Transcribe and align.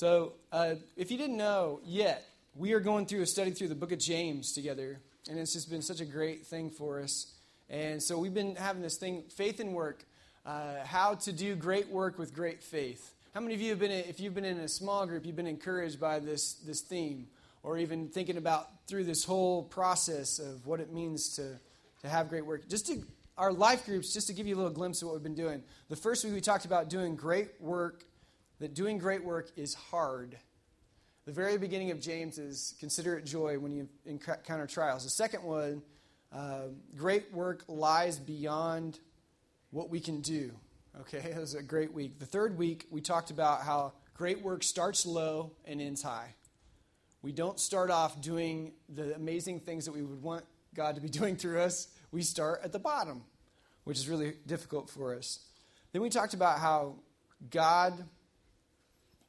So, 0.00 0.32
uh, 0.50 0.76
if 0.96 1.10
you 1.10 1.18
didn't 1.18 1.36
know 1.36 1.80
yet, 1.84 2.24
we 2.54 2.72
are 2.72 2.80
going 2.80 3.04
through 3.04 3.20
a 3.20 3.26
study 3.26 3.50
through 3.50 3.68
the 3.68 3.74
book 3.74 3.92
of 3.92 3.98
James 3.98 4.54
together, 4.54 4.98
and 5.28 5.38
it's 5.38 5.52
just 5.52 5.68
been 5.68 5.82
such 5.82 6.00
a 6.00 6.06
great 6.06 6.46
thing 6.46 6.70
for 6.70 7.02
us. 7.02 7.34
And 7.68 8.02
so, 8.02 8.18
we've 8.18 8.32
been 8.32 8.56
having 8.56 8.80
this 8.80 8.96
thing, 8.96 9.24
faith 9.28 9.60
and 9.60 9.74
work, 9.74 10.06
uh, 10.46 10.86
how 10.86 11.16
to 11.16 11.32
do 11.32 11.54
great 11.54 11.90
work 11.90 12.18
with 12.18 12.32
great 12.32 12.62
faith. 12.62 13.12
How 13.34 13.42
many 13.42 13.54
of 13.54 13.60
you 13.60 13.68
have 13.68 13.78
been, 13.78 13.90
if 13.90 14.20
you've 14.20 14.34
been 14.34 14.46
in 14.46 14.60
a 14.60 14.68
small 14.68 15.06
group, 15.06 15.26
you've 15.26 15.36
been 15.36 15.46
encouraged 15.46 16.00
by 16.00 16.18
this, 16.18 16.54
this 16.54 16.80
theme, 16.80 17.26
or 17.62 17.76
even 17.76 18.08
thinking 18.08 18.38
about 18.38 18.68
through 18.86 19.04
this 19.04 19.24
whole 19.24 19.64
process 19.64 20.38
of 20.38 20.66
what 20.66 20.80
it 20.80 20.90
means 20.94 21.36
to, 21.36 21.60
to 22.00 22.08
have 22.08 22.30
great 22.30 22.46
work? 22.46 22.66
Just 22.70 22.86
to 22.86 23.02
our 23.36 23.52
life 23.52 23.84
groups, 23.84 24.14
just 24.14 24.28
to 24.28 24.32
give 24.32 24.46
you 24.46 24.54
a 24.54 24.56
little 24.56 24.72
glimpse 24.72 25.02
of 25.02 25.08
what 25.08 25.14
we've 25.16 25.22
been 25.22 25.34
doing. 25.34 25.62
The 25.90 25.96
first 25.96 26.24
week 26.24 26.32
we 26.32 26.40
talked 26.40 26.64
about 26.64 26.88
doing 26.88 27.16
great 27.16 27.50
work, 27.60 28.02
that 28.60 28.74
doing 28.74 28.98
great 28.98 29.24
work 29.24 29.50
is 29.56 29.74
hard. 29.74 30.36
The 31.26 31.32
very 31.32 31.58
beginning 31.58 31.90
of 31.90 32.00
James 32.00 32.38
is 32.38 32.74
consider 32.80 33.16
it 33.16 33.24
joy 33.24 33.58
when 33.58 33.72
you 33.72 33.88
encounter 34.06 34.66
trials. 34.66 35.04
The 35.04 35.10
second 35.10 35.42
one, 35.42 35.82
uh, 36.32 36.68
great 36.96 37.32
work 37.32 37.64
lies 37.68 38.18
beyond 38.18 39.00
what 39.70 39.90
we 39.90 40.00
can 40.00 40.20
do. 40.20 40.52
Okay, 41.00 41.18
it 41.30 41.36
was 41.36 41.54
a 41.54 41.62
great 41.62 41.92
week. 41.92 42.18
The 42.18 42.26
third 42.26 42.56
week, 42.56 42.86
we 42.90 43.00
talked 43.00 43.30
about 43.30 43.62
how 43.62 43.92
great 44.14 44.42
work 44.42 44.62
starts 44.62 45.04
low 45.04 45.52
and 45.64 45.80
ends 45.80 46.02
high. 46.02 46.34
We 47.22 47.32
don't 47.32 47.58
start 47.58 47.90
off 47.90 48.20
doing 48.22 48.72
the 48.88 49.14
amazing 49.14 49.60
things 49.60 49.84
that 49.84 49.92
we 49.92 50.02
would 50.02 50.22
want 50.22 50.44
God 50.74 50.94
to 50.94 51.00
be 51.00 51.08
doing 51.20 51.36
through 51.36 51.60
us. 51.60 51.88
We 52.12 52.22
start 52.22 52.60
at 52.62 52.72
the 52.72 52.78
bottom 52.78 53.24
which 53.84 53.98
is 53.98 54.08
really 54.08 54.34
difficult 54.46 54.88
for 54.88 55.14
us. 55.14 55.40
Then 55.92 56.02
we 56.02 56.10
talked 56.10 56.34
about 56.34 56.58
how 56.58 56.96
God 57.50 57.92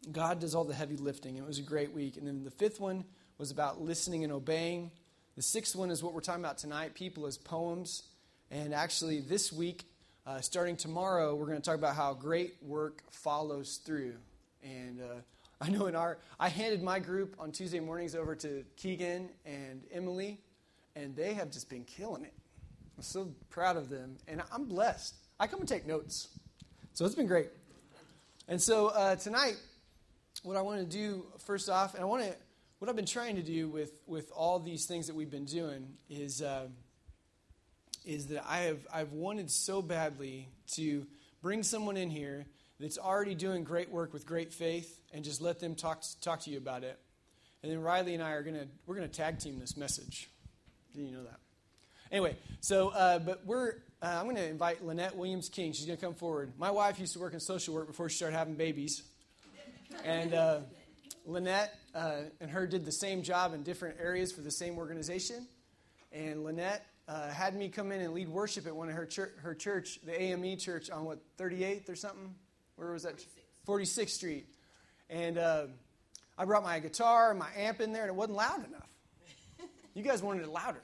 God 0.10 0.40
does 0.40 0.56
all 0.56 0.64
the 0.64 0.74
heavy 0.74 0.98
lifting. 0.98 1.38
It 1.38 1.46
was 1.46 1.60
a 1.60 1.64
great 1.64 1.94
week. 1.94 2.18
And 2.18 2.26
then 2.26 2.44
the 2.44 2.52
fifth 2.52 2.80
one 2.80 3.04
was 3.38 3.52
about 3.52 3.82
listening 3.82 4.24
and 4.24 4.34
obeying. 4.34 4.92
The 5.36 5.42
sixth 5.42 5.76
one 5.76 5.92
is 5.92 6.04
what 6.04 6.14
we're 6.14 6.22
talking 6.22 6.44
about 6.44 6.58
tonight 6.58 6.96
people 6.96 7.28
as 7.28 7.38
poems. 7.38 8.04
And 8.50 8.74
actually, 8.74 9.22
this 9.22 9.54
week, 9.54 9.86
uh, 10.26 10.42
starting 10.42 10.76
tomorrow, 10.76 11.36
we're 11.36 11.46
going 11.46 11.62
to 11.62 11.64
talk 11.64 11.78
about 11.78 11.96
how 11.96 12.14
great 12.14 12.56
work 12.62 13.04
follows 13.12 13.78
through. 13.86 14.16
And 14.64 15.02
uh, 15.02 15.16
I 15.60 15.70
know 15.70 15.86
in 15.86 15.96
our, 15.96 16.18
I 16.40 16.50
handed 16.50 16.82
my 16.82 17.00
group 17.00 17.36
on 17.40 17.52
Tuesday 17.52 17.80
mornings 17.80 18.16
over 18.16 18.36
to 18.36 18.64
Keegan 18.78 19.30
and 19.46 19.84
Emily, 19.92 20.40
and 20.96 21.16
they 21.16 21.34
have 21.34 21.52
just 21.52 21.70
been 21.70 21.84
killing 21.84 22.24
it. 22.24 22.34
I'm 22.98 23.04
so 23.04 23.32
proud 23.50 23.78
of 23.78 23.90
them, 23.90 24.18
and 24.28 24.42
I'm 24.52 24.66
blessed. 24.66 25.16
I 25.40 25.48
come 25.48 25.60
and 25.60 25.70
take 25.70 25.88
notes. 25.88 26.28
So 26.94 27.06
it's 27.06 27.16
been 27.16 27.28
great. 27.28 27.50
And 28.48 28.62
so 28.62 28.88
uh, 28.88 29.16
tonight, 29.16 29.56
what 30.44 30.58
I 30.58 30.62
want 30.62 30.80
to 30.80 30.86
do 30.86 31.26
first 31.40 31.70
off, 31.70 31.94
and 31.94 32.04
I 32.04 32.06
want 32.06 32.24
to, 32.24 32.34
what 32.80 32.90
I've 32.90 32.96
been 32.96 33.06
trying 33.06 33.36
to 33.36 33.44
do 33.44 33.70
with, 33.70 33.92
with 34.08 34.32
all 34.32 34.60
these 34.60 34.86
things 34.86 35.08
that 35.08 35.16
we've 35.16 35.30
been 35.30 35.46
doing 35.46 35.94
is, 36.10 36.42
uh, 36.42 36.68
is 38.06 38.28
that 38.28 38.44
I 38.48 38.62
have 38.62 38.80
I've 38.92 39.12
wanted 39.12 39.52
so 39.52 39.82
badly 39.82 40.50
to 40.74 41.06
bring 41.42 41.62
someone 41.64 41.98
in 41.98 42.10
here 42.10 42.46
that's 42.80 42.98
already 42.98 43.36
doing 43.36 43.64
great 43.64 43.92
work 43.92 44.12
with 44.12 44.26
great 44.26 44.52
faith 44.52 45.00
and 45.14 45.24
just 45.24 45.40
let 45.42 45.60
them 45.60 45.76
talk 45.76 46.04
talk 46.20 46.40
to 46.42 46.50
you 46.50 46.58
about 46.58 46.84
it. 46.84 46.98
And 47.62 47.72
then 47.72 47.80
Riley 47.82 48.16
and 48.16 48.24
I 48.24 48.32
are 48.32 48.42
gonna 48.42 48.66
we're 48.88 48.96
gonna 48.96 49.08
tag 49.08 49.38
team 49.38 49.60
this 49.60 49.78
message. 49.78 50.32
Did 50.96 51.06
you 51.06 51.12
know 51.12 51.24
that? 51.24 51.40
Anyway, 52.12 52.36
so, 52.60 52.90
uh, 52.90 53.20
but 53.20 53.46
we're, 53.46 53.76
uh, 54.02 54.18
I'm 54.20 54.26
going 54.26 54.36
to 54.36 54.46
invite 54.46 54.84
Lynette 54.84 55.16
Williams 55.16 55.48
King. 55.48 55.72
She's 55.72 55.86
going 55.86 55.98
to 55.98 56.06
come 56.06 56.14
forward. 56.14 56.52
My 56.58 56.70
wife 56.70 57.00
used 57.00 57.14
to 57.14 57.20
work 57.20 57.34
in 57.34 57.40
social 57.40 57.74
work 57.74 57.88
before 57.88 58.10
she 58.10 58.18
started 58.18 58.36
having 58.36 58.56
babies. 58.56 59.04
And 60.04 60.34
uh, 60.34 60.60
Lynette 61.26 61.78
uh, 61.94 62.22
and 62.40 62.50
her 62.50 62.66
did 62.68 62.86
the 62.86 62.92
same 62.92 63.22
job 63.22 63.54
in 63.54 63.64
different 63.64 63.98
areas 64.00 64.32
for 64.32 64.42
the 64.42 64.52
same 64.52 64.78
organization. 64.78 65.48
And 66.12 66.44
Lynette 66.44 66.86
uh, 67.08 67.30
had 67.30 67.56
me 67.56 67.70
come 67.70 67.92
in 67.92 68.02
and 68.02 68.14
lead 68.14 68.30
worship 68.30 68.68
at 68.68 68.76
one 68.76 68.90
of 68.90 68.96
her, 68.96 69.06
church, 69.06 69.32
her 69.42 69.54
church, 69.54 70.00
the 70.06 70.20
AME 70.20 70.58
church 70.58 70.90
on 70.90 71.06
what, 71.06 71.20
38th 71.38 71.90
or 71.90 71.96
something? 71.96 72.34
Where 72.76 72.92
was 72.92 73.04
that? 73.04 73.24
46th 73.68 74.10
Street. 74.10 74.48
And 75.10 75.38
uh, 75.38 75.66
I 76.38 76.46
brought 76.46 76.64
my 76.64 76.80
guitar, 76.80 77.32
and 77.32 77.40
my 77.40 77.50
amp 77.56 77.82
in 77.82 77.92
there, 77.92 78.04
and 78.04 78.12
it 78.12 78.16
wasn't 78.16 78.38
loud 78.38 78.66
enough. 78.68 78.88
You 79.94 80.04
guys 80.04 80.24
wanted 80.24 80.44
it 80.44 80.50
louder. 80.50 80.82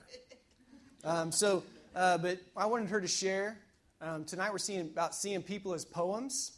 Um, 1.05 1.31
so, 1.31 1.63
uh, 1.95 2.17
but 2.17 2.39
I 2.57 2.65
wanted 2.65 2.89
her 2.89 2.99
to 2.99 3.07
share. 3.07 3.57
Um, 4.01 4.25
tonight 4.25 4.51
we're 4.51 4.57
seeing 4.57 4.81
about 4.81 5.15
seeing 5.15 5.41
people 5.41 5.73
as 5.73 5.85
poems. 5.85 6.56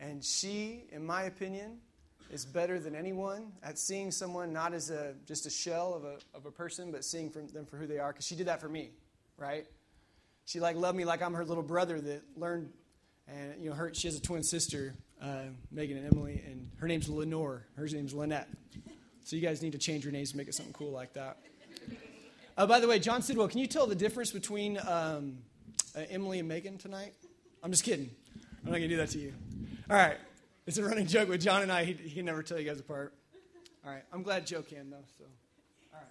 And 0.00 0.24
she, 0.24 0.84
in 0.90 1.04
my 1.04 1.24
opinion, 1.24 1.78
is 2.32 2.46
better 2.46 2.78
than 2.78 2.94
anyone 2.94 3.52
at 3.62 3.78
seeing 3.78 4.10
someone 4.10 4.52
not 4.52 4.72
as 4.72 4.90
a 4.90 5.14
just 5.26 5.46
a 5.46 5.50
shell 5.50 5.94
of 5.94 6.04
a, 6.04 6.16
of 6.34 6.46
a 6.46 6.50
person, 6.50 6.90
but 6.90 7.04
seeing 7.04 7.30
them 7.52 7.66
for 7.66 7.76
who 7.76 7.86
they 7.86 7.98
are. 7.98 8.12
Because 8.12 8.26
she 8.26 8.34
did 8.34 8.46
that 8.46 8.60
for 8.60 8.68
me, 8.68 8.90
right? 9.36 9.66
She 10.46 10.58
like 10.58 10.76
loved 10.76 10.96
me 10.96 11.04
like 11.04 11.22
I'm 11.22 11.34
her 11.34 11.44
little 11.44 11.62
brother 11.62 12.00
that 12.00 12.22
learned. 12.36 12.72
And 13.28 13.62
you 13.62 13.68
know, 13.68 13.76
her 13.76 13.92
she 13.92 14.08
has 14.08 14.16
a 14.16 14.22
twin 14.22 14.42
sister, 14.42 14.94
uh, 15.22 15.44
Megan 15.70 15.98
and 15.98 16.06
Emily, 16.06 16.42
and 16.46 16.70
her 16.78 16.88
name's 16.88 17.08
Lenore. 17.08 17.66
Her 17.76 17.86
name's 17.86 18.14
Lynette. 18.14 18.48
So 19.24 19.36
you 19.36 19.42
guys 19.42 19.62
need 19.62 19.72
to 19.72 19.78
change 19.78 20.04
your 20.04 20.12
names 20.12 20.30
to 20.30 20.36
make 20.36 20.48
it 20.48 20.54
something 20.54 20.72
cool 20.72 20.92
like 20.92 21.12
that. 21.12 21.36
Uh, 22.56 22.66
by 22.66 22.80
the 22.80 22.88
way, 22.88 22.98
John 22.98 23.22
Sidwell, 23.22 23.48
can 23.48 23.58
you 23.58 23.66
tell 23.66 23.86
the 23.86 23.94
difference 23.94 24.32
between 24.32 24.78
um, 24.78 25.38
uh, 25.94 26.00
Emily 26.10 26.40
and 26.40 26.48
Megan 26.48 26.78
tonight? 26.78 27.14
I'm 27.62 27.70
just 27.70 27.84
kidding. 27.84 28.10
I'm 28.64 28.72
not 28.72 28.78
going 28.78 28.82
to 28.82 28.88
do 28.88 28.96
that 28.96 29.10
to 29.10 29.18
you. 29.18 29.32
All 29.90 29.96
right. 29.96 30.18
It's 30.68 30.78
a 30.78 30.84
running 30.84 31.08
joke 31.08 31.28
with 31.28 31.40
John 31.40 31.62
and 31.62 31.72
I. 31.72 31.82
He, 31.82 31.94
he 31.94 32.10
can 32.10 32.24
never 32.24 32.44
tell 32.44 32.60
you 32.60 32.64
guys 32.64 32.78
apart. 32.78 33.12
All 33.84 33.90
right. 33.90 34.04
I'm 34.12 34.22
glad 34.22 34.46
Joe 34.46 34.62
can, 34.62 34.88
though. 34.88 34.98
So, 35.18 35.24
all 35.92 35.98
right. 35.98 36.06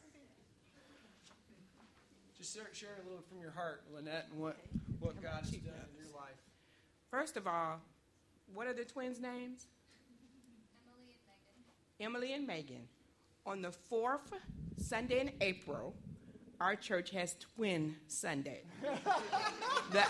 Just 2.37 2.53
share, 2.53 2.65
share 2.73 2.89
a 3.01 3.07
little 3.07 3.23
from 3.29 3.39
your 3.39 3.51
heart, 3.51 3.83
Lynette, 3.95 4.27
and 4.33 4.41
what, 4.41 4.57
what 4.99 5.23
God 5.23 5.39
has 5.43 5.51
done 5.51 5.61
in 5.61 6.05
your 6.05 6.13
life. 6.13 6.35
First 7.09 7.37
of 7.37 7.47
all, 7.47 7.79
what 8.53 8.67
are 8.67 8.73
the 8.73 8.83
twins' 8.83 9.21
names? 9.21 9.67
Emily 10.91 11.15
and 11.15 12.33
Megan. 12.35 12.43
Emily 12.45 12.73
and 12.73 12.75
Megan. 12.75 12.87
On 13.45 13.61
the 13.61 13.71
fourth 13.71 14.33
Sunday 14.75 15.21
in 15.21 15.31
April, 15.39 15.95
our 16.59 16.75
church 16.75 17.11
has 17.11 17.37
Twin 17.55 17.95
Sunday. 18.09 18.63
the, 19.93 20.03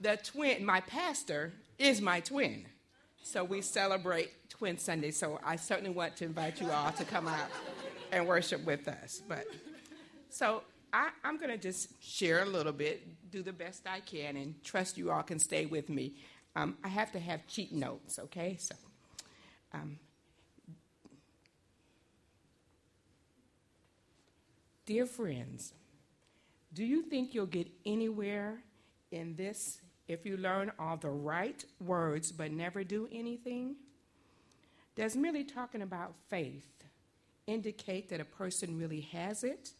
the 0.00 0.16
twin, 0.18 0.64
my 0.64 0.78
pastor 0.82 1.54
is 1.82 2.00
my 2.00 2.20
twin. 2.20 2.66
So 3.22 3.44
we 3.44 3.60
celebrate 3.60 4.48
Twin 4.48 4.78
Sunday. 4.78 5.10
So 5.10 5.40
I 5.44 5.56
certainly 5.56 5.90
want 5.90 6.16
to 6.16 6.24
invite 6.24 6.60
you 6.60 6.70
all 6.70 6.92
to 6.92 7.04
come 7.04 7.26
out 7.26 7.50
and 8.12 8.26
worship 8.26 8.64
with 8.64 8.88
us. 8.88 9.20
But 9.28 9.46
so 10.30 10.62
I, 10.92 11.10
am 11.24 11.38
going 11.38 11.50
to 11.50 11.58
just 11.58 12.02
share 12.02 12.42
a 12.42 12.46
little 12.46 12.72
bit, 12.72 13.30
do 13.30 13.42
the 13.42 13.52
best 13.52 13.86
I 13.86 14.00
can, 14.00 14.36
and 14.36 14.62
trust 14.62 14.96
you 14.96 15.10
all 15.10 15.22
can 15.22 15.38
stay 15.38 15.66
with 15.66 15.88
me. 15.88 16.14
Um, 16.54 16.76
I 16.84 16.88
have 16.88 17.12
to 17.12 17.18
have 17.18 17.46
cheat 17.46 17.72
notes, 17.72 18.18
okay? 18.18 18.56
So, 18.58 18.74
um, 19.72 19.98
Dear 24.84 25.06
friends, 25.06 25.72
do 26.74 26.84
you 26.84 27.02
think 27.02 27.34
you'll 27.34 27.46
get 27.46 27.68
anywhere 27.86 28.58
in 29.12 29.36
this 29.36 29.80
if 30.12 30.26
you 30.26 30.36
learn 30.36 30.72
all 30.78 30.96
the 30.96 31.10
right 31.10 31.64
words 31.80 32.32
but 32.32 32.52
never 32.52 32.84
do 32.84 33.08
anything? 33.10 33.76
Does 34.94 35.16
merely 35.16 35.44
talking 35.44 35.82
about 35.82 36.14
faith 36.28 36.84
indicate 37.46 38.08
that 38.10 38.20
a 38.20 38.24
person 38.24 38.78
really 38.78 39.00
has 39.12 39.42
it? 39.42 39.70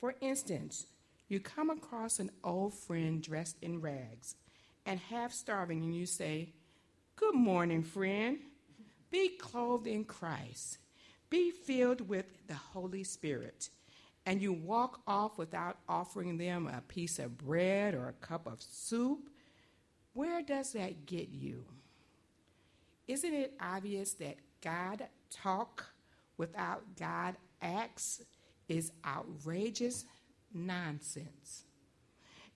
For 0.00 0.14
instance, 0.20 0.86
you 1.28 1.40
come 1.40 1.70
across 1.70 2.18
an 2.18 2.30
old 2.42 2.74
friend 2.74 3.22
dressed 3.22 3.56
in 3.62 3.80
rags 3.80 4.34
and 4.84 4.98
half 4.98 5.32
starving, 5.32 5.82
and 5.82 5.94
you 5.94 6.06
say, 6.06 6.52
Good 7.16 7.34
morning, 7.34 7.82
friend. 7.82 8.38
Be 9.10 9.36
clothed 9.38 9.86
in 9.86 10.04
Christ. 10.04 10.78
Be 11.30 11.50
filled 11.50 12.08
with 12.08 12.26
the 12.48 12.54
Holy 12.54 13.04
Spirit 13.04 13.68
and 14.26 14.40
you 14.40 14.52
walk 14.52 15.00
off 15.06 15.38
without 15.38 15.78
offering 15.88 16.38
them 16.38 16.68
a 16.68 16.80
piece 16.82 17.18
of 17.18 17.38
bread 17.38 17.94
or 17.94 18.08
a 18.08 18.26
cup 18.26 18.46
of 18.46 18.62
soup, 18.62 19.30
where 20.12 20.42
does 20.42 20.72
that 20.72 21.06
get 21.06 21.28
you? 21.30 21.64
Isn't 23.08 23.34
it 23.34 23.54
obvious 23.60 24.14
that 24.14 24.36
God 24.62 25.06
talk 25.30 25.86
without 26.36 26.96
God 26.96 27.36
acts 27.60 28.22
is 28.68 28.92
outrageous 29.04 30.04
nonsense? 30.54 31.64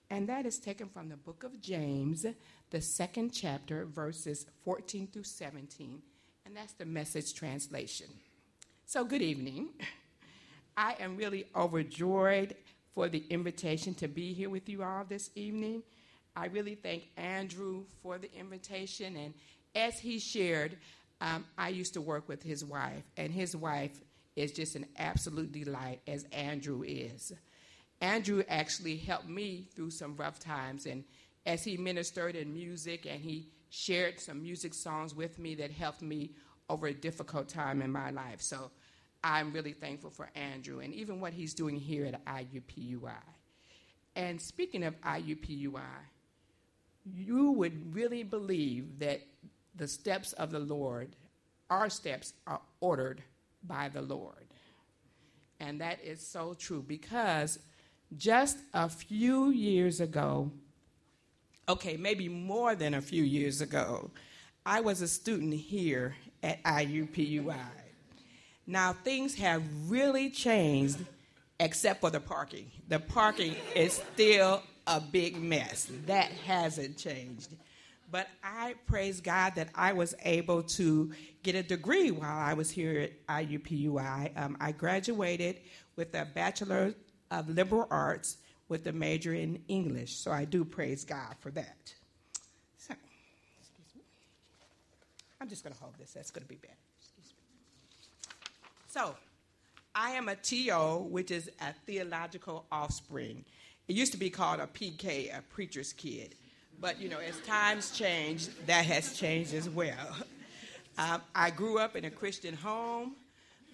And 0.09 0.29
that 0.29 0.45
is 0.45 0.57
taken 0.57 0.87
from 0.87 1.09
the 1.09 1.17
book 1.17 1.43
of 1.43 1.59
James, 1.59 2.25
the 2.69 2.81
second 2.81 3.31
chapter, 3.31 3.85
verses 3.85 4.45
14 4.63 5.07
through 5.07 5.23
17. 5.23 6.01
And 6.45 6.55
that's 6.55 6.73
the 6.73 6.85
message 6.85 7.33
translation. 7.33 8.07
So, 8.85 9.03
good 9.03 9.21
evening. 9.21 9.69
I 10.77 10.95
am 10.99 11.17
really 11.17 11.45
overjoyed 11.55 12.55
for 12.93 13.09
the 13.09 13.23
invitation 13.29 13.95
to 13.95 14.07
be 14.07 14.33
here 14.33 14.49
with 14.49 14.69
you 14.69 14.83
all 14.83 15.03
this 15.03 15.31
evening. 15.35 15.83
I 16.35 16.45
really 16.45 16.75
thank 16.75 17.09
Andrew 17.17 17.85
for 18.03 18.19
the 18.19 18.31
invitation. 18.33 19.17
And 19.17 19.33
as 19.75 19.99
he 19.99 20.19
shared, 20.19 20.77
Um, 21.19 21.45
I 21.57 21.69
used 21.69 21.95
to 21.95 22.01
work 22.01 22.29
with 22.29 22.43
his 22.43 22.63
wife, 22.63 23.03
and 23.17 23.33
his 23.33 23.55
wife 23.55 23.99
is 24.35 24.51
just 24.51 24.75
an 24.75 24.85
absolute 24.97 25.51
delight, 25.51 25.99
as 26.05 26.25
Andrew 26.25 26.83
is. 26.83 27.33
Andrew 28.01 28.43
actually 28.47 28.97
helped 28.97 29.27
me 29.27 29.67
through 29.73 29.89
some 29.89 30.15
rough 30.15 30.37
times, 30.37 30.85
and 30.85 31.03
as 31.47 31.63
he 31.63 31.75
ministered 31.75 32.35
in 32.35 32.53
music 32.53 33.07
and 33.07 33.19
he 33.19 33.49
shared 33.71 34.19
some 34.19 34.43
music 34.43 34.75
songs 34.75 35.15
with 35.15 35.39
me 35.39 35.55
that 35.55 35.71
helped 35.71 36.03
me 36.03 36.35
over 36.69 36.85
a 36.85 36.93
difficult 36.93 37.49
time 37.49 37.81
in 37.81 37.91
my 37.91 38.11
life. 38.11 38.39
So 38.41 38.69
I'm 39.23 39.51
really 39.51 39.73
thankful 39.73 40.09
for 40.09 40.29
Andrew 40.35 40.79
and 40.79 40.93
even 40.93 41.19
what 41.19 41.33
he's 41.33 41.53
doing 41.53 41.75
here 41.75 42.05
at 42.05 42.23
IUPUI. 42.25 43.11
And 44.15 44.41
speaking 44.41 44.83
of 44.83 44.99
IUPUI, 45.01 45.81
you 47.13 47.51
would 47.51 47.93
really 47.93 48.23
believe 48.23 48.99
that 48.99 49.21
the 49.75 49.87
steps 49.87 50.33
of 50.33 50.51
the 50.51 50.59
Lord, 50.59 51.15
our 51.69 51.89
steps, 51.89 52.33
are 52.45 52.61
ordered 52.79 53.21
by 53.63 53.89
the 53.89 54.01
Lord. 54.01 54.45
And 55.59 55.81
that 55.81 56.03
is 56.03 56.25
so 56.25 56.53
true 56.53 56.83
because 56.87 57.59
just 58.15 58.57
a 58.73 58.89
few 58.89 59.49
years 59.49 59.99
ago, 59.99 60.51
okay, 61.67 61.97
maybe 61.97 62.29
more 62.29 62.75
than 62.75 62.93
a 62.93 63.01
few 63.01 63.23
years 63.23 63.61
ago, 63.61 64.11
I 64.65 64.81
was 64.81 65.01
a 65.01 65.07
student 65.07 65.53
here 65.53 66.15
at 66.43 66.61
IUPUI. 66.63 67.55
Now, 68.67 68.91
things 68.91 69.35
have 69.35 69.63
really 69.89 70.29
changed 70.29 70.99
except 71.59 72.01
for 72.01 72.09
the 72.09 72.19
parking. 72.19 72.69
The 72.89 72.99
parking 72.99 73.55
is 73.73 73.93
still 74.13 74.61
a 74.85 74.99
big 74.99 75.41
mess. 75.41 75.89
That 76.05 76.31
hasn't 76.45 76.97
changed. 76.97 77.55
But 78.11 78.27
I 78.43 78.75
praise 78.85 79.21
God 79.21 79.55
that 79.55 79.69
I 79.73 79.93
was 79.93 80.15
able 80.23 80.63
to 80.63 81.11
get 81.43 81.55
a 81.55 81.63
degree 81.63 82.11
while 82.11 82.37
I 82.37 82.53
was 82.53 82.69
here 82.69 82.99
at 82.99 83.27
IUPUI. 83.27 84.37
Um, 84.37 84.57
I 84.59 84.71
graduated 84.71 85.57
with 85.95 86.13
a 86.13 86.25
Bachelor 86.25 86.93
of 87.31 87.49
Liberal 87.49 87.87
Arts 87.89 88.37
with 88.69 88.85
a 88.87 88.93
major 88.93 89.33
in 89.33 89.61
English. 89.67 90.15
So 90.15 90.31
I 90.31 90.45
do 90.45 90.63
praise 90.63 91.03
God 91.05 91.35
for 91.39 91.51
that. 91.51 91.93
So, 92.77 92.93
excuse 93.59 93.95
me. 93.95 94.01
I'm 95.41 95.49
just 95.49 95.63
going 95.63 95.73
to 95.73 95.79
hold 95.79 95.95
this. 95.97 96.11
That's 96.11 96.31
going 96.31 96.43
to 96.43 96.49
be 96.49 96.55
better. 96.55 96.75
So, 98.97 99.15
I 99.93 100.13
am 100.13 100.27
a 100.27 100.35
TO, 100.35 101.05
which 101.07 101.29
is 101.29 101.51
a 101.61 101.71
theological 101.85 102.65
offspring. 102.71 103.45
It 103.87 103.95
used 103.95 104.11
to 104.13 104.17
be 104.17 104.31
called 104.31 104.59
a 104.59 104.65
PK, 104.65 105.37
a 105.37 105.43
preacher's 105.43 105.93
kid. 105.93 106.33
But, 106.81 106.99
you 106.99 107.07
know, 107.07 107.19
as 107.19 107.39
times 107.41 107.91
change, 107.91 108.47
that 108.65 108.85
has 108.85 109.15
changed 109.15 109.53
as 109.53 109.69
well. 109.69 109.95
Um, 110.99 111.21
I 111.35 111.51
grew 111.51 111.77
up 111.77 111.95
in 111.95 112.05
a 112.05 112.09
Christian 112.09 112.55
home. 112.55 113.17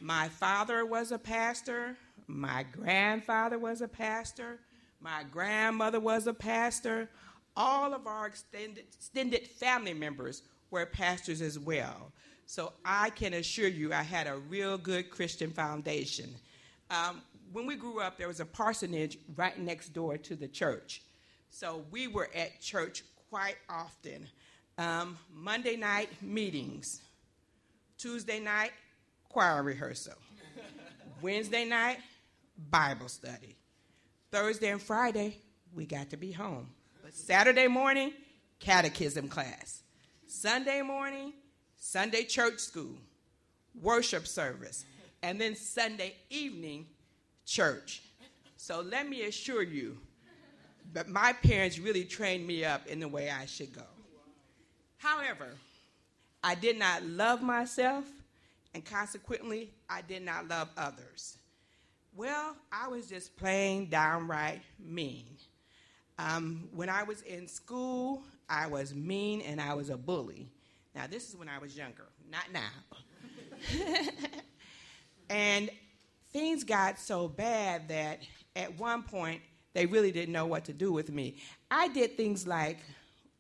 My 0.01 0.27
father 0.27 0.85
was 0.85 1.13
a 1.13 1.17
pastor. 1.17 1.95
My 2.27 2.65
grandfather 2.69 3.57
was 3.57 3.79
a 3.79 3.87
pastor. 3.87 4.59
My 4.99 5.23
grandmother 5.31 6.01
was 6.01 6.27
a 6.27 6.33
pastor. 6.33 7.09
All 7.55 7.93
of 7.93 8.07
our 8.07 8.27
extended, 8.27 8.83
extended 8.93 9.47
family 9.47 9.93
members 9.93 10.43
were 10.69 10.85
pastors 10.85 11.41
as 11.41 11.57
well. 11.57 12.11
So 12.53 12.71
I 12.85 13.09
can 13.09 13.33
assure 13.33 13.67
you, 13.67 13.93
I 13.93 14.03
had 14.03 14.27
a 14.27 14.37
real 14.37 14.77
good 14.77 15.09
Christian 15.09 15.49
foundation. 15.49 16.35
Um, 16.91 17.23
when 17.51 17.65
we 17.65 17.75
grew 17.75 17.99
up, 17.99 18.19
there 18.19 18.27
was 18.27 18.41
a 18.41 18.45
parsonage 18.45 19.17
right 19.35 19.57
next 19.57 19.89
door 19.89 20.19
to 20.19 20.35
the 20.35 20.47
church. 20.47 21.01
So 21.49 21.83
we 21.89 22.07
were 22.07 22.29
at 22.35 22.61
church 22.61 23.05
quite 23.31 23.55
often. 23.67 24.27
Um, 24.77 25.17
Monday 25.33 25.75
night 25.75 26.09
meetings, 26.21 27.01
Tuesday 27.97 28.39
night 28.39 28.73
choir 29.29 29.63
rehearsal, 29.63 30.13
Wednesday 31.23 31.65
night 31.65 31.97
Bible 32.69 33.07
study, 33.07 33.55
Thursday 34.31 34.69
and 34.69 34.79
Friday 34.79 35.39
we 35.73 35.87
got 35.87 36.11
to 36.11 36.17
be 36.17 36.31
home. 36.31 36.69
But 37.01 37.15
Saturday 37.15 37.65
morning, 37.65 38.13
catechism 38.59 39.27
class. 39.27 39.81
Sunday 40.27 40.83
morning, 40.83 41.33
Sunday 41.85 42.23
church 42.23 42.59
school, 42.59 42.95
worship 43.81 44.25
service, 44.25 44.85
and 45.21 45.39
then 45.39 45.53
Sunday 45.53 46.15
evening, 46.29 46.87
church. 47.45 48.01
So 48.55 48.79
let 48.79 49.07
me 49.09 49.23
assure 49.23 49.63
you, 49.63 49.97
that 50.93 51.09
my 51.09 51.33
parents 51.33 51.77
really 51.77 52.05
trained 52.05 52.47
me 52.47 52.63
up 52.63 52.87
in 52.87 53.01
the 53.01 53.07
way 53.07 53.29
I 53.29 53.45
should 53.45 53.73
go. 53.73 53.83
However, 54.97 55.49
I 56.41 56.55
did 56.55 56.79
not 56.79 57.03
love 57.03 57.41
myself, 57.43 58.05
and 58.73 58.83
consequently, 58.85 59.69
I 59.89 60.03
did 60.03 60.23
not 60.23 60.47
love 60.47 60.69
others. 60.77 61.37
Well, 62.15 62.55
I 62.71 62.87
was 62.87 63.07
just 63.07 63.35
plain 63.35 63.89
downright 63.89 64.61
mean. 64.79 65.25
Um, 66.17 66.69
when 66.73 66.87
I 66.87 67.03
was 67.03 67.23
in 67.23 67.45
school, 67.45 68.23
I 68.47 68.67
was 68.67 68.95
mean 68.95 69.41
and 69.41 69.59
I 69.59 69.73
was 69.73 69.89
a 69.89 69.97
bully. 69.97 70.47
Now, 70.95 71.07
this 71.07 71.29
is 71.29 71.35
when 71.35 71.49
I 71.49 71.57
was 71.57 71.75
younger, 71.75 72.05
not 72.29 72.45
now. 72.53 72.69
and 75.29 75.69
things 76.31 76.63
got 76.63 76.99
so 76.99 77.27
bad 77.27 77.87
that 77.89 78.19
at 78.55 78.77
one 78.77 79.03
point 79.03 79.41
they 79.73 79.85
really 79.85 80.11
didn't 80.11 80.33
know 80.33 80.45
what 80.45 80.65
to 80.65 80.73
do 80.73 80.91
with 80.91 81.11
me. 81.11 81.37
I 81.71 81.87
did 81.87 82.15
things 82.15 82.45
like 82.45 82.79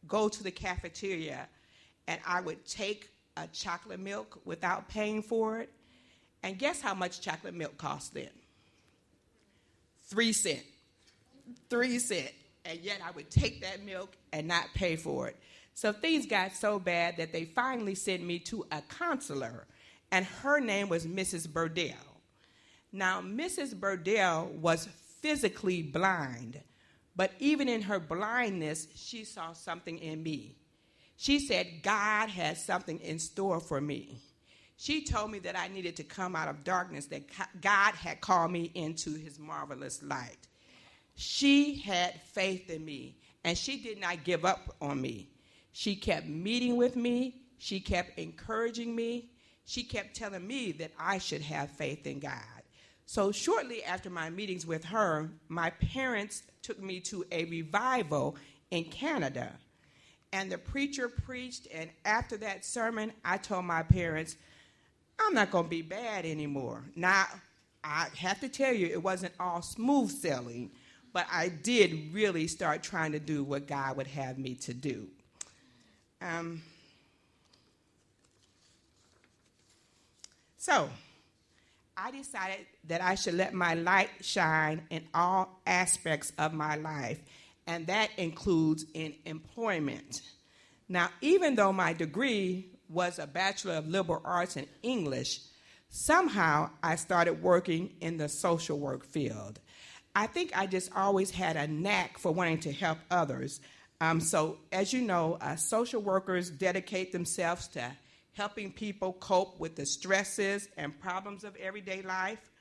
go 0.07 0.29
to 0.29 0.43
the 0.43 0.51
cafeteria 0.51 1.47
and 2.07 2.19
I 2.25 2.41
would 2.41 2.65
take 2.65 3.09
a 3.37 3.47
chocolate 3.47 3.99
milk 3.99 4.41
without 4.45 4.89
paying 4.89 5.21
for 5.21 5.59
it. 5.59 5.69
And 6.41 6.57
guess 6.57 6.81
how 6.81 6.93
much 6.93 7.21
chocolate 7.21 7.53
milk 7.53 7.77
cost 7.77 8.13
then? 8.13 8.29
Three 10.03 10.33
cent. 10.33 10.63
Three 11.69 11.99
cent. 11.99 12.31
And 12.65 12.79
yet 12.79 12.99
I 13.05 13.11
would 13.11 13.29
take 13.29 13.61
that 13.61 13.83
milk 13.83 14.15
and 14.31 14.47
not 14.47 14.65
pay 14.73 14.95
for 14.95 15.27
it. 15.27 15.37
So 15.73 15.91
things 15.91 16.25
got 16.25 16.53
so 16.53 16.79
bad 16.79 17.17
that 17.17 17.31
they 17.31 17.45
finally 17.45 17.95
sent 17.95 18.23
me 18.23 18.39
to 18.39 18.65
a 18.71 18.81
counselor, 18.81 19.65
and 20.11 20.25
her 20.25 20.59
name 20.59 20.89
was 20.89 21.07
Mrs. 21.07 21.47
Burdell. 21.47 22.21
Now, 22.91 23.21
Mrs. 23.21 23.79
Burdell 23.79 24.47
was 24.61 24.87
physically 25.21 25.81
blind, 25.81 26.61
but 27.15 27.31
even 27.39 27.67
in 27.67 27.81
her 27.81 27.99
blindness, 27.99 28.87
she 28.93 29.23
saw 29.23 29.53
something 29.53 29.97
in 29.97 30.21
me. 30.21 30.55
She 31.15 31.39
said, 31.39 31.81
God 31.81 32.29
has 32.29 32.63
something 32.63 32.99
in 32.99 33.17
store 33.17 33.59
for 33.59 33.81
me. 33.81 34.19
She 34.77 35.03
told 35.03 35.31
me 35.31 35.39
that 35.39 35.57
I 35.57 35.69
needed 35.69 35.95
to 35.97 36.03
come 36.03 36.35
out 36.35 36.47
of 36.47 36.63
darkness, 36.63 37.05
that 37.07 37.23
God 37.61 37.95
had 37.95 38.21
called 38.21 38.51
me 38.51 38.71
into 38.75 39.15
his 39.15 39.39
marvelous 39.39 40.03
light. 40.03 40.47
She 41.15 41.75
had 41.75 42.19
faith 42.33 42.69
in 42.69 42.83
me, 42.83 43.15
and 43.43 43.57
she 43.57 43.77
did 43.77 43.99
not 43.99 44.23
give 44.23 44.45
up 44.45 44.75
on 44.81 44.99
me. 45.01 45.29
She 45.73 45.95
kept 45.95 46.27
meeting 46.27 46.77
with 46.77 46.95
me, 46.95 47.41
she 47.57 47.79
kept 47.79 48.17
encouraging 48.17 48.95
me, 48.95 49.31
she 49.65 49.83
kept 49.83 50.15
telling 50.15 50.45
me 50.45 50.71
that 50.73 50.91
I 50.99 51.17
should 51.17 51.41
have 51.41 51.71
faith 51.71 52.05
in 52.05 52.19
God. 52.19 52.41
So, 53.05 53.31
shortly 53.31 53.83
after 53.83 54.09
my 54.09 54.29
meetings 54.29 54.65
with 54.65 54.85
her, 54.85 55.29
my 55.49 55.71
parents 55.71 56.43
took 56.61 56.81
me 56.81 56.99
to 57.01 57.25
a 57.31 57.45
revival 57.45 58.37
in 58.71 58.85
Canada. 58.85 59.51
And 60.31 60.51
the 60.51 60.57
preacher 60.57 61.09
preached, 61.09 61.67
and 61.73 61.89
after 62.05 62.37
that 62.37 62.63
sermon, 62.65 63.11
I 63.25 63.37
told 63.37 63.65
my 63.65 63.83
parents, 63.83 64.35
I'm 65.19 65.33
not 65.33 65.51
going 65.51 65.65
to 65.65 65.69
be 65.69 65.81
bad 65.81 66.25
anymore. 66.25 66.83
Now, 66.95 67.25
I 67.83 68.07
have 68.17 68.39
to 68.39 68.49
tell 68.49 68.73
you, 68.73 68.87
it 68.87 69.01
wasn't 69.01 69.33
all 69.39 69.61
smooth 69.61 70.11
sailing, 70.11 70.71
but 71.11 71.27
I 71.31 71.49
did 71.49 72.13
really 72.13 72.47
start 72.47 72.81
trying 72.81 73.11
to 73.11 73.19
do 73.19 73.43
what 73.43 73.67
God 73.67 73.97
would 73.97 74.07
have 74.07 74.37
me 74.37 74.55
to 74.55 74.73
do. 74.73 75.07
Um, 76.23 76.61
so, 80.57 80.89
I 81.97 82.11
decided 82.11 82.65
that 82.85 83.01
I 83.01 83.15
should 83.15 83.33
let 83.33 83.53
my 83.53 83.73
light 83.73 84.09
shine 84.21 84.83
in 84.89 85.03
all 85.13 85.59
aspects 85.67 86.31
of 86.37 86.53
my 86.53 86.75
life, 86.77 87.19
and 87.67 87.87
that 87.87 88.09
includes 88.17 88.85
in 88.93 89.15
employment. 89.25 90.21
Now, 90.87 91.09
even 91.21 91.55
though 91.55 91.73
my 91.73 91.91
degree 91.91 92.67
was 92.89 93.19
a 93.19 93.27
Bachelor 93.27 93.73
of 93.73 93.87
Liberal 93.87 94.21
Arts 94.23 94.55
in 94.55 94.67
English, 94.81 95.41
somehow 95.89 96.69
I 96.81 96.95
started 96.95 97.43
working 97.43 97.95
in 97.99 98.17
the 98.17 98.29
social 98.29 98.79
work 98.79 99.05
field. 99.05 99.59
I 100.15 100.27
think 100.27 100.57
I 100.57 100.67
just 100.67 100.91
always 100.95 101.31
had 101.31 101.57
a 101.57 101.67
knack 101.67 102.17
for 102.17 102.31
wanting 102.31 102.59
to 102.61 102.71
help 102.71 102.99
others. 103.11 103.59
Um, 104.03 104.19
so, 104.19 104.57
as 104.73 104.91
you 104.91 105.01
know, 105.01 105.37
uh, 105.39 105.55
social 105.55 106.01
workers 106.01 106.49
dedicate 106.49 107.13
themselves 107.13 107.69
to 107.69 107.89
helping 108.33 108.69
people 108.69 109.13
cope 109.13 109.57
with 109.61 109.77
the 109.77 109.85
stresses 109.85 110.67
and 110.75 110.99
problems 110.99 111.45
of 111.45 111.55
everyday 111.55 112.01
life. 112.01 112.51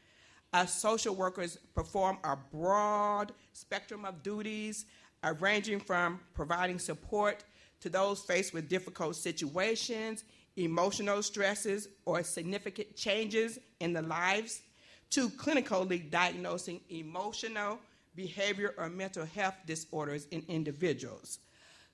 Uh, 0.52 0.66
social 0.66 1.16
workers 1.16 1.58
perform 1.74 2.18
a 2.22 2.36
broad 2.36 3.32
spectrum 3.54 4.04
of 4.04 4.22
duties, 4.22 4.84
uh, 5.24 5.34
ranging 5.40 5.80
from 5.80 6.20
providing 6.32 6.78
support 6.78 7.42
to 7.80 7.88
those 7.88 8.20
faced 8.20 8.54
with 8.54 8.68
difficult 8.68 9.16
situations, 9.16 10.22
emotional 10.54 11.24
stresses, 11.24 11.88
or 12.04 12.22
significant 12.22 12.94
changes 12.94 13.58
in 13.80 13.92
the 13.92 14.02
lives, 14.02 14.62
to 15.10 15.28
clinically 15.28 16.08
diagnosing 16.08 16.80
emotional, 16.88 17.80
behavior, 18.14 18.74
or 18.76 18.88
mental 18.88 19.24
health 19.24 19.54
disorders 19.66 20.26
in 20.30 20.44
individuals. 20.48 21.38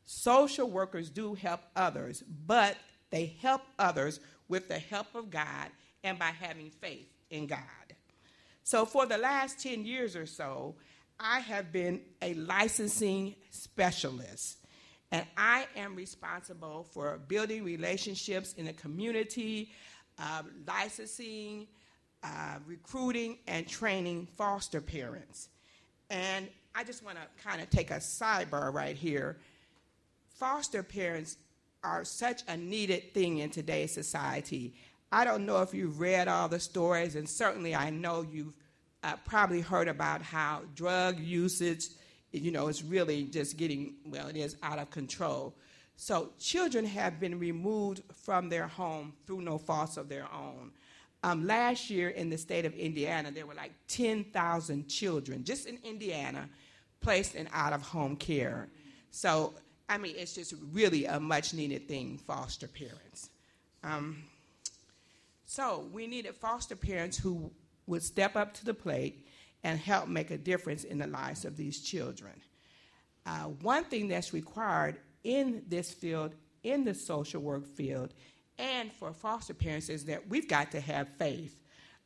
Social 0.04 0.70
workers 0.70 1.10
do 1.10 1.34
help 1.34 1.60
others, 1.76 2.22
but 2.46 2.76
they 3.10 3.36
help 3.40 3.62
others 3.78 4.20
with 4.48 4.68
the 4.68 4.78
help 4.78 5.14
of 5.14 5.30
God 5.30 5.68
and 6.02 6.18
by 6.18 6.32
having 6.40 6.70
faith 6.70 7.08
in 7.30 7.46
God. 7.46 7.60
So, 8.64 8.84
for 8.84 9.06
the 9.06 9.18
last 9.18 9.62
10 9.62 9.84
years 9.84 10.14
or 10.14 10.26
so, 10.26 10.76
I 11.20 11.40
have 11.40 11.72
been 11.72 12.00
a 12.22 12.34
licensing 12.34 13.34
specialist, 13.50 14.58
and 15.10 15.26
I 15.36 15.66
am 15.74 15.94
responsible 15.94 16.84
for 16.84 17.18
building 17.28 17.64
relationships 17.64 18.52
in 18.54 18.66
the 18.66 18.72
community, 18.72 19.72
uh, 20.18 20.42
licensing, 20.66 21.66
uh, 22.22 22.58
recruiting, 22.66 23.38
and 23.46 23.66
training 23.66 24.28
foster 24.36 24.80
parents. 24.80 25.48
And 26.10 26.48
I 26.74 26.84
just 26.84 27.04
want 27.04 27.18
to 27.18 27.42
kind 27.42 27.60
of 27.60 27.70
take 27.70 27.90
a 27.90 27.96
sidebar 27.96 28.72
right 28.72 28.96
here. 28.96 29.38
Foster 30.36 30.82
parents 30.82 31.36
are 31.84 32.04
such 32.04 32.42
a 32.48 32.56
needed 32.56 33.14
thing 33.14 33.38
in 33.38 33.50
today's 33.50 33.92
society. 33.92 34.74
I 35.10 35.24
don't 35.24 35.46
know 35.46 35.62
if 35.62 35.72
you've 35.72 36.00
read 36.00 36.28
all 36.28 36.48
the 36.48 36.60
stories, 36.60 37.16
and 37.16 37.28
certainly 37.28 37.74
I 37.74 37.90
know 37.90 38.26
you've 38.30 38.54
uh, 39.02 39.16
probably 39.24 39.60
heard 39.60 39.88
about 39.88 40.22
how 40.22 40.62
drug 40.74 41.18
usage, 41.18 41.86
you 42.32 42.50
know, 42.50 42.68
is 42.68 42.82
really 42.82 43.24
just 43.24 43.56
getting, 43.56 43.94
well, 44.06 44.28
it 44.28 44.36
is 44.36 44.56
out 44.62 44.78
of 44.78 44.90
control. 44.90 45.54
So 45.96 46.30
children 46.38 46.84
have 46.84 47.18
been 47.18 47.38
removed 47.38 48.02
from 48.22 48.48
their 48.48 48.68
home 48.68 49.14
through 49.26 49.40
no 49.42 49.58
fault 49.58 49.96
of 49.96 50.08
their 50.08 50.26
own. 50.32 50.72
Um, 51.24 51.46
last 51.46 51.90
year 51.90 52.10
in 52.10 52.30
the 52.30 52.38
state 52.38 52.64
of 52.64 52.74
Indiana, 52.74 53.30
there 53.32 53.46
were 53.46 53.54
like 53.54 53.72
10,000 53.88 54.88
children, 54.88 55.42
just 55.42 55.66
in 55.66 55.78
Indiana, 55.84 56.48
placed 57.00 57.34
in 57.34 57.48
out 57.52 57.72
of 57.72 57.82
home 57.82 58.16
care. 58.16 58.68
So, 59.10 59.54
I 59.88 59.98
mean, 59.98 60.14
it's 60.16 60.34
just 60.34 60.54
really 60.72 61.06
a 61.06 61.18
much 61.18 61.54
needed 61.54 61.88
thing, 61.88 62.18
foster 62.18 62.68
parents. 62.68 63.30
Um, 63.82 64.22
so, 65.44 65.88
we 65.92 66.06
needed 66.06 66.36
foster 66.36 66.76
parents 66.76 67.16
who 67.18 67.50
would 67.86 68.02
step 68.02 68.36
up 68.36 68.54
to 68.54 68.64
the 68.64 68.74
plate 68.74 69.26
and 69.64 69.78
help 69.78 70.08
make 70.08 70.30
a 70.30 70.38
difference 70.38 70.84
in 70.84 70.98
the 70.98 71.06
lives 71.06 71.44
of 71.44 71.56
these 71.56 71.80
children. 71.80 72.34
Uh, 73.26 73.44
one 73.62 73.84
thing 73.84 74.08
that's 74.08 74.32
required 74.32 74.98
in 75.24 75.62
this 75.68 75.92
field, 75.92 76.34
in 76.62 76.84
the 76.84 76.94
social 76.94 77.42
work 77.42 77.66
field, 77.66 78.14
and 78.58 78.92
for 78.92 79.12
foster 79.12 79.54
parents 79.54 79.88
is 79.88 80.04
that 80.06 80.28
we've 80.28 80.48
got 80.48 80.72
to 80.72 80.80
have 80.80 81.08
faith. 81.18 81.54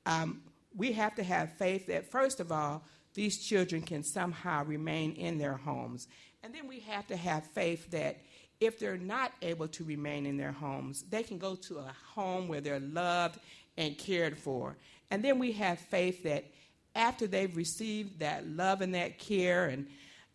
Um, 0.07 0.43
we 0.77 0.93
have 0.93 1.15
to 1.17 1.23
have 1.23 1.53
faith 1.55 1.87
that, 1.87 2.11
first 2.11 2.41
of 2.41 2.53
all, 2.53 2.83
these 3.15 3.39
children 3.39 3.83
can 3.83 4.03
somehow 4.03 4.65
remain 4.65 5.13
in 5.13 5.39
their 5.39 5.57
homes. 5.57 6.09
And 6.43 6.55
then 6.55 6.67
we 6.67 6.81
have 6.81 7.07
to 7.09 7.17
have 7.17 7.45
faith 7.47 7.91
that 7.91 8.19
if 8.61 8.79
they're 8.79 8.97
not 8.97 9.33
able 9.43 9.69
to 9.69 9.85
remain 9.85 10.25
in 10.25 10.37
their 10.37 10.53
homes, 10.53 11.05
they 11.11 11.23
can 11.23 11.39
go 11.39 11.55
to 11.55 11.79
a 11.79 11.95
home 12.15 12.49
where 12.49 12.61
they're 12.61 12.81
loved 12.81 13.39
and 13.77 13.99
cared 13.99 14.39
for. 14.39 14.77
And 15.11 15.23
then 15.23 15.39
we 15.39 15.53
have 15.53 15.79
faith 15.79 16.23
that 16.23 16.45
after 16.95 17.27
they've 17.27 17.55
received 17.57 18.21
that 18.21 18.47
love 18.47 18.81
and 18.81 18.95
that 18.95 19.19
care, 19.19 19.67
and 19.67 19.87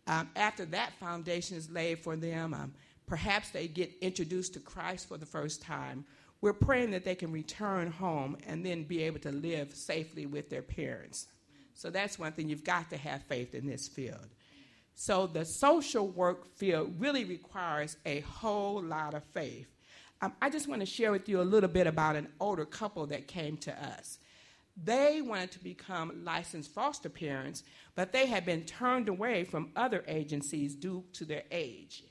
um, 0.06 0.28
after 0.36 0.64
that 0.66 0.92
foundation 1.00 1.56
is 1.56 1.70
laid 1.70 2.00
for 2.00 2.16
them, 2.16 2.54
um, 2.54 2.74
perhaps 3.08 3.50
they 3.50 3.66
get 3.66 3.90
introduced 4.00 4.54
to 4.54 4.60
Christ 4.60 5.08
for 5.08 5.16
the 5.16 5.26
first 5.26 5.62
time. 5.62 6.04
We're 6.40 6.52
praying 6.52 6.92
that 6.92 7.04
they 7.04 7.14
can 7.14 7.32
return 7.32 7.90
home 7.90 8.36
and 8.46 8.64
then 8.64 8.84
be 8.84 9.02
able 9.02 9.18
to 9.20 9.32
live 9.32 9.74
safely 9.74 10.26
with 10.26 10.50
their 10.50 10.62
parents. 10.62 11.26
So 11.74 11.90
that's 11.90 12.18
one 12.18 12.32
thing 12.32 12.48
you've 12.48 12.64
got 12.64 12.90
to 12.90 12.96
have 12.96 13.22
faith 13.24 13.54
in 13.54 13.66
this 13.66 13.88
field. 13.88 14.28
So 14.94 15.26
the 15.26 15.44
social 15.44 16.08
work 16.08 16.56
field 16.56 16.94
really 16.98 17.24
requires 17.24 17.96
a 18.04 18.20
whole 18.20 18.82
lot 18.82 19.14
of 19.14 19.24
faith. 19.24 19.68
Um, 20.20 20.32
I 20.42 20.50
just 20.50 20.68
want 20.68 20.80
to 20.80 20.86
share 20.86 21.12
with 21.12 21.28
you 21.28 21.40
a 21.40 21.42
little 21.42 21.68
bit 21.68 21.86
about 21.86 22.16
an 22.16 22.28
older 22.40 22.64
couple 22.64 23.06
that 23.06 23.28
came 23.28 23.56
to 23.58 23.72
us. 23.72 24.18
They 24.76 25.22
wanted 25.22 25.52
to 25.52 25.62
become 25.62 26.24
licensed 26.24 26.72
foster 26.72 27.08
parents, 27.08 27.62
but 27.94 28.12
they 28.12 28.26
had 28.26 28.44
been 28.44 28.62
turned 28.62 29.08
away 29.08 29.44
from 29.44 29.70
other 29.74 30.04
agencies 30.06 30.74
due 30.74 31.04
to 31.14 31.24
their 31.24 31.44
age. 31.50 32.04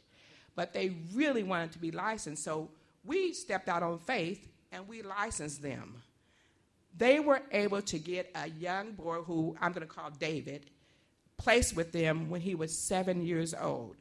But 0.57 0.73
they 0.73 0.91
really 1.13 1.43
wanted 1.43 1.71
to 1.71 1.79
be 1.79 1.91
licensed, 1.91 2.43
so 2.43 2.69
we 3.05 3.31
stepped 3.31 3.69
out 3.69 3.81
on 3.81 3.99
faith 3.99 4.45
and 4.73 4.85
we 4.89 5.01
licensed 5.01 5.61
them. 5.61 6.01
They 6.97 7.21
were 7.21 7.41
able 7.53 7.81
to 7.83 7.97
get 7.97 8.29
a 8.35 8.49
young 8.49 8.91
boy 8.91 9.21
who 9.21 9.55
I'm 9.61 9.71
going 9.71 9.87
to 9.87 9.93
call 9.93 10.09
David 10.09 10.65
placed 11.37 11.77
with 11.77 11.93
them 11.93 12.29
when 12.29 12.41
he 12.41 12.55
was 12.55 12.77
seven 12.77 13.25
years 13.25 13.53
old. 13.53 13.95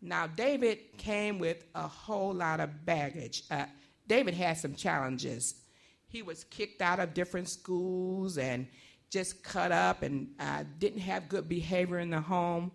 Now, 0.00 0.26
David 0.26 0.96
came 0.96 1.38
with 1.38 1.64
a 1.74 1.86
whole 1.86 2.32
lot 2.32 2.60
of 2.60 2.86
baggage. 2.86 3.42
Uh, 3.50 3.66
David 4.06 4.32
had 4.32 4.56
some 4.56 4.74
challenges 4.74 5.56
he 6.10 6.22
was 6.22 6.44
kicked 6.44 6.82
out 6.82 6.98
of 6.98 7.14
different 7.14 7.48
schools 7.48 8.36
and 8.36 8.66
just 9.10 9.42
cut 9.42 9.72
up 9.72 10.02
and 10.02 10.28
uh, 10.38 10.64
didn't 10.78 11.00
have 11.00 11.28
good 11.28 11.48
behavior 11.48 12.00
in 12.00 12.10
the 12.10 12.20
home. 12.20 12.70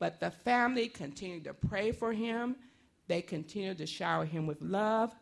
But 0.00 0.18
the 0.18 0.32
family 0.32 0.88
continued 0.88 1.44
to 1.44 1.54
pray 1.54 1.92
for 1.92 2.12
him. 2.12 2.56
They 3.06 3.22
continued 3.22 3.78
to 3.78 3.86
shower 3.86 4.24
him 4.24 4.46
with 4.46 4.60
love. 4.60 5.14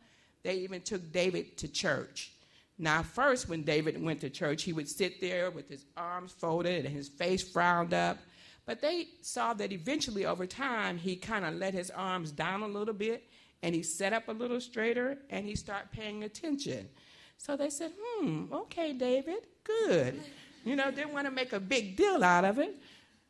They 0.43 0.55
even 0.59 0.81
took 0.81 1.13
David 1.13 1.59
to 1.59 1.69
church. 1.69 2.33
Now, 2.79 3.03
first, 3.03 3.49
when 3.49 3.65
David 3.65 4.01
went 4.01 4.21
to 4.21 4.31
church, 4.31 4.63
he 4.63 4.73
would 4.73 4.89
sit 4.89 5.21
there 5.21 5.51
with 5.51 5.69
his 5.69 5.85
arms 5.97 6.33
folded 6.33 6.87
and 6.87 6.95
his 6.95 7.09
face 7.09 7.43
frowned 7.43 7.93
up. 7.93 8.19
But 8.67 8.81
they 8.81 9.09
saw 9.21 9.53
that 9.55 9.73
eventually, 9.73 10.25
over 10.25 10.47
time, 10.47 10.97
he 10.97 11.17
kind 11.17 11.45
of 11.45 11.55
let 11.55 11.75
his 11.75 11.91
arms 11.91 12.31
down 12.31 12.63
a 12.63 12.69
little 12.69 12.95
bit 12.95 13.25
and 13.63 13.75
he 13.75 13.83
sat 13.83 14.13
up 14.13 14.29
a 14.29 14.33
little 14.33 14.61
straighter 14.61 15.19
and 15.31 15.45
he 15.45 15.57
started 15.57 15.91
paying 15.91 16.23
attention. 16.23 16.89
So 17.37 17.57
they 17.57 17.71
said, 17.71 17.93
hmm, 17.99 18.45
okay, 18.53 18.93
David, 18.93 19.47
good. 19.65 20.21
You 20.65 20.77
know, 20.77 20.91
didn't 20.91 21.13
want 21.13 21.27
to 21.27 21.33
make 21.33 21.53
a 21.53 21.61
big 21.61 21.97
deal 21.97 22.23
out 22.23 22.45
of 22.45 22.59
it. 22.59 22.77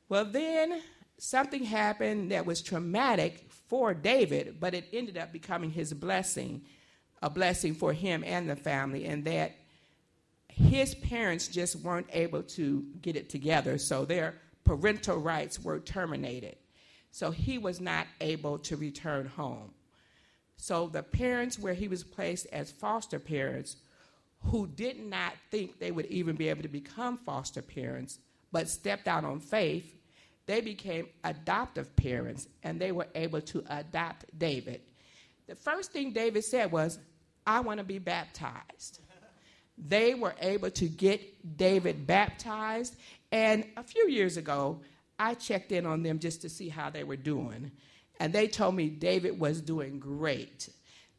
Well, 0.09 0.25
then 0.25 0.81
something 1.19 1.65
happened 1.65 2.31
that 2.31 2.47
was 2.47 2.63
traumatic 2.63 3.51
for 3.69 3.93
David, 3.93 4.59
but 4.61 4.75
it 4.75 4.87
ended 4.93 5.19
up 5.19 5.33
becoming 5.33 5.71
his 5.71 5.93
blessing, 5.93 6.63
a 7.23 7.29
blessing 7.29 7.75
for 7.75 7.93
him 7.93 8.25
and 8.25 8.49
the 8.49 8.57
family, 8.57 9.05
and 9.05 9.25
that 9.25 9.57
his 10.49 10.95
parents 10.95 11.49
just 11.49 11.77
weren't 11.77 12.09
able 12.13 12.43
to 12.43 12.85
get 13.03 13.17
it 13.17 13.29
together, 13.29 13.79
so 13.79 14.05
their 14.05 14.35
parental 14.65 15.19
rights 15.19 15.63
were 15.63 15.81
terminated. 15.81 16.57
So 17.11 17.31
he 17.31 17.59
was 17.59 17.81
not 17.81 18.07
able 18.21 18.59
to 18.61 18.77
return 18.77 19.27
home. 19.27 19.73
So 20.57 20.89
the 20.89 21.03
parents 21.03 21.59
where 21.59 21.75
he 21.75 21.89
was 21.89 22.05
placed 22.05 22.47
as 22.53 22.71
foster 22.71 23.19
parents 23.19 23.77
who 24.45 24.67
did 24.67 24.99
not 24.99 25.35
think 25.51 25.79
they 25.79 25.91
would 25.91 26.07
even 26.07 26.37
be 26.37 26.49
able 26.49 26.63
to 26.63 26.69
become 26.69 27.19
foster 27.19 27.63
parents, 27.63 28.19
but 28.53 28.69
stepped 28.69 29.09
out 29.09 29.25
on 29.25 29.41
faith, 29.41 29.98
they 30.49 30.63
became 30.63 31.07
adoptive 31.25 31.95
parents 31.95 32.49
and 32.63 32.81
they 32.81 32.91
were 32.91 33.07
able 33.15 33.43
to 33.43 33.63
adopt 33.69 34.25
David. 34.39 34.81
The 35.47 35.55
first 35.55 35.93
thing 35.93 36.11
David 36.11 36.43
said 36.43 36.73
was, 36.73 36.99
I 37.47 37.61
want 37.61 37.79
to 37.79 37.85
be 37.85 37.99
baptized. 37.99 39.01
they 39.77 40.15
were 40.15 40.35
able 40.41 40.71
to 40.71 40.89
get 40.89 41.57
David 41.59 42.07
baptized, 42.07 42.97
and 43.31 43.67
a 43.77 43.83
few 43.83 44.09
years 44.09 44.39
ago, 44.39 44.81
I 45.19 45.35
checked 45.35 45.71
in 45.71 45.85
on 45.85 46.03
them 46.03 46.19
just 46.19 46.41
to 46.43 46.49
see 46.49 46.71
how 46.71 46.89
they 46.89 47.05
were 47.05 47.17
doing. 47.17 47.71
And 48.19 48.33
they 48.33 48.49
told 48.49 48.75
me 48.75 48.89
David 48.89 49.39
was 49.39 49.61
doing 49.61 50.01
great, 50.01 50.71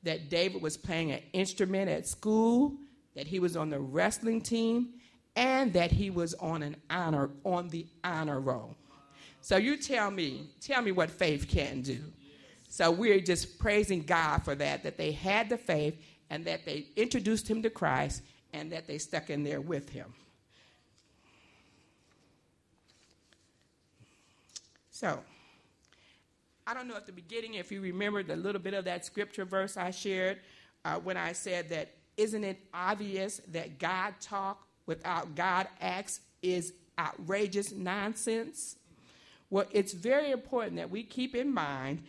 that 0.03 0.29
David 0.29 0.63
was 0.63 0.75
playing 0.75 1.11
an 1.11 1.21
instrument 1.33 1.87
at 1.87 2.07
school, 2.07 2.77
that 3.15 3.27
he 3.27 3.39
was 3.39 3.55
on 3.55 3.69
the 3.69 3.79
wrestling 3.79 4.41
team, 4.41 4.95
and 5.35 5.71
that 5.73 5.91
he 5.91 6.09
was 6.09 6.33
on 6.35 6.63
an 6.63 6.77
honor 6.89 7.29
on 7.45 7.69
the 7.69 7.85
honor 8.03 8.39
roll. 8.39 8.75
So 9.41 9.57
you 9.57 9.77
tell 9.77 10.11
me, 10.11 10.49
tell 10.61 10.81
me 10.81 10.91
what 10.91 11.09
faith 11.09 11.47
can 11.47 11.81
do. 11.81 11.99
So 12.67 12.91
we're 12.91 13.19
just 13.19 13.57
praising 13.57 14.03
God 14.03 14.43
for 14.43 14.55
that, 14.55 14.83
that 14.83 14.97
they 14.97 15.11
had 15.11 15.49
the 15.49 15.57
faith 15.57 15.99
and 16.29 16.45
that 16.45 16.65
they 16.65 16.87
introduced 16.95 17.47
him 17.49 17.63
to 17.63 17.69
Christ 17.69 18.21
and 18.53 18.71
that 18.71 18.87
they 18.87 18.97
stuck 18.97 19.29
in 19.29 19.43
there 19.43 19.61
with 19.61 19.89
him. 19.89 20.13
So, 24.91 25.19
I 26.67 26.73
don't 26.73 26.87
know 26.87 26.95
at 26.95 27.05
the 27.05 27.11
beginning 27.11 27.55
if 27.55 27.71
you 27.71 27.81
remember 27.81 28.21
the 28.21 28.35
little 28.35 28.61
bit 28.61 28.73
of 28.73 28.85
that 28.85 29.05
scripture 29.05 29.45
verse 29.45 29.77
I 29.77 29.91
shared 29.91 30.39
uh, 30.85 30.97
when 30.99 31.17
I 31.17 31.31
said 31.31 31.69
that 31.69 31.95
isn't 32.17 32.43
it 32.43 32.59
obvious 32.73 33.41
that 33.53 33.79
God 33.79 34.13
talk 34.19 34.67
without 34.85 35.35
God 35.35 35.67
acts 35.79 36.19
is 36.41 36.73
outrageous 36.99 37.71
nonsense? 37.71 38.75
Well, 39.49 39.65
it's 39.71 39.93
very 39.93 40.31
important 40.31 40.77
that 40.77 40.89
we 40.89 41.03
keep 41.03 41.35
in 41.35 41.53
mind 41.53 42.03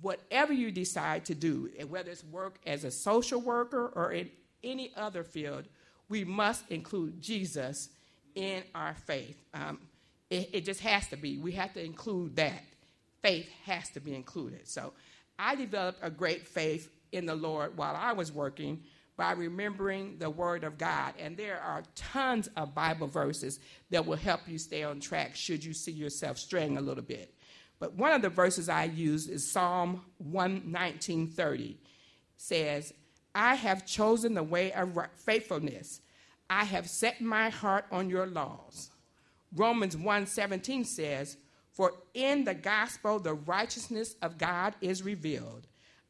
whatever 0.00 0.52
you 0.52 0.70
decide 0.70 1.24
to 1.26 1.34
do, 1.34 1.70
and 1.78 1.90
whether 1.90 2.10
it's 2.10 2.24
work 2.24 2.58
as 2.66 2.84
a 2.84 2.90
social 2.90 3.40
worker 3.40 3.90
or 3.94 4.12
in 4.12 4.30
any 4.62 4.92
other 4.96 5.24
field, 5.24 5.64
we 6.08 6.24
must 6.24 6.70
include 6.70 7.20
Jesus 7.20 7.88
in 8.34 8.62
our 8.74 8.94
faith. 9.06 9.42
Um, 9.54 9.78
it, 10.30 10.50
it 10.52 10.64
just 10.64 10.80
has 10.80 11.08
to 11.08 11.16
be. 11.16 11.38
We 11.38 11.52
have 11.52 11.72
to 11.74 11.84
include 11.84 12.36
that. 12.36 12.62
Faith 13.22 13.48
has 13.64 13.88
to 13.90 14.00
be 14.00 14.14
included. 14.14 14.68
So 14.68 14.92
I 15.38 15.54
developed 15.54 16.00
a 16.02 16.10
great 16.10 16.46
faith 16.46 16.90
in 17.12 17.26
the 17.26 17.34
Lord 17.34 17.76
while 17.76 17.96
I 17.96 18.12
was 18.12 18.30
working 18.30 18.82
by 19.16 19.32
remembering 19.32 20.18
the 20.18 20.30
Word 20.30 20.64
of 20.64 20.78
God. 20.78 21.14
And 21.18 21.36
there 21.36 21.60
are 21.60 21.84
tons 21.94 22.48
of 22.56 22.74
Bible 22.74 23.06
verses 23.06 23.60
that 23.90 24.06
will 24.06 24.16
help 24.16 24.40
you 24.46 24.58
stay 24.58 24.82
on 24.82 25.00
track 25.00 25.36
should 25.36 25.64
you 25.64 25.72
see 25.72 25.92
yourself 25.92 26.38
straying 26.38 26.76
a 26.76 26.80
little 26.80 27.04
bit. 27.04 27.34
But 27.78 27.94
one 27.94 28.12
of 28.12 28.22
the 28.22 28.30
verses 28.30 28.68
I 28.68 28.84
use 28.84 29.28
is 29.28 29.50
Psalm 29.50 30.04
119:30 30.22 31.76
says, 32.36 32.92
I 33.34 33.54
have 33.56 33.86
chosen 33.86 34.34
the 34.34 34.42
way 34.42 34.72
of 34.72 34.96
faithfulness. 35.16 36.00
I 36.48 36.64
have 36.64 36.88
set 36.88 37.20
my 37.20 37.48
heart 37.50 37.86
on 37.90 38.08
your 38.08 38.26
laws. 38.26 38.90
Romans 39.54 39.96
1:17 39.96 40.84
says, 40.84 41.36
"For 41.70 41.94
in 42.12 42.44
the 42.44 42.54
gospel 42.54 43.18
the 43.18 43.34
righteousness 43.34 44.14
of 44.22 44.38
God 44.38 44.74
is 44.80 45.02
revealed, 45.02 45.66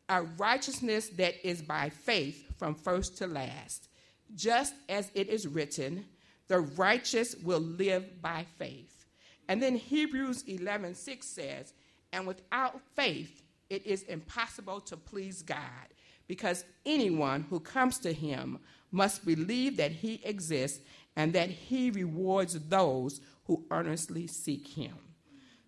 a 0.09 0.23
righteousness 0.23 1.09
that 1.11 1.47
is 1.47 1.63
by 1.63 1.89
faith 1.89 2.57
from 2.57 2.75
first 2.75 3.19
to 3.19 3.27
last, 3.27 3.89
just 4.35 4.75
as 4.89 5.11
it 5.15 5.29
is 5.29 5.47
written, 5.47 6.07
the 6.49 6.61
righteous 6.61 7.35
will 7.37 7.61
live 7.61 8.21
by 8.21 8.47
faith." 8.59 9.07
And 9.49 9.63
then 9.63 9.77
Hebrews 9.77 10.43
11:6 10.47 11.27
says, 11.27 11.73
"And 12.13 12.27
without 12.27 12.81
faith 12.95 13.43
it 13.71 13.87
is 13.87 14.03
impossible 14.05 14.81
to 14.83 14.97
please 14.97 15.43
God, 15.43 15.89
because 16.27 16.65
anyone 16.85 17.43
who 17.43 17.61
comes 17.61 17.99
to 18.01 18.13
him 18.13 18.59
must 18.91 19.25
believe 19.25 19.77
that 19.77 19.91
he 19.93 20.21
exists 20.25 20.81
and 21.17 21.33
that 21.33 21.51
he 21.51 21.91
rewards 21.91 22.55
those 22.69 23.21
who 23.45 23.67
earnestly 23.71 24.27
seek 24.27 24.69
him. 24.69 24.97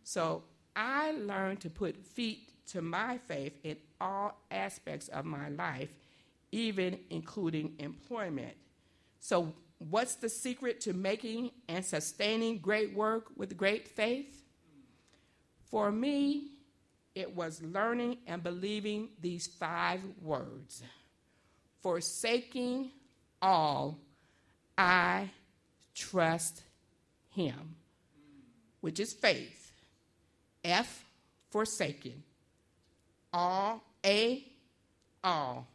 So 0.02 0.44
I 0.74 1.12
learned 1.12 1.60
to 1.62 1.70
put 1.70 1.96
feet 1.96 2.66
to 2.66 2.82
my 2.82 3.18
faith 3.18 3.58
in 3.62 3.76
all 4.00 4.38
aspects 4.50 5.08
of 5.08 5.24
my 5.24 5.48
life, 5.48 5.90
even 6.52 6.98
including 7.10 7.74
employment. 7.78 8.54
So, 9.20 9.52
what's 9.78 10.16
the 10.16 10.28
secret 10.28 10.80
to 10.82 10.92
making 10.92 11.50
and 11.68 11.84
sustaining 11.84 12.58
great 12.58 12.94
work 12.94 13.26
with 13.36 13.56
great 13.56 13.88
faith? 13.88 14.42
For 15.70 15.90
me, 15.90 16.48
it 17.14 17.34
was 17.34 17.62
learning 17.62 18.18
and 18.26 18.42
believing 18.42 19.08
these 19.20 19.46
five 19.46 20.02
words 20.22 20.82
forsaking 21.86 22.90
all, 23.40 23.96
I 24.76 25.30
trust 25.94 26.62
him, 27.30 27.76
which 28.80 28.98
is 28.98 29.12
faith. 29.12 29.70
F, 30.64 31.04
forsaken. 31.50 32.24
All, 33.38 33.82
A, 34.02 34.46
all. 35.22 35.68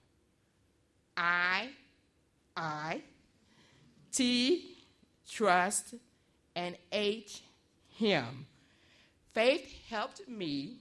I, 1.16 1.70
I. 2.58 3.04
T, 4.12 4.78
trust. 5.30 5.94
And 6.56 6.76
H, 6.92 7.44
him. 7.88 8.48
Faith 9.36 9.72
helped 9.88 10.28
me, 10.28 10.78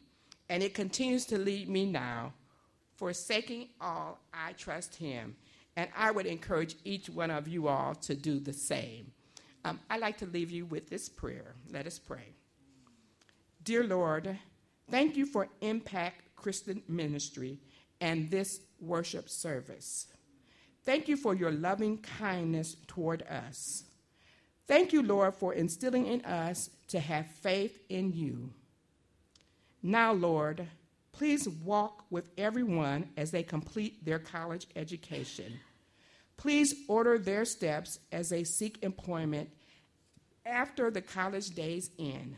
and 0.48 0.62
it 0.62 0.72
continues 0.72 1.26
to 1.26 1.36
lead 1.36 1.68
me 1.68 1.84
now. 1.84 2.32
Forsaking 2.96 3.68
all, 3.78 4.18
I 4.32 4.52
trust 4.54 4.96
him. 4.96 5.36
And 5.76 5.90
I 5.94 6.10
would 6.10 6.24
encourage 6.24 6.76
each 6.82 7.10
one 7.10 7.30
of 7.30 7.46
you 7.46 7.68
all 7.68 7.94
to 7.96 8.14
do 8.14 8.40
the 8.40 8.54
same. 8.54 9.12
Um, 9.66 9.80
I'd 9.90 10.00
like 10.00 10.16
to 10.18 10.26
leave 10.26 10.50
you 10.50 10.64
with 10.64 10.88
this 10.88 11.10
prayer. 11.10 11.56
Let 11.70 11.86
us 11.86 11.98
pray. 11.98 12.32
Dear 13.62 13.84
Lord, 13.84 14.38
thank 14.90 15.18
you 15.18 15.26
for 15.26 15.46
Impact 15.60 16.29
Christian 16.40 16.82
Ministry 16.88 17.58
and 18.00 18.30
this 18.30 18.60
worship 18.80 19.28
service. 19.28 20.06
Thank 20.84 21.08
you 21.08 21.16
for 21.16 21.34
your 21.34 21.52
loving 21.52 21.98
kindness 21.98 22.76
toward 22.86 23.22
us. 23.22 23.84
Thank 24.66 24.92
you, 24.92 25.02
Lord, 25.02 25.34
for 25.34 25.52
instilling 25.52 26.06
in 26.06 26.24
us 26.24 26.70
to 26.88 27.00
have 27.00 27.26
faith 27.26 27.78
in 27.88 28.12
you. 28.12 28.50
Now, 29.82 30.12
Lord, 30.12 30.66
please 31.12 31.48
walk 31.48 32.04
with 32.10 32.30
everyone 32.38 33.10
as 33.16 33.30
they 33.30 33.42
complete 33.42 34.04
their 34.04 34.18
college 34.18 34.66
education. 34.76 35.60
Please 36.36 36.74
order 36.88 37.18
their 37.18 37.44
steps 37.44 37.98
as 38.12 38.30
they 38.30 38.44
seek 38.44 38.82
employment 38.82 39.50
after 40.46 40.90
the 40.90 41.02
college 41.02 41.50
days 41.50 41.90
end. 41.98 42.36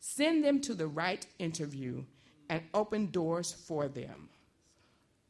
Send 0.00 0.44
them 0.44 0.60
to 0.60 0.74
the 0.74 0.86
right 0.86 1.26
interview 1.38 2.04
and 2.50 2.62
open 2.74 3.06
doors 3.06 3.52
for 3.52 3.88
them. 3.88 4.28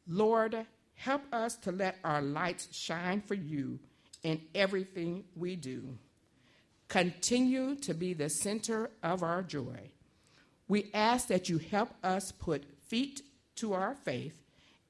Lord, 0.08 0.66
help 0.94 1.22
us 1.32 1.54
to 1.56 1.70
let 1.70 1.98
our 2.02 2.22
lights 2.22 2.74
shine 2.74 3.20
for 3.20 3.34
you 3.34 3.78
in 4.24 4.40
everything 4.54 5.24
we 5.36 5.54
do. 5.54 5.98
Continue 6.88 7.76
to 7.76 7.94
be 7.94 8.14
the 8.14 8.30
center 8.30 8.90
of 9.02 9.22
our 9.22 9.42
joy. 9.42 9.90
We 10.66 10.90
ask 10.94 11.28
that 11.28 11.48
you 11.48 11.58
help 11.58 11.90
us 12.02 12.32
put 12.32 12.64
feet 12.88 13.22
to 13.56 13.74
our 13.74 13.94
faith 13.94 14.42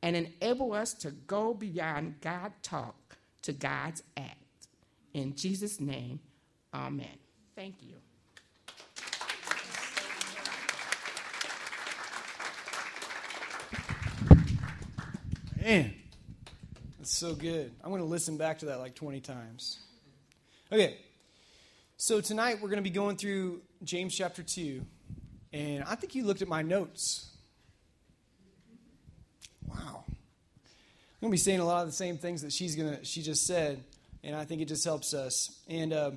and 0.03 0.17
enable 0.17 0.73
us 0.73 0.95
to 0.95 1.11
go 1.11 1.53
beyond 1.53 2.21
God 2.21 2.53
talk 2.63 3.19
to 3.43 3.53
God's 3.53 4.03
act. 4.17 4.37
In 5.13 5.35
Jesus' 5.35 5.81
name, 5.81 6.21
amen. 6.73 7.19
Thank 7.57 7.83
you. 7.83 7.97
Man, 15.63 15.93
that's 16.99 17.15
so 17.15 17.35
good. 17.35 17.71
I'm 17.85 17.91
going 17.91 18.01
to 18.01 18.09
listen 18.09 18.39
back 18.39 18.61
to 18.61 18.67
that 18.67 18.79
like 18.79 18.95
20 18.95 19.21
times. 19.21 19.79
Okay, 20.73 20.97
so 21.99 22.23
tonight 22.23 22.63
we're 22.63 22.71
going 22.71 22.79
to 22.79 22.83
be 22.83 22.89
going 22.89 23.19
through 23.19 23.61
James 23.85 24.15
chapter 24.15 24.43
2, 24.43 24.81
and 25.53 25.85
I 25.85 25.97
think 25.97 26.15
you 26.15 26.25
looked 26.25 26.41
at 26.41 26.49
my 26.49 26.63
notes. 26.63 27.29
Wow. 29.67 30.05
I'm 30.07 30.15
going 31.21 31.31
to 31.31 31.31
be 31.31 31.37
saying 31.37 31.61
a 31.61 31.67
lot 31.67 31.83
of 31.83 31.89
the 31.89 31.95
same 31.95 32.17
things 32.17 32.41
that 32.41 32.55
she's 32.55 32.75
going 32.75 32.97
to, 32.97 33.05
she 33.05 33.21
just 33.21 33.47
said, 33.47 33.85
and 34.25 34.35
I 34.35 34.47
think 34.47 34.63
it 34.63 34.69
just 34.69 34.85
helps 34.85 35.13
us. 35.13 35.61
And 35.69 35.93
uh, 35.93 36.13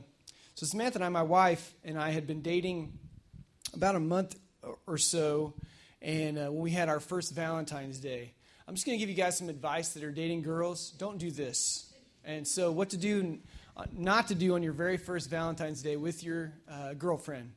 so 0.55 0.65
Samantha 0.65 0.99
and 0.99 1.03
I, 1.03 1.09
my 1.09 1.23
wife, 1.23 1.73
and 1.83 1.99
I 1.99 2.11
had 2.11 2.27
been 2.27 2.41
dating 2.41 2.97
about 3.73 3.95
a 3.95 3.99
month 3.99 4.37
or 4.87 4.97
so, 4.97 5.53
and 6.01 6.39
uh, 6.39 6.49
we 6.49 6.71
had 6.71 6.87
our 6.87 7.01
first 7.01 7.35
Valentine's 7.35 7.99
Day, 7.99 8.35
I'm 8.65 8.75
just 8.75 8.85
going 8.85 8.97
to 8.97 8.99
give 8.99 9.09
you 9.09 9.21
guys 9.21 9.37
some 9.37 9.49
advice 9.49 9.89
that 9.89 10.03
are 10.03 10.11
dating 10.11 10.41
girls. 10.41 10.91
Don't 10.91 11.17
do 11.17 11.31
this. 11.31 11.93
And 12.23 12.47
so, 12.47 12.71
what 12.71 12.91
to 12.91 12.97
do, 12.97 13.39
uh, 13.75 13.83
not 13.91 14.29
to 14.29 14.35
do 14.35 14.55
on 14.55 14.63
your 14.63 14.71
very 14.71 14.95
first 14.95 15.29
Valentine's 15.29 15.81
Day 15.81 15.97
with 15.97 16.23
your 16.23 16.53
uh, 16.71 16.93
girlfriend. 16.93 17.51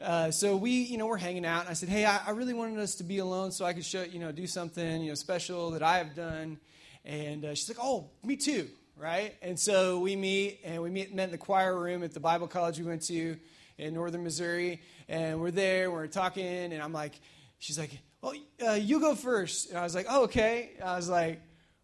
Uh, 0.00 0.30
so 0.30 0.56
we, 0.56 0.70
you 0.70 0.98
know, 0.98 1.06
we're 1.06 1.16
hanging 1.16 1.46
out. 1.46 1.60
And 1.60 1.70
I 1.70 1.72
said, 1.72 1.88
hey, 1.88 2.04
I, 2.04 2.20
I, 2.26 2.30
really 2.30 2.54
wanted 2.54 2.78
us 2.80 2.96
to 2.96 3.04
be 3.04 3.18
alone 3.18 3.52
so 3.52 3.64
I 3.64 3.72
could 3.72 3.84
show, 3.84 4.02
you 4.02 4.18
know, 4.18 4.32
do 4.32 4.46
something, 4.46 5.00
you 5.00 5.08
know, 5.08 5.14
special 5.14 5.70
that 5.70 5.82
I 5.82 5.98
have 5.98 6.14
done. 6.14 6.58
And 7.04 7.44
uh, 7.44 7.54
she's 7.54 7.68
like, 7.68 7.78
oh, 7.80 8.10
me 8.24 8.36
too, 8.36 8.68
right? 8.96 9.34
And 9.42 9.58
so 9.58 10.00
we 10.00 10.16
meet, 10.16 10.60
and 10.64 10.82
we 10.82 10.90
meet, 10.90 11.14
met 11.14 11.24
in 11.24 11.30
the 11.30 11.38
choir 11.38 11.78
room 11.78 12.02
at 12.02 12.14
the 12.14 12.20
Bible 12.20 12.48
college 12.48 12.78
we 12.78 12.84
went 12.84 13.02
to 13.02 13.36
in 13.78 13.94
northern 13.94 14.24
Missouri. 14.24 14.82
And 15.08 15.40
we're 15.40 15.50
there, 15.50 15.90
we're 15.90 16.08
talking, 16.08 16.44
and 16.44 16.82
I'm 16.82 16.92
like, 16.92 17.20
she's 17.58 17.78
like, 17.78 17.96
well, 18.22 18.32
uh, 18.66 18.72
you 18.72 19.00
go 19.00 19.14
first. 19.14 19.68
And 19.70 19.78
I 19.78 19.82
was 19.82 19.94
like, 19.94 20.06
oh, 20.08 20.24
okay. 20.24 20.70
And 20.78 20.88
I 20.88 20.96
was 20.96 21.08
like, 21.08 21.40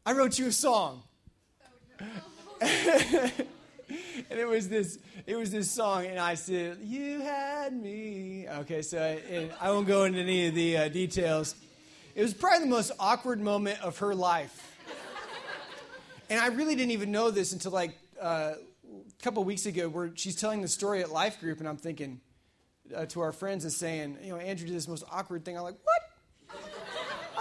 I 0.07 0.13
wrote 0.13 0.39
you 0.39 0.47
a 0.47 0.53
song. 0.53 1.03
Oh, 2.01 2.07
no. 2.63 3.31
and 4.31 4.39
it 4.39 4.47
was 4.47 4.69
this 4.69 4.99
it 5.27 5.37
was 5.37 5.51
this 5.51 5.71
song 5.71 6.07
and 6.07 6.19
i 6.19 6.35
said 6.35 6.79
you 6.83 7.21
had 7.21 7.73
me 7.73 8.47
okay 8.49 8.83
so 8.83 8.99
I, 9.01 9.51
I 9.61 9.71
won't 9.71 9.87
go 9.87 10.05
into 10.05 10.19
any 10.19 10.49
of 10.49 10.55
the 10.55 10.77
uh, 10.77 10.89
details 10.89 11.55
it 12.15 12.23
was 12.23 12.35
probably 12.35 12.61
the 12.61 12.71
most 12.71 12.93
awkward 12.99 13.41
moment 13.41 13.81
of 13.83 13.99
her 13.99 14.15
life 14.15 14.77
and 16.29 16.41
i 16.41 16.49
really 16.49 16.75
didn't 16.75 16.93
even 16.93 17.11
know 17.11 17.31
this 17.31 17.53
until 17.53 17.73
like 17.73 17.97
uh, 18.21 18.55
a 18.55 19.23
couple 19.23 19.43
weeks 19.45 19.67
ago 19.67 19.89
where 19.89 20.11
she's 20.15 20.37
telling 20.37 20.61
the 20.61 20.69
story 20.69 21.01
at 21.01 21.11
life 21.11 21.41
group 21.41 21.59
and 21.61 21.69
i'm 21.69 21.77
thinking 21.79 22.21
uh, 22.95 23.07
to 23.07 23.21
our 23.21 23.33
friends 23.33 23.65
and 23.65 23.73
saying 23.73 24.19
you 24.23 24.31
know 24.31 24.39
andrew 24.39 24.67
did 24.67 24.77
this 24.77 24.89
most 24.89 25.05
awkward 25.11 25.45
thing 25.45 25.57
i'm 25.57 25.63
like 25.65 25.79
what 25.85 25.98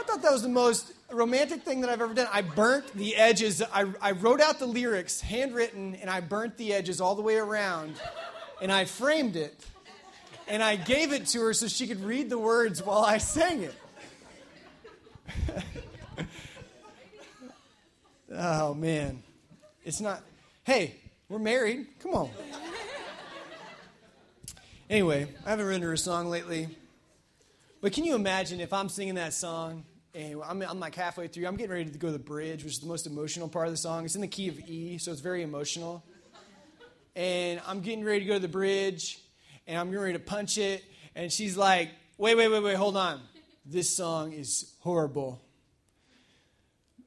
thought 0.08 0.22
that 0.22 0.32
was 0.32 0.42
the 0.42 0.50
most 0.50 0.94
romantic 1.12 1.64
thing 1.64 1.82
that 1.82 1.90
I've 1.90 2.02
ever 2.02 2.14
done. 2.14 2.28
I 2.32 2.42
burnt 2.42 2.94
the 2.94 3.16
edges. 3.16 3.62
I, 3.62 3.86
I 4.02 4.12
wrote 4.12 4.40
out 4.42 4.58
the 4.58 4.66
lyrics, 4.66 5.20
handwritten, 5.20 5.96
and 5.96 6.10
I 6.10 6.22
burnt 6.22 6.58
the 6.58 6.74
edges 6.74 7.02
all 7.02 7.16
the 7.16 7.22
way 7.22 7.36
around. 7.36 8.00
And 8.62 8.72
I 8.72 8.86
framed 8.86 9.36
it. 9.36 9.54
And 10.48 10.64
I 10.64 10.78
gave 10.78 11.12
it 11.12 11.28
to 11.28 11.42
her 11.42 11.54
so 11.54 11.68
she 11.68 11.88
could 11.88 12.02
read 12.04 12.30
the 12.30 12.40
words 12.40 12.82
while 12.82 13.04
I 13.04 13.18
sang 13.18 13.64
it. 13.64 13.76
oh, 18.34 18.74
man. 18.74 19.22
It's 19.84 20.00
not, 20.00 20.24
hey, 20.64 20.96
we're 21.28 21.40
married. 21.40 21.88
Come 22.00 22.14
on. 22.14 22.30
Anyway, 24.90 25.28
I 25.46 25.50
haven't 25.50 25.66
written 25.66 25.82
her 25.82 25.92
a 25.92 25.98
song 25.98 26.30
lately. 26.30 26.70
But 27.82 27.92
can 27.92 28.06
you 28.06 28.16
imagine 28.16 28.62
if 28.62 28.72
I'm 28.72 28.88
singing 28.88 29.16
that 29.16 29.34
song 29.34 29.84
and 30.18 30.42
I'm, 30.44 30.62
I'm 30.64 30.80
like 30.80 30.96
halfway 30.96 31.28
through, 31.28 31.46
I'm 31.46 31.56
getting 31.56 31.72
ready 31.72 31.92
to 31.92 31.98
go 31.98 32.08
to 32.08 32.14
the 32.14 32.18
bridge, 32.18 32.64
which 32.64 32.74
is 32.74 32.80
the 32.80 32.88
most 32.88 33.06
emotional 33.06 33.48
part 33.48 33.68
of 33.68 33.74
the 33.74 33.78
song. 33.78 34.04
It's 34.04 34.16
in 34.16 34.22
the 34.22 34.28
key 34.28 34.48
of 34.48 34.60
E, 34.68 34.98
so 34.98 35.12
it's 35.12 35.22
very 35.22 35.44
emotional. 35.44 36.04
And 37.16 37.62
I'm 37.68 37.82
getting 37.82 38.04
ready 38.04 38.22
to 38.22 38.26
go 38.26 38.34
to 38.34 38.40
the 38.40 38.48
bridge 38.48 39.20
and 39.68 39.78
I'm 39.78 39.88
getting 39.88 40.02
ready 40.02 40.14
to 40.14 40.20
punch 40.20 40.58
it. 40.58 40.84
And 41.16 41.32
she's 41.32 41.56
like, 41.56 41.90
wait, 42.18 42.36
wait, 42.36 42.48
wait, 42.48 42.64
wait, 42.64 42.76
hold 42.76 42.98
on. 42.98 43.22
This 43.64 43.90
song 43.90 44.34
is 44.34 44.74
horrible. 44.80 45.40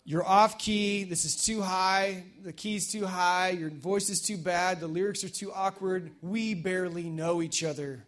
You're 0.05 0.27
off 0.27 0.59
key. 0.59 1.03
This 1.03 1.25
is 1.25 1.45
too 1.45 1.63
high. 1.63 2.25
The 2.45 2.53
key's 2.53 2.93
too 2.93 3.07
high. 3.07 3.51
Your 3.51 3.71
voice 3.71 4.09
is 4.09 4.21
too 4.21 4.37
bad. 4.37 4.79
The 4.79 4.89
lyrics 4.89 5.25
are 5.25 5.29
too 5.29 5.53
awkward. 5.53 6.13
We 6.23 6.55
barely 6.55 7.05
know 7.05 7.43
each 7.43 7.65
other. 7.65 8.05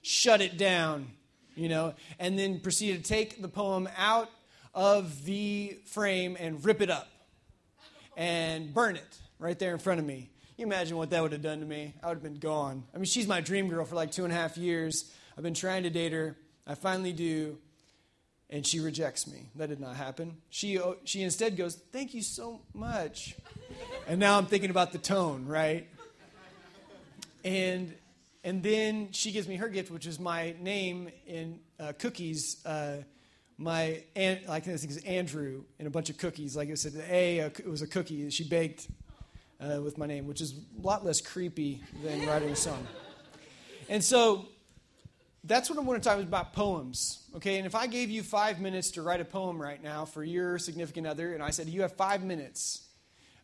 Shut 0.00 0.40
it 0.40 0.56
down 0.56 1.10
you 1.54 1.68
know, 1.68 1.94
and 2.18 2.38
then 2.38 2.60
proceeded 2.60 3.04
to 3.04 3.08
take 3.08 3.42
the 3.42 3.48
poem 3.48 3.88
out 3.96 4.30
of 4.74 5.24
the 5.24 5.76
frame 5.86 6.36
and 6.38 6.64
rip 6.64 6.80
it 6.80 6.90
up 6.90 7.08
and 8.16 8.72
burn 8.72 8.96
it 8.96 9.18
right 9.38 9.58
there 9.58 9.72
in 9.72 9.78
front 9.78 10.00
of 10.00 10.06
me. 10.06 10.30
You 10.56 10.66
imagine 10.66 10.96
what 10.96 11.10
that 11.10 11.22
would 11.22 11.32
have 11.32 11.42
done 11.42 11.60
to 11.60 11.66
me? 11.66 11.94
I 12.02 12.08
would 12.08 12.16
have 12.16 12.22
been 12.22 12.38
gone. 12.38 12.84
I 12.94 12.98
mean, 12.98 13.06
she's 13.06 13.26
my 13.26 13.40
dream 13.40 13.68
girl 13.68 13.84
for 13.84 13.94
like 13.94 14.12
two 14.12 14.24
and 14.24 14.32
a 14.32 14.36
half 14.36 14.56
years. 14.56 15.10
I've 15.36 15.42
been 15.42 15.54
trying 15.54 15.82
to 15.84 15.90
date 15.90 16.12
her. 16.12 16.36
I 16.66 16.74
finally 16.74 17.12
do, 17.12 17.58
and 18.50 18.66
she 18.66 18.78
rejects 18.78 19.26
me. 19.26 19.48
That 19.56 19.70
did 19.70 19.80
not 19.80 19.96
happen. 19.96 20.36
She, 20.50 20.78
oh, 20.78 20.96
she 21.04 21.22
instead 21.22 21.56
goes, 21.56 21.76
Thank 21.90 22.14
you 22.14 22.22
so 22.22 22.60
much. 22.74 23.34
And 24.06 24.20
now 24.20 24.38
I'm 24.38 24.46
thinking 24.46 24.70
about 24.70 24.92
the 24.92 24.98
tone, 24.98 25.46
right? 25.46 25.88
And 27.44 27.94
and 28.44 28.62
then 28.62 29.12
she 29.12 29.30
gives 29.30 29.46
me 29.46 29.56
her 29.56 29.68
gift, 29.68 29.90
which 29.90 30.06
is 30.06 30.18
my 30.18 30.54
name 30.60 31.10
in 31.26 31.60
uh, 31.78 31.92
cookies. 31.98 32.64
Uh, 32.66 33.02
my 33.56 34.02
aunt, 34.16 34.48
like 34.48 34.64
this 34.64 34.84
is 34.84 34.98
Andrew, 35.04 35.62
in 35.78 35.86
a 35.86 35.90
bunch 35.90 36.10
of 36.10 36.18
cookies. 36.18 36.56
Like 36.56 36.70
I 36.70 36.74
said, 36.74 36.94
A, 37.08 37.38
it 37.38 37.68
was 37.68 37.82
a 37.82 37.86
cookie 37.86 38.24
that 38.24 38.32
she 38.32 38.44
baked 38.44 38.88
uh, 39.60 39.80
with 39.80 39.98
my 39.98 40.06
name, 40.06 40.26
which 40.26 40.40
is 40.40 40.54
a 40.54 40.80
lot 40.80 41.04
less 41.04 41.20
creepy 41.20 41.82
than 42.02 42.26
writing 42.26 42.50
a 42.50 42.56
song. 42.56 42.84
And 43.88 44.02
so 44.02 44.46
that's 45.44 45.70
what 45.70 45.78
I 45.78 45.82
want 45.82 46.02
to 46.02 46.08
talk 46.08 46.18
about 46.18 46.52
poems. 46.52 47.28
Okay, 47.36 47.58
and 47.58 47.66
if 47.66 47.74
I 47.74 47.86
gave 47.86 48.10
you 48.10 48.22
five 48.22 48.60
minutes 48.60 48.92
to 48.92 49.02
write 49.02 49.20
a 49.20 49.24
poem 49.24 49.60
right 49.60 49.82
now 49.82 50.04
for 50.04 50.24
your 50.24 50.58
significant 50.58 51.06
other, 51.06 51.34
and 51.34 51.42
I 51.42 51.50
said, 51.50 51.68
You 51.68 51.82
have 51.82 51.92
five 51.92 52.22
minutes, 52.24 52.88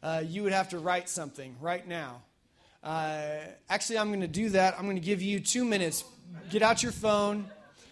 uh, 0.03 0.23
you 0.27 0.43
would 0.43 0.53
have 0.53 0.71
to 0.71 0.79
write 0.79 1.09
something 1.09 1.57
right 1.61 1.87
now. 1.87 2.23
Uh, 2.89 3.41
actually, 3.69 3.99
I'm 3.99 4.09
going 4.09 4.23
to 4.23 4.27
do 4.27 4.49
that. 4.49 4.79
I'm 4.79 4.85
going 4.85 4.97
to 4.97 5.05
give 5.05 5.21
you 5.21 5.41
two 5.41 5.63
minutes. 5.63 6.05
Get 6.49 6.63
out 6.63 6.83
your 6.83 6.91
phone. 6.91 7.45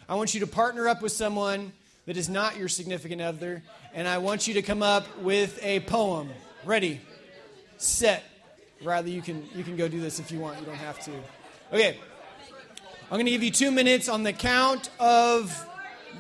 I 0.09 0.15
want 0.15 0.33
you 0.33 0.41
to 0.41 0.47
partner 0.47 0.89
up 0.89 1.03
with 1.03 1.13
someone 1.13 1.73
that 2.07 2.17
is 2.17 2.31
not 2.31 2.57
your 2.57 2.69
significant 2.69 3.21
other, 3.21 3.63
and 3.93 4.09
I 4.09 4.17
want 4.17 4.49
you 4.49 4.55
to 4.55 4.63
come 4.63 4.83
up 4.83 5.19
with 5.19 5.63
a 5.63 5.81
poem. 5.81 6.31
Ready, 6.65 7.03
set. 7.77 8.25
Rather, 8.83 9.11
you 9.11 9.21
can 9.21 9.47
you 9.55 9.65
can 9.65 9.77
go 9.77 9.87
do 9.87 10.01
this 10.01 10.19
if 10.19 10.33
you 10.33 10.41
want. 10.41 10.61
You 10.61 10.65
don't 10.65 10.77
have 10.77 10.99
to. 11.01 11.13
Okay. 11.75 11.99
I'm 13.11 13.17
going 13.17 13.27
to 13.27 13.33
give 13.33 13.43
you 13.43 13.51
two 13.51 13.71
minutes 13.71 14.09
on 14.09 14.23
the 14.23 14.33
count 14.33 14.89
of 14.99 15.53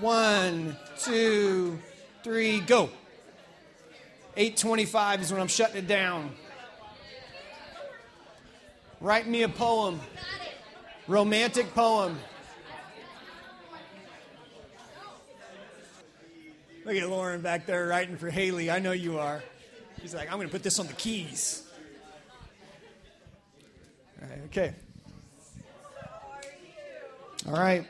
one, 0.01 0.77
two, 0.99 1.79
three, 2.23 2.61
go. 2.61 2.91
8:25 4.37 5.23
is 5.23 5.33
when 5.33 5.41
I'm 5.41 5.49
shutting 5.49 5.79
it 5.79 5.89
down. 5.89 6.35
Write 9.07 9.29
me 9.29 9.42
a 9.45 9.49
poem. 9.49 10.01
Romantic 11.07 11.73
poem. 11.75 12.19
Look 16.85 16.97
at 16.97 17.09
Lauren 17.09 17.40
back 17.40 17.66
there 17.66 17.87
writing 17.87 18.16
for 18.16 18.29
Haley. 18.31 18.69
I 18.69 18.81
know 18.81 18.90
you 18.90 19.21
are. 19.21 19.45
She's 20.03 20.12
like, 20.12 20.27
I'm 20.29 20.38
going 20.38 20.49
to 20.49 20.53
put 20.53 20.64
this 20.64 20.81
on 20.81 20.88
the 20.88 20.92
keys. 20.95 21.71
All 24.21 24.29
right, 24.29 24.40
okay. 24.47 24.75
All 27.47 27.53
right. 27.53 27.87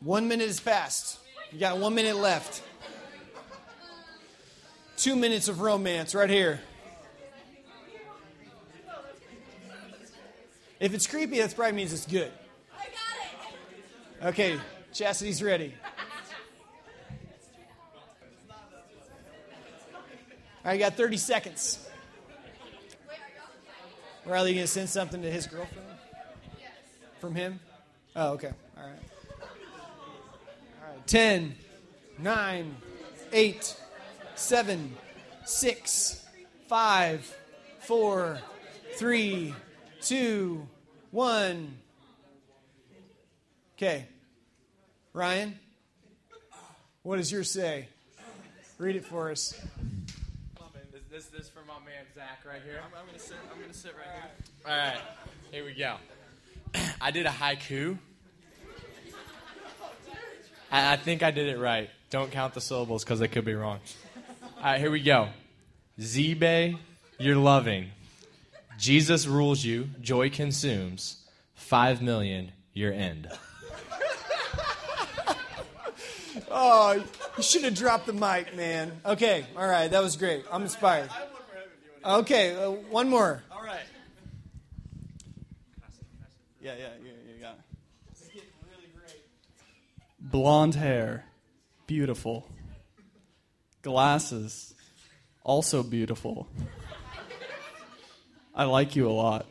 One 0.00 0.26
minute 0.26 0.48
is 0.48 0.58
passed. 0.58 1.20
You 1.52 1.60
got 1.60 1.78
one 1.78 1.94
minute 1.94 2.16
left. 2.16 2.64
Two 4.96 5.14
minutes 5.14 5.46
of 5.46 5.60
romance 5.60 6.16
right 6.16 6.28
here. 6.28 6.62
If 10.80 10.94
it's 10.94 11.06
creepy, 11.06 11.38
that 11.38 11.54
probably 11.56 11.72
means 11.72 11.92
it's 11.92 12.06
good. 12.06 12.30
I 12.72 12.84
got 12.84 14.22
it. 14.22 14.26
Okay, 14.28 14.60
Chastity's 14.92 15.42
ready. 15.42 15.74
All 20.64 20.72
right, 20.72 20.74
you 20.74 20.80
got 20.80 20.94
30 20.96 21.16
seconds. 21.16 21.88
Riley, 24.26 24.50
you 24.50 24.56
going 24.56 24.66
to 24.66 24.72
send 24.72 24.90
something 24.90 25.22
to 25.22 25.30
his 25.30 25.46
girlfriend? 25.46 25.88
From 27.20 27.34
him? 27.34 27.58
Oh, 28.14 28.32
okay. 28.32 28.52
All 28.76 28.84
right. 28.84 28.98
All 29.40 30.92
right. 30.94 31.06
10, 31.06 31.54
9, 32.18 32.76
8, 33.32 33.76
7, 34.34 34.96
6, 35.44 36.26
5, 36.68 37.36
4, 37.80 38.38
3, 38.96 39.54
two, 40.00 40.66
one. 41.10 41.76
Okay. 43.76 44.06
Ryan, 45.12 45.58
what 47.02 47.16
does 47.16 47.30
yours 47.30 47.50
say? 47.50 47.88
Read 48.78 48.96
it 48.96 49.04
for 49.04 49.30
us. 49.30 49.54
This, 50.92 51.02
this, 51.10 51.26
this 51.26 51.48
for 51.48 51.60
my 51.66 51.74
man 51.84 52.04
Zach 52.14 52.40
right 52.46 52.60
here. 52.64 52.80
I'm, 52.84 52.98
I'm, 52.98 53.06
gonna 53.06 53.18
sit. 53.18 53.36
I'm 53.52 53.60
gonna 53.60 53.74
sit 53.74 53.94
right 53.96 54.06
here. 54.12 54.30
All 54.66 54.76
right, 54.76 55.00
here 55.50 55.64
we 55.64 55.74
go. 55.74 55.96
I 57.00 57.10
did 57.10 57.26
a 57.26 57.30
haiku. 57.30 57.98
I, 60.70 60.92
I 60.92 60.96
think 60.96 61.22
I 61.22 61.30
did 61.30 61.48
it 61.48 61.58
right. 61.58 61.90
Don't 62.10 62.30
count 62.30 62.54
the 62.54 62.60
syllables 62.60 63.04
because 63.04 63.20
they 63.20 63.28
could 63.28 63.44
be 63.44 63.54
wrong. 63.54 63.80
All 64.58 64.64
right, 64.64 64.80
here 64.80 64.90
we 64.90 65.00
go. 65.00 65.28
Zebe, 66.00 66.78
you're 67.18 67.36
loving. 67.36 67.90
Jesus 68.78 69.26
rules 69.26 69.62
you, 69.64 69.90
joy 70.00 70.30
consumes. 70.30 71.16
Five 71.54 72.00
million, 72.00 72.52
your 72.72 72.92
end. 72.92 73.28
oh, 76.48 77.02
you 77.36 77.42
should 77.42 77.64
have 77.64 77.74
dropped 77.74 78.06
the 78.06 78.12
mic, 78.12 78.54
man. 78.54 78.92
Okay, 79.04 79.44
all 79.56 79.66
right, 79.66 79.90
that 79.90 80.00
was 80.00 80.16
great. 80.16 80.44
I'm 80.52 80.62
inspired. 80.62 81.10
Okay, 82.04 82.54
uh, 82.54 82.70
one 82.70 83.08
more. 83.08 83.42
All 83.50 83.64
right. 83.64 83.80
Yeah, 86.62 86.74
yeah, 86.78 86.90
yeah, 87.02 87.10
you 87.34 87.40
got 87.40 87.54
it. 87.54 87.60
This 88.12 88.22
is 88.22 88.28
getting 88.28 88.48
really 88.64 88.86
great. 88.94 89.24
Blonde 90.20 90.76
hair, 90.76 91.24
beautiful. 91.88 92.46
Glasses, 93.82 94.72
also 95.42 95.82
beautiful. 95.82 96.46
I 98.58 98.64
like 98.64 98.96
you 98.96 99.08
a 99.08 99.10
lot. 99.10 99.46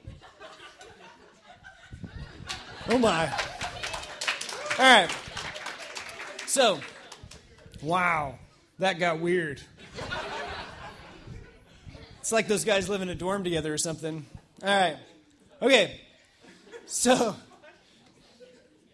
Oh 2.89 2.97
my. 2.97 3.31
All 4.77 4.79
right. 4.79 5.09
So, 6.45 6.81
wow, 7.81 8.35
that 8.79 8.99
got 8.99 9.21
weird. 9.21 9.61
It's 12.19 12.33
like 12.33 12.49
those 12.49 12.65
guys 12.65 12.89
live 12.89 13.01
in 13.01 13.07
a 13.07 13.15
dorm 13.15 13.45
together 13.45 13.73
or 13.73 13.77
something. 13.77 14.25
All 14.61 14.67
right. 14.67 14.97
Okay. 15.61 16.01
So, 16.85 17.33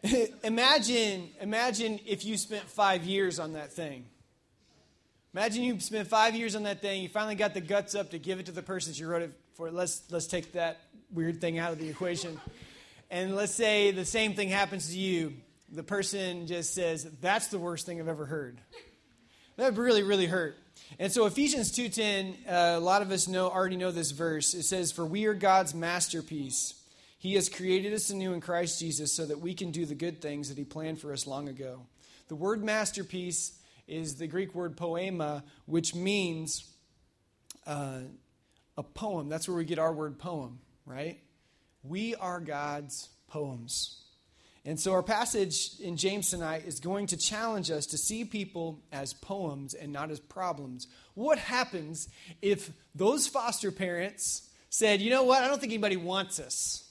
imagine 0.44 1.32
imagine 1.42 2.00
if 2.06 2.24
you 2.24 2.38
spent 2.38 2.66
5 2.66 3.04
years 3.04 3.40
on 3.40 3.54
that 3.54 3.74
thing. 3.74 4.06
Imagine 5.34 5.64
you 5.64 5.80
spent 5.80 6.08
5 6.08 6.36
years 6.36 6.56
on 6.56 6.64
that 6.64 6.82
thing, 6.82 7.02
you 7.02 7.10
finally 7.10 7.34
got 7.34 7.56
the 7.56 7.62
guts 7.62 7.96
up 7.96 8.12
to 8.12 8.20
give 8.20 8.40
it 8.40 8.46
to 8.46 8.52
the 8.52 8.62
person 8.62 8.94
you 8.94 9.08
wrote 9.08 9.24
it 9.24 9.32
for 9.56 9.72
let's 9.72 10.02
let's 10.10 10.28
take 10.28 10.54
that 10.54 10.82
weird 11.12 11.40
thing 11.40 11.60
out 11.60 11.72
of 11.72 11.80
the 11.80 11.90
equation. 11.90 12.40
And 13.12 13.36
let's 13.36 13.54
say 13.54 13.92
the 13.92 14.06
same 14.06 14.34
thing 14.34 14.50
happens 14.50 14.90
to 14.90 14.98
you. 14.98 15.34
The 15.72 15.84
person 15.84 16.48
just 16.48 16.74
says, 16.74 17.08
"That's 17.22 17.48
the 17.48 17.60
worst 17.60 17.86
thing 17.86 18.00
I've 18.00 18.08
ever 18.08 18.26
heard." 18.26 18.60
That 19.58 19.78
really, 19.78 20.02
really 20.02 20.26
hurt. 20.26 20.58
And 20.98 21.12
so 21.12 21.26
Ephesians 21.26 21.72
2:10, 21.72 22.36
uh, 22.48 22.78
a 22.78 22.80
lot 22.80 23.02
of 23.02 23.12
us 23.12 23.28
know 23.28 23.50
already 23.50 23.76
know 23.76 23.92
this 23.92 24.12
verse. 24.12 24.54
It 24.54 24.64
says, 24.64 24.92
"For 24.92 25.06
we 25.06 25.26
are 25.26 25.34
God's 25.34 25.76
masterpiece. 25.76 26.74
He 27.20 27.36
has 27.36 27.50
created 27.50 27.94
us 27.94 28.10
anew 28.10 28.34
in 28.34 28.42
Christ 28.42 28.80
Jesus 28.80 29.14
so 29.16 29.26
that 29.26 29.40
we 29.40 29.54
can 29.54 29.72
do 29.72 29.86
the 29.86 29.96
good 29.96 30.22
things 30.22 30.50
that 30.50 30.58
he 30.58 30.64
planned 30.64 31.00
for 31.00 31.14
us 31.14 31.28
long 31.28 31.48
ago." 31.48 31.86
The 32.28 32.36
word 32.36 32.64
masterpiece 32.64 33.54
is 33.88 34.16
the 34.16 34.28
Greek 34.28 34.56
word 34.56 34.76
poema, 34.76 35.44
which 35.66 35.94
means 35.94 36.64
uh, 37.66 38.00
a 38.78 38.84
poem. 38.84 39.30
That's 39.30 39.48
where 39.48 39.58
we 39.58 39.66
get 39.66 39.80
our 39.80 39.94
word 39.94 40.20
poem, 40.20 40.60
right? 40.86 41.20
We 41.84 42.16
are 42.16 42.40
God's 42.40 43.10
poems. 43.28 44.00
And 44.66 44.80
so 44.80 44.94
our 44.94 45.04
passage 45.04 45.72
in 45.82 45.98
James 45.98 46.30
tonight 46.30 46.64
is 46.66 46.80
going 46.80 47.08
to 47.08 47.18
challenge 47.18 47.70
us 47.70 47.86
to 47.88 47.98
see 47.98 48.24
people 48.24 48.80
as 48.94 49.14
poems 49.14 49.74
and 49.74 49.92
not 49.92 50.10
as 50.10 50.22
problems. 50.22 50.88
What 51.16 51.38
happens 51.38 52.08
if 52.42 52.72
those 52.96 53.28
foster 53.28 53.72
parents 53.72 54.50
said, 54.70 55.02
you 55.02 55.10
know 55.10 55.24
what, 55.24 55.44
I 55.44 55.48
don't 55.48 55.60
think 55.60 55.74
anybody 55.74 55.98
wants 55.98 56.40
us? 56.40 56.90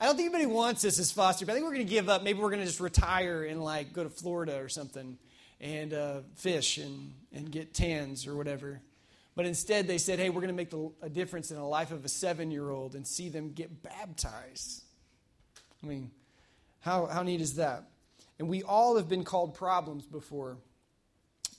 I 0.00 0.06
don't 0.06 0.16
think 0.16 0.34
anybody 0.34 0.46
wants 0.46 0.84
us 0.86 0.98
as 0.98 1.12
foster, 1.12 1.44
but 1.44 1.52
I 1.52 1.54
think 1.56 1.66
we're 1.66 1.74
going 1.74 1.86
to 1.86 1.92
give 1.92 2.08
up. 2.08 2.22
Maybe 2.22 2.40
we're 2.40 2.48
going 2.48 2.60
to 2.60 2.66
just 2.66 2.80
retire 2.80 3.44
and 3.44 3.62
like 3.62 3.92
go 3.92 4.02
to 4.02 4.10
Florida 4.10 4.58
or 4.58 4.70
something 4.70 5.18
and 5.60 5.92
uh, 5.92 6.20
fish 6.36 6.78
and, 6.78 7.12
and 7.32 7.52
get 7.52 7.74
tans 7.74 8.26
or 8.26 8.34
whatever. 8.34 8.80
But 9.34 9.46
instead, 9.46 9.86
they 9.86 9.98
said, 9.98 10.18
hey, 10.18 10.28
we're 10.28 10.42
going 10.42 10.48
to 10.48 10.54
make 10.54 10.70
the, 10.70 10.90
a 11.00 11.08
difference 11.08 11.50
in 11.50 11.56
the 11.56 11.64
life 11.64 11.90
of 11.90 12.04
a 12.04 12.08
seven 12.08 12.50
year 12.50 12.70
old 12.70 12.94
and 12.94 13.06
see 13.06 13.28
them 13.28 13.52
get 13.52 13.82
baptized. 13.82 14.82
I 15.82 15.86
mean, 15.86 16.10
how, 16.80 17.06
how 17.06 17.22
neat 17.22 17.40
is 17.40 17.54
that? 17.56 17.84
And 18.38 18.48
we 18.48 18.62
all 18.62 18.96
have 18.96 19.08
been 19.08 19.24
called 19.24 19.54
problems 19.54 20.04
before, 20.04 20.58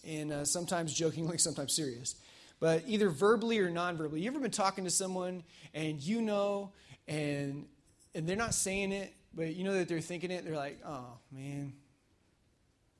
and 0.07 0.31
uh, 0.31 0.45
sometimes 0.45 0.93
jokingly, 0.93 1.37
sometimes 1.39 1.73
serious. 1.73 2.15
But 2.59 2.83
either 2.87 3.09
verbally 3.09 3.59
or 3.59 3.69
non 3.69 3.97
verbally. 3.97 4.21
You 4.21 4.29
ever 4.29 4.39
been 4.39 4.51
talking 4.51 4.83
to 4.83 4.89
someone 4.89 5.43
and 5.73 6.01
you 6.01 6.21
know, 6.21 6.71
and, 7.07 7.65
and 8.13 8.27
they're 8.27 8.37
not 8.37 8.53
saying 8.53 8.91
it, 8.91 9.13
but 9.33 9.55
you 9.55 9.63
know 9.63 9.73
that 9.73 9.89
they're 9.89 9.99
thinking 9.99 10.31
it? 10.31 10.45
They're 10.45 10.55
like, 10.55 10.79
oh, 10.85 11.17
man, 11.31 11.73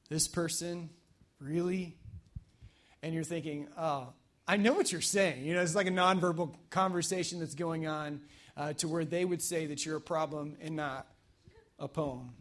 this 0.09 0.27
person, 0.27 0.89
really? 1.39 1.95
And 3.01 3.13
you're 3.13 3.23
thinking, 3.23 3.67
oh, 3.77 4.09
I 4.47 4.57
know 4.57 4.73
what 4.73 4.91
you're 4.91 5.01
saying. 5.01 5.45
You 5.45 5.53
know, 5.53 5.61
it's 5.61 5.75
like 5.75 5.87
a 5.87 5.91
nonverbal 5.91 6.53
conversation 6.69 7.39
that's 7.39 7.55
going 7.55 7.87
on 7.87 8.21
uh, 8.57 8.73
to 8.73 8.87
where 8.87 9.05
they 9.05 9.23
would 9.23 9.41
say 9.41 9.67
that 9.67 9.85
you're 9.85 9.97
a 9.97 10.01
problem 10.01 10.57
and 10.61 10.75
not 10.75 11.07
a 11.79 11.87
poem. 11.87 12.31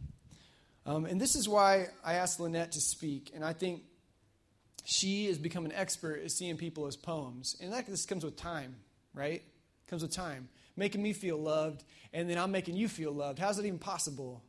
Um, 0.85 1.05
and 1.05 1.19
this 1.19 1.35
is 1.35 1.47
why 1.47 1.87
I 2.03 2.15
asked 2.15 2.39
Lynette 2.39 2.73
to 2.73 2.81
speak. 2.81 3.31
And 3.33 3.43
I 3.43 3.53
think 3.53 3.83
she 4.83 5.27
has 5.27 5.37
become 5.37 5.65
an 5.65 5.71
expert 5.71 6.21
at 6.23 6.31
seeing 6.31 6.57
people 6.57 6.87
as 6.87 6.97
poems. 6.97 7.55
And 7.61 7.71
that 7.71 7.87
this 7.87 8.05
comes 8.05 8.25
with 8.25 8.35
time, 8.35 8.75
right? 9.13 9.41
comes 9.87 10.01
with 10.01 10.11
time. 10.11 10.49
Making 10.75 11.03
me 11.03 11.13
feel 11.13 11.37
loved, 11.37 11.83
and 12.13 12.27
then 12.27 12.39
I'm 12.39 12.51
making 12.51 12.75
you 12.75 12.87
feel 12.87 13.11
loved. 13.11 13.37
How's 13.37 13.57
that 13.57 13.65
even 13.65 13.77
possible? 13.77 14.43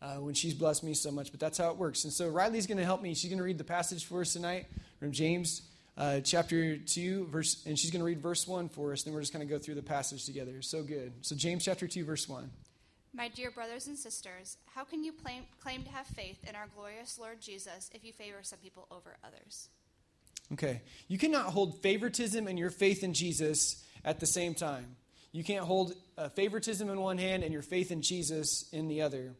Uh, 0.00 0.16
when 0.16 0.34
she's 0.34 0.54
blessed 0.54 0.84
me 0.84 0.94
so 0.94 1.10
much, 1.10 1.32
but 1.32 1.40
that's 1.40 1.58
how 1.58 1.70
it 1.70 1.76
works. 1.76 2.04
And 2.04 2.12
so 2.12 2.28
Riley's 2.28 2.68
going 2.68 2.78
to 2.78 2.84
help 2.84 3.02
me. 3.02 3.14
She's 3.14 3.30
going 3.30 3.38
to 3.38 3.44
read 3.44 3.58
the 3.58 3.64
passage 3.64 4.04
for 4.04 4.20
us 4.20 4.32
tonight 4.32 4.66
from 5.00 5.10
James 5.10 5.62
uh, 5.98 6.20
chapter 6.20 6.76
2, 6.76 7.26
verse, 7.26 7.64
and 7.66 7.76
she's 7.76 7.90
going 7.90 8.00
to 8.00 8.06
read 8.06 8.22
verse 8.22 8.46
1 8.46 8.68
for 8.68 8.92
us. 8.92 9.02
Then 9.02 9.12
we're 9.12 9.20
just 9.20 9.32
going 9.32 9.46
to 9.46 9.52
go 9.52 9.58
through 9.58 9.74
the 9.74 9.82
passage 9.82 10.24
together. 10.24 10.62
So 10.62 10.84
good. 10.84 11.12
So, 11.22 11.34
James 11.34 11.64
chapter 11.64 11.88
2, 11.88 12.04
verse 12.04 12.28
1. 12.28 12.48
My 13.12 13.26
dear 13.28 13.50
brothers 13.50 13.88
and 13.88 13.98
sisters, 13.98 14.58
how 14.74 14.84
can 14.84 15.02
you 15.02 15.12
claim, 15.12 15.42
claim 15.60 15.82
to 15.82 15.90
have 15.90 16.06
faith 16.06 16.38
in 16.48 16.54
our 16.54 16.68
glorious 16.76 17.18
Lord 17.18 17.40
Jesus 17.40 17.90
if 17.92 18.04
you 18.04 18.12
favor 18.12 18.38
some 18.42 18.60
people 18.60 18.86
over 18.92 19.16
others? 19.24 19.70
Okay. 20.52 20.82
You 21.08 21.18
cannot 21.18 21.46
hold 21.46 21.82
favoritism 21.82 22.46
and 22.46 22.56
your 22.56 22.70
faith 22.70 23.02
in 23.02 23.12
Jesus 23.12 23.84
at 24.04 24.20
the 24.20 24.26
same 24.26 24.54
time. 24.54 24.96
You 25.32 25.42
can't 25.42 25.64
hold 25.64 25.94
uh, 26.16 26.28
favoritism 26.28 26.88
in 26.88 27.00
one 27.00 27.18
hand 27.18 27.42
and 27.42 27.52
your 27.52 27.62
faith 27.62 27.90
in 27.90 28.02
Jesus 28.02 28.68
in 28.72 28.86
the 28.86 29.02
other. 29.02 29.34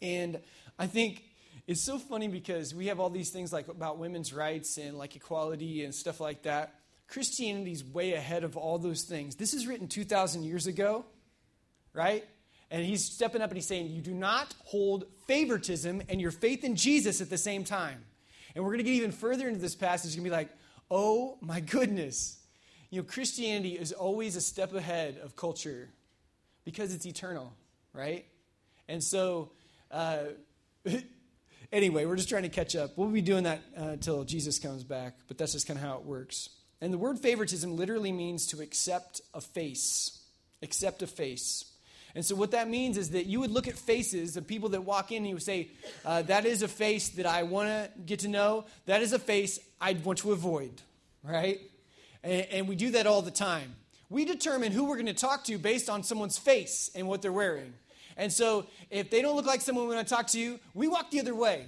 And 0.00 0.40
I 0.78 0.88
think 0.88 1.22
it's 1.66 1.80
so 1.80 1.98
funny 1.98 2.28
because 2.28 2.74
we 2.74 2.86
have 2.86 2.98
all 2.98 3.10
these 3.10 3.30
things 3.30 3.52
like 3.52 3.68
about 3.68 3.98
women's 3.98 4.32
rights 4.32 4.78
and 4.78 4.98
like 4.98 5.14
equality 5.14 5.84
and 5.84 5.94
stuff 5.94 6.20
like 6.20 6.42
that. 6.42 6.74
Christianity's 7.08 7.84
way 7.84 8.14
ahead 8.14 8.42
of 8.42 8.56
all 8.56 8.78
those 8.78 9.02
things. 9.02 9.36
This 9.36 9.54
is 9.54 9.66
written 9.66 9.86
2,000 9.86 10.42
years 10.42 10.66
ago, 10.66 11.04
right? 11.92 12.24
And 12.70 12.84
he's 12.84 13.04
stepping 13.04 13.42
up 13.42 13.50
and 13.50 13.56
he's 13.56 13.66
saying, 13.66 13.90
You 13.90 14.00
do 14.00 14.14
not 14.14 14.54
hold 14.64 15.04
favoritism 15.28 16.02
and 16.08 16.20
your 16.20 16.30
faith 16.30 16.64
in 16.64 16.74
Jesus 16.74 17.20
at 17.20 17.30
the 17.30 17.38
same 17.38 17.64
time. 17.64 18.02
And 18.54 18.64
we're 18.64 18.70
going 18.70 18.78
to 18.78 18.84
get 18.84 18.94
even 18.94 19.12
further 19.12 19.46
into 19.46 19.60
this 19.60 19.74
passage. 19.74 20.06
It's 20.06 20.16
going 20.16 20.24
to 20.24 20.30
be 20.30 20.36
like, 20.36 20.48
Oh 20.90 21.38
my 21.40 21.60
goodness. 21.60 22.38
You 22.90 23.02
know, 23.02 23.06
Christianity 23.06 23.78
is 23.78 23.92
always 23.92 24.36
a 24.36 24.40
step 24.40 24.74
ahead 24.74 25.18
of 25.22 25.36
culture 25.36 25.90
because 26.64 26.94
it's 26.94 27.06
eternal, 27.06 27.52
right? 27.92 28.26
And 28.88 29.02
so, 29.02 29.50
uh, 29.90 30.24
anyway, 31.72 32.04
we're 32.04 32.16
just 32.16 32.28
trying 32.28 32.42
to 32.42 32.48
catch 32.48 32.76
up. 32.76 32.96
We'll 32.96 33.08
be 33.08 33.22
doing 33.22 33.44
that 33.44 33.60
uh, 33.78 33.84
until 33.84 34.24
Jesus 34.24 34.58
comes 34.58 34.84
back, 34.84 35.14
but 35.26 35.38
that's 35.38 35.52
just 35.52 35.66
kind 35.66 35.78
of 35.78 35.84
how 35.84 35.96
it 35.96 36.04
works. 36.04 36.50
And 36.80 36.92
the 36.92 36.98
word 36.98 37.18
favoritism 37.18 37.76
literally 37.76 38.12
means 38.12 38.46
to 38.48 38.60
accept 38.60 39.20
a 39.34 39.40
face. 39.40 40.20
Accept 40.62 41.02
a 41.02 41.06
face. 41.06 41.64
And 42.14 42.24
so, 42.24 42.34
what 42.34 42.50
that 42.50 42.68
means 42.68 42.98
is 42.98 43.10
that 43.10 43.26
you 43.26 43.40
would 43.40 43.50
look 43.50 43.68
at 43.68 43.78
faces 43.78 44.36
of 44.36 44.46
people 44.46 44.68
that 44.70 44.82
walk 44.82 45.12
in 45.12 45.18
and 45.18 45.28
you 45.28 45.34
would 45.34 45.42
say, 45.42 45.70
uh, 46.04 46.22
That 46.22 46.44
is 46.44 46.62
a 46.62 46.68
face 46.68 47.08
that 47.10 47.24
I 47.24 47.44
want 47.44 47.68
to 47.68 47.90
get 48.04 48.20
to 48.20 48.28
know. 48.28 48.66
That 48.86 49.00
is 49.00 49.12
a 49.12 49.18
face 49.18 49.58
I'd 49.80 50.04
want 50.04 50.18
to 50.18 50.32
avoid, 50.32 50.72
right? 51.22 51.60
And, 52.22 52.46
and 52.50 52.68
we 52.68 52.76
do 52.76 52.90
that 52.90 53.06
all 53.06 53.22
the 53.22 53.30
time. 53.30 53.76
We 54.10 54.26
determine 54.26 54.72
who 54.72 54.84
we're 54.84 54.96
going 54.96 55.06
to 55.06 55.14
talk 55.14 55.44
to 55.44 55.56
based 55.56 55.88
on 55.88 56.02
someone's 56.02 56.36
face 56.36 56.90
and 56.94 57.08
what 57.08 57.22
they're 57.22 57.32
wearing. 57.32 57.72
And 58.16 58.32
so 58.32 58.66
if 58.90 59.10
they 59.10 59.22
don't 59.22 59.36
look 59.36 59.46
like 59.46 59.60
someone 59.60 59.88
we 59.88 59.94
want 59.94 60.06
to 60.06 60.14
talk 60.14 60.26
to 60.28 60.58
we 60.74 60.88
walk 60.88 61.10
the 61.10 61.20
other 61.20 61.34
way. 61.34 61.66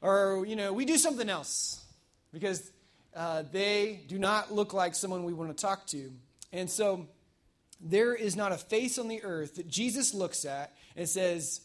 Or, 0.00 0.44
you 0.46 0.56
know, 0.56 0.72
we 0.72 0.84
do 0.84 0.96
something 0.96 1.28
else 1.28 1.84
because 2.32 2.72
uh, 3.14 3.44
they 3.52 4.00
do 4.08 4.18
not 4.18 4.52
look 4.52 4.72
like 4.72 4.94
someone 4.94 5.24
we 5.24 5.32
want 5.32 5.56
to 5.56 5.60
talk 5.60 5.86
to. 5.88 6.10
And 6.52 6.68
so 6.68 7.06
there 7.80 8.14
is 8.14 8.34
not 8.36 8.52
a 8.52 8.58
face 8.58 8.98
on 8.98 9.08
the 9.08 9.22
earth 9.22 9.56
that 9.56 9.68
Jesus 9.68 10.12
looks 10.12 10.44
at 10.44 10.74
and 10.96 11.08
says, 11.08 11.60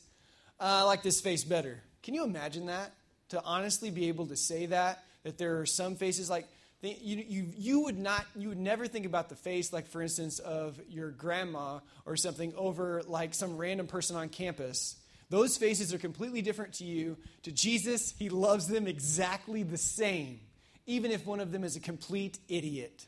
I 0.59 0.83
like 0.83 1.03
this 1.03 1.21
face 1.21 1.43
better. 1.43 1.81
Can 2.03 2.13
you 2.13 2.23
imagine 2.23 2.67
that? 2.67 2.93
To 3.29 3.43
honestly 3.43 3.89
be 3.89 4.07
able 4.07 4.27
to 4.27 4.35
say 4.35 4.67
that? 4.67 5.03
That 5.23 5.37
there 5.37 5.59
are 5.59 5.65
some 5.65 5.95
faces 5.95 6.29
like, 6.29 6.47
you, 6.81 7.17
you, 7.27 7.47
you 7.57 7.79
would 7.81 7.97
not 7.97 8.25
you 8.35 8.49
would 8.49 8.59
never 8.59 8.87
think 8.87 9.05
about 9.05 9.29
the 9.29 9.35
face 9.35 9.73
like 9.73 9.87
for 9.87 10.01
instance 10.01 10.39
of 10.39 10.79
your 10.89 11.09
grandma 11.09 11.79
or 12.05 12.15
something 12.15 12.53
over 12.55 13.01
like 13.07 13.33
some 13.33 13.57
random 13.57 13.87
person 13.87 14.15
on 14.15 14.29
campus. 14.29 14.95
Those 15.29 15.57
faces 15.57 15.93
are 15.93 15.97
completely 15.97 16.41
different 16.41 16.73
to 16.75 16.83
you. 16.83 17.17
To 17.43 17.51
jesus 17.51 18.13
he 18.19 18.29
loves 18.29 18.67
them 18.67 18.87
exactly 18.87 19.63
the 19.63 19.77
same 19.77 20.39
even 20.85 21.11
if 21.11 21.25
one 21.25 21.39
of 21.39 21.51
them 21.51 21.63
is 21.63 21.75
a 21.75 21.79
complete 21.79 22.37
idiot. 22.47 23.05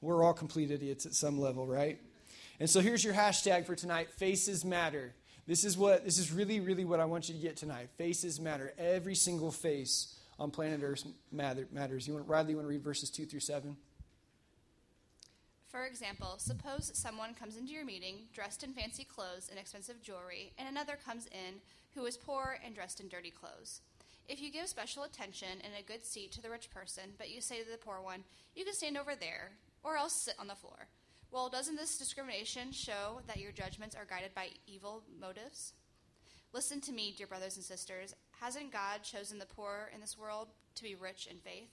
We're 0.00 0.24
all 0.24 0.34
complete 0.34 0.70
idiots 0.70 1.06
at 1.06 1.14
some 1.14 1.38
level 1.38 1.66
right? 1.66 2.00
And 2.58 2.68
so 2.68 2.80
here's 2.80 3.04
your 3.04 3.14
hashtag 3.14 3.66
for 3.66 3.76
tonight 3.76 4.10
faces 4.14 4.64
matter. 4.64 5.14
This 5.46 5.64
is 5.64 5.78
what 5.78 6.04
this 6.04 6.18
is 6.18 6.32
really 6.32 6.58
really 6.58 6.84
what 6.84 6.98
i 6.98 7.04
want 7.04 7.28
you 7.28 7.36
to 7.36 7.40
get 7.40 7.56
tonight. 7.56 7.90
Faces 7.96 8.40
matter. 8.40 8.74
Every 8.78 9.14
single 9.14 9.52
face 9.52 10.16
on 10.40 10.50
planet 10.50 10.80
Earth 10.82 11.04
matters. 11.30 12.08
You 12.08 12.14
want, 12.14 12.26
Riley, 12.26 12.50
you 12.50 12.56
want 12.56 12.66
to 12.66 12.70
read 12.70 12.82
verses 12.82 13.10
2 13.10 13.26
through 13.26 13.40
7? 13.40 13.76
For 15.68 15.84
example, 15.84 16.34
suppose 16.38 16.90
someone 16.94 17.34
comes 17.34 17.56
into 17.56 17.72
your 17.72 17.84
meeting 17.84 18.26
dressed 18.32 18.64
in 18.64 18.72
fancy 18.72 19.04
clothes 19.04 19.48
and 19.50 19.58
expensive 19.58 20.02
jewelry, 20.02 20.52
and 20.58 20.66
another 20.66 20.98
comes 21.04 21.26
in 21.26 21.60
who 21.94 22.06
is 22.06 22.16
poor 22.16 22.58
and 22.64 22.74
dressed 22.74 22.98
in 23.00 23.08
dirty 23.08 23.30
clothes. 23.30 23.82
If 24.28 24.40
you 24.40 24.50
give 24.50 24.68
special 24.68 25.04
attention 25.04 25.60
and 25.62 25.72
a 25.78 25.86
good 25.86 26.04
seat 26.04 26.32
to 26.32 26.42
the 26.42 26.50
rich 26.50 26.70
person, 26.70 27.10
but 27.18 27.30
you 27.30 27.40
say 27.40 27.62
to 27.62 27.70
the 27.70 27.76
poor 27.76 28.00
one, 28.02 28.24
You 28.56 28.64
can 28.64 28.74
stand 28.74 28.96
over 28.96 29.14
there, 29.14 29.52
or 29.84 29.96
else 29.96 30.14
sit 30.14 30.34
on 30.38 30.46
the 30.46 30.54
floor. 30.54 30.88
Well, 31.30 31.48
doesn't 31.48 31.76
this 31.76 31.98
discrimination 31.98 32.72
show 32.72 33.20
that 33.28 33.38
your 33.38 33.52
judgments 33.52 33.94
are 33.94 34.04
guided 34.04 34.34
by 34.34 34.48
evil 34.66 35.02
motives? 35.20 35.74
Listen 36.52 36.80
to 36.80 36.92
me, 36.92 37.14
dear 37.16 37.28
brothers 37.28 37.56
and 37.56 37.64
sisters. 37.64 38.14
Hasn't 38.40 38.72
God 38.72 39.02
chosen 39.02 39.38
the 39.38 39.44
poor 39.44 39.90
in 39.94 40.00
this 40.00 40.16
world 40.18 40.48
to 40.76 40.82
be 40.82 40.94
rich 40.94 41.28
in 41.30 41.36
faith? 41.38 41.68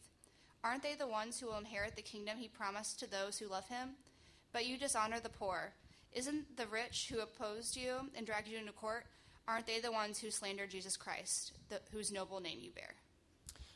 Aren't 0.64 0.84
they 0.84 0.96
the 0.96 1.08
ones 1.08 1.40
who 1.40 1.48
will 1.48 1.58
inherit 1.58 1.96
the 1.96 2.02
kingdom 2.02 2.38
he 2.38 2.50
promised 2.50 3.00
to 3.00 3.10
those 3.10 3.40
who 3.40 3.48
love 3.48 3.68
him? 3.70 3.92
But 4.52 4.66
you 4.66 4.78
dishonor 4.78 5.22
the 5.22 5.30
poor. 5.30 5.72
Isn't 6.12 6.58
the 6.58 6.68
rich 6.68 7.10
who 7.12 7.20
opposed 7.20 7.78
you 7.78 8.10
and 8.16 8.26
dragged 8.26 8.50
you 8.50 8.58
into 8.58 8.74
court, 8.74 9.06
aren't 9.48 9.66
they 9.66 9.80
the 9.80 9.92
ones 9.94 10.20
who 10.20 10.30
slandered 10.30 10.70
Jesus 10.70 10.98
Christ, 10.98 11.54
the, 11.70 11.80
whose 11.94 12.12
noble 12.12 12.42
name 12.42 12.58
you 12.62 12.72
bear? 12.72 12.96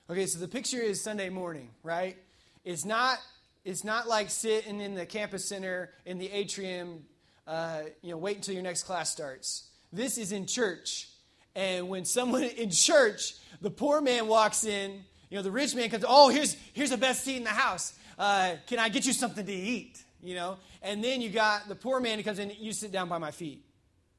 Okay, 0.09 0.25
so 0.25 0.39
the 0.39 0.47
picture 0.47 0.81
is 0.81 0.99
Sunday 1.01 1.29
morning, 1.29 1.69
right? 1.83 2.17
It's 2.65 2.83
not 2.83 3.19
it's 3.63 3.83
not 3.83 4.07
like 4.07 4.29
sitting 4.29 4.81
in 4.81 4.95
the 4.95 5.05
campus 5.05 5.45
center 5.45 5.91
in 6.05 6.17
the 6.17 6.29
atrium, 6.31 7.05
uh, 7.47 7.83
you 8.01 8.09
know, 8.09 8.17
wait 8.17 8.35
until 8.35 8.55
your 8.55 8.63
next 8.63 8.83
class 8.83 9.11
starts. 9.11 9.69
This 9.93 10.17
is 10.17 10.31
in 10.31 10.47
church. 10.47 11.10
And 11.55 11.89
when 11.89 12.05
someone 12.05 12.43
in 12.57 12.69
church, 12.69 13.35
the 13.61 13.71
poor 13.71 14.01
man 14.01 14.27
walks 14.27 14.63
in, 14.63 15.03
you 15.29 15.37
know, 15.37 15.43
the 15.43 15.51
rich 15.51 15.75
man 15.75 15.89
comes, 15.89 16.03
oh, 16.07 16.29
here's, 16.29 16.55
here's 16.73 16.89
the 16.89 16.97
best 16.97 17.23
seat 17.23 17.37
in 17.37 17.43
the 17.43 17.49
house. 17.49 17.93
Uh, 18.17 18.55
can 18.67 18.79
I 18.79 18.89
get 18.89 19.05
you 19.05 19.13
something 19.13 19.45
to 19.45 19.53
eat? 19.53 20.03
You 20.21 20.35
know? 20.35 20.57
And 20.81 21.03
then 21.03 21.21
you 21.21 21.29
got 21.29 21.67
the 21.67 21.75
poor 21.75 21.99
man 21.99 22.17
who 22.17 22.23
comes 22.23 22.39
in, 22.39 22.51
you 22.59 22.73
sit 22.73 22.91
down 22.91 23.07
by 23.07 23.17
my 23.17 23.31
feet. 23.31 23.63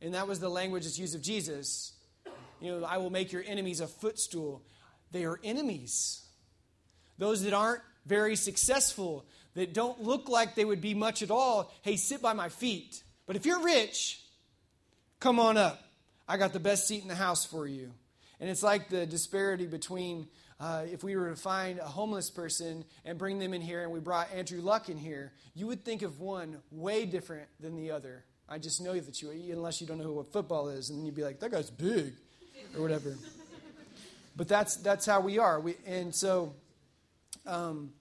And 0.00 0.14
that 0.14 0.26
was 0.26 0.40
the 0.40 0.48
language 0.48 0.84
that's 0.84 0.98
used 0.98 1.14
of 1.14 1.22
Jesus. 1.22 1.92
You 2.60 2.72
know, 2.72 2.84
I 2.84 2.98
will 2.98 3.10
make 3.10 3.32
your 3.32 3.44
enemies 3.46 3.80
a 3.80 3.86
footstool. 3.86 4.62
they 5.10 5.24
are 5.24 5.38
enemies. 5.44 6.24
Those 7.18 7.42
that 7.42 7.52
aren't 7.52 7.82
very 8.06 8.34
successful, 8.34 9.26
that 9.54 9.74
don't 9.74 10.02
look 10.02 10.28
like 10.28 10.54
they 10.54 10.64
would 10.64 10.80
be 10.80 10.94
much 10.94 11.22
at 11.22 11.30
all, 11.30 11.72
hey, 11.82 11.96
sit 11.96 12.22
by 12.22 12.32
my 12.32 12.48
feet. 12.48 13.02
But 13.26 13.36
if 13.36 13.46
you're 13.46 13.62
rich, 13.62 14.24
come 15.20 15.38
on 15.38 15.56
up. 15.56 15.82
I 16.28 16.36
got 16.36 16.52
the 16.52 16.60
best 16.60 16.86
seat 16.86 17.02
in 17.02 17.08
the 17.08 17.14
house 17.14 17.44
for 17.44 17.66
you. 17.66 17.92
And 18.40 18.50
it's 18.50 18.62
like 18.62 18.88
the 18.88 19.06
disparity 19.06 19.66
between 19.66 20.26
uh, 20.58 20.84
if 20.90 21.02
we 21.02 21.16
were 21.16 21.30
to 21.30 21.36
find 21.36 21.78
a 21.78 21.84
homeless 21.84 22.30
person 22.30 22.84
and 23.04 23.18
bring 23.18 23.38
them 23.38 23.52
in 23.52 23.60
here 23.60 23.82
and 23.82 23.90
we 23.90 24.00
brought 24.00 24.32
Andrew 24.32 24.60
Luck 24.60 24.88
in 24.88 24.96
here, 24.96 25.32
you 25.54 25.66
would 25.66 25.84
think 25.84 26.02
of 26.02 26.20
one 26.20 26.58
way 26.70 27.04
different 27.04 27.48
than 27.58 27.76
the 27.76 27.90
other. 27.90 28.24
I 28.48 28.58
just 28.58 28.80
know 28.80 28.98
that 28.98 29.22
you, 29.22 29.30
unless 29.52 29.80
you 29.80 29.86
don't 29.86 29.98
know 29.98 30.12
what 30.12 30.32
football 30.32 30.68
is, 30.68 30.90
and 30.90 30.98
then 30.98 31.06
you'd 31.06 31.14
be 31.14 31.24
like, 31.24 31.40
that 31.40 31.50
guy's 31.50 31.70
big, 31.70 32.12
or 32.76 32.82
whatever. 32.82 33.16
but 34.36 34.46
that's, 34.46 34.76
that's 34.76 35.06
how 35.06 35.20
we 35.20 35.38
are. 35.38 35.58
We, 35.58 35.76
and 35.86 36.14
so 36.14 36.54
um, 37.46 37.92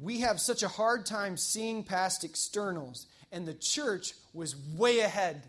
we 0.00 0.20
have 0.20 0.40
such 0.40 0.62
a 0.62 0.68
hard 0.68 1.06
time 1.06 1.36
seeing 1.36 1.84
past 1.84 2.24
externals, 2.24 3.06
and 3.30 3.46
the 3.46 3.54
church 3.54 4.14
was 4.32 4.56
way 4.56 5.00
ahead. 5.00 5.42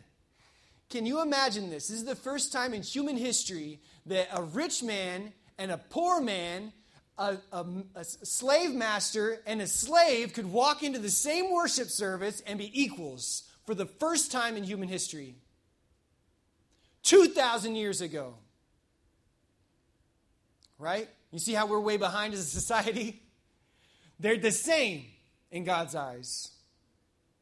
Can 0.89 1.05
you 1.05 1.21
imagine 1.21 1.69
this? 1.69 1.87
This 1.87 1.97
is 1.97 2.05
the 2.05 2.15
first 2.15 2.51
time 2.51 2.73
in 2.73 2.81
human 2.81 3.17
history 3.17 3.79
that 4.05 4.27
a 4.31 4.41
rich 4.41 4.83
man 4.83 5.33
and 5.57 5.71
a 5.71 5.77
poor 5.77 6.21
man, 6.21 6.71
a, 7.17 7.37
a, 7.51 7.65
a, 7.95 8.03
slave 8.03 8.73
master 8.73 9.39
and 9.47 9.61
a 9.61 9.67
slave 9.67 10.33
could 10.33 10.51
walk 10.51 10.83
into 10.83 10.99
the 10.99 11.09
same 11.09 11.51
worship 11.51 11.89
service 11.89 12.41
and 12.45 12.59
be 12.59 12.71
equals 12.79 13.43
for 13.65 13.73
the 13.73 13.85
first 13.85 14.31
time 14.31 14.57
in 14.57 14.63
human 14.63 14.87
history. 14.87 15.35
2,000 17.03 17.75
years 17.75 18.01
ago. 18.01 18.35
Right? 20.77 21.07
You 21.31 21.39
see 21.39 21.53
how 21.53 21.65
we're 21.67 21.79
way 21.79 21.97
behind 21.97 22.33
as 22.33 22.41
a 22.41 22.43
society? 22.43 23.21
They're 24.19 24.37
the 24.37 24.51
same 24.51 25.05
in 25.51 25.63
God's 25.63 25.95
eyes. 25.95 26.51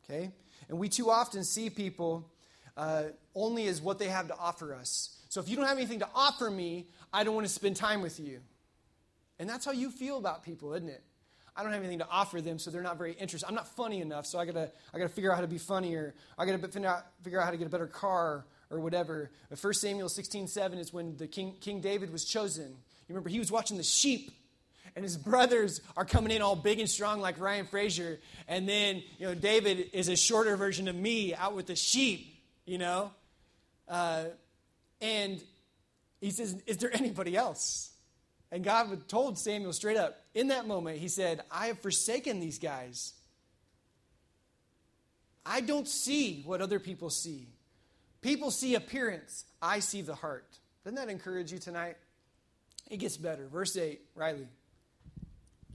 Okay? 0.03 0.31
And 0.69 0.79
we 0.79 0.89
too 0.89 1.09
often 1.09 1.43
see 1.43 1.69
people 1.69 2.29
uh, 2.77 3.03
only 3.35 3.67
as 3.67 3.81
what 3.81 3.99
they 3.99 4.07
have 4.07 4.27
to 4.27 4.37
offer 4.37 4.73
us. 4.73 5.17
So 5.29 5.39
if 5.39 5.49
you 5.49 5.55
don't 5.55 5.65
have 5.65 5.77
anything 5.77 5.99
to 5.99 6.09
offer 6.13 6.49
me, 6.49 6.87
I 7.11 7.23
don't 7.23 7.33
want 7.35 7.47
to 7.47 7.53
spend 7.53 7.75
time 7.75 8.01
with 8.01 8.19
you. 8.19 8.39
And 9.39 9.49
that's 9.49 9.65
how 9.65 9.71
you 9.71 9.89
feel 9.89 10.17
about 10.17 10.43
people, 10.43 10.73
isn't 10.73 10.89
it? 10.89 11.03
I 11.55 11.61
don't 11.61 11.71
have 11.71 11.81
anything 11.81 11.99
to 11.99 12.07
offer 12.09 12.41
them, 12.41 12.57
so 12.57 12.71
they're 12.71 12.81
not 12.81 12.97
very 12.97 13.13
interested. 13.13 13.47
I'm 13.47 13.53
not 13.53 13.67
funny 13.67 14.01
enough, 14.01 14.25
so 14.25 14.39
I 14.39 14.45
gotta, 14.45 14.71
I 14.93 14.97
gotta 14.97 15.09
figure 15.09 15.31
out 15.31 15.35
how 15.35 15.41
to 15.41 15.47
be 15.47 15.59
funnier. 15.59 16.15
I 16.37 16.45
gotta 16.45 16.57
figure 16.57 16.89
out, 16.89 17.05
figure 17.23 17.39
out 17.39 17.45
how 17.45 17.51
to 17.51 17.57
get 17.57 17.67
a 17.67 17.69
better 17.69 17.87
car 17.87 18.45
or 18.71 18.79
whatever. 18.79 19.29
1 19.59 19.73
Samuel 19.73 20.09
16, 20.09 20.47
7 20.47 20.79
is 20.79 20.91
when 20.91 21.15
the 21.17 21.27
King, 21.27 21.55
King 21.61 21.79
David 21.79 22.11
was 22.11 22.25
chosen. 22.25 22.69
You 22.69 23.09
remember, 23.09 23.29
he 23.29 23.37
was 23.37 23.51
watching 23.51 23.77
the 23.77 23.83
sheep, 23.83 24.31
and 24.95 25.03
his 25.03 25.15
brothers 25.15 25.81
are 25.95 26.05
coming 26.05 26.31
in 26.31 26.41
all 26.41 26.55
big 26.55 26.79
and 26.79 26.89
strong 26.89 27.21
like 27.21 27.39
Ryan 27.39 27.67
Frazier. 27.67 28.19
And 28.47 28.67
then, 28.67 29.03
you 29.19 29.27
know, 29.27 29.35
David 29.35 29.89
is 29.93 30.07
a 30.09 30.15
shorter 30.15 30.57
version 30.57 30.87
of 30.87 30.95
me 30.95 31.35
out 31.35 31.55
with 31.55 31.67
the 31.67 31.75
sheep, 31.75 32.35
you 32.65 32.77
know? 32.77 33.11
Uh, 33.87 34.25
and 35.01 35.43
he 36.21 36.31
says, 36.31 36.55
Is 36.65 36.77
there 36.77 36.91
anybody 36.93 37.35
else? 37.35 37.91
And 38.51 38.63
God 38.63 39.07
told 39.07 39.37
Samuel 39.37 39.73
straight 39.73 39.97
up 39.97 40.19
in 40.33 40.49
that 40.49 40.67
moment, 40.67 40.99
He 40.99 41.07
said, 41.07 41.41
I 41.51 41.67
have 41.67 41.79
forsaken 41.79 42.39
these 42.39 42.59
guys. 42.59 43.13
I 45.45 45.61
don't 45.61 45.87
see 45.87 46.43
what 46.45 46.61
other 46.61 46.79
people 46.79 47.09
see. 47.09 47.47
People 48.21 48.51
see 48.51 48.75
appearance, 48.75 49.43
I 49.61 49.79
see 49.79 50.01
the 50.01 50.15
heart. 50.15 50.47
Doesn't 50.83 50.95
that 50.95 51.09
encourage 51.09 51.51
you 51.51 51.59
tonight? 51.59 51.97
It 52.89 52.97
gets 52.97 53.17
better. 53.17 53.47
Verse 53.47 53.75
8, 53.75 53.99
Riley. 54.15 54.47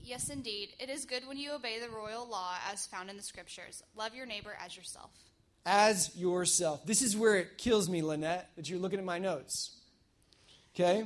Yes, 0.03 0.29
indeed. 0.29 0.69
It 0.79 0.89
is 0.89 1.05
good 1.05 1.27
when 1.27 1.37
you 1.37 1.51
obey 1.51 1.79
the 1.79 1.89
royal 1.89 2.27
law 2.27 2.55
as 2.71 2.87
found 2.87 3.09
in 3.09 3.17
the 3.17 3.23
scriptures. 3.23 3.83
Love 3.95 4.15
your 4.15 4.25
neighbor 4.25 4.55
as 4.63 4.75
yourself. 4.75 5.11
As 5.71 6.15
yourself. 6.15 6.83
This 6.83 7.03
is 7.03 7.15
where 7.15 7.35
it 7.35 7.59
kills 7.59 7.87
me, 7.87 8.01
Lynette, 8.01 8.49
that 8.55 8.67
you're 8.67 8.79
looking 8.79 8.97
at 8.97 9.05
my 9.05 9.19
notes. 9.19 9.77
Okay? 10.73 11.03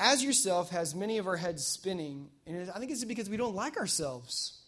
As 0.00 0.24
yourself 0.24 0.70
has 0.70 0.96
many 0.96 1.18
of 1.18 1.28
our 1.28 1.36
heads 1.36 1.64
spinning, 1.64 2.28
and 2.44 2.68
I 2.70 2.80
think 2.80 2.90
it's 2.90 3.04
because 3.04 3.30
we 3.30 3.36
don't 3.36 3.54
like 3.54 3.76
ourselves. 3.76 4.58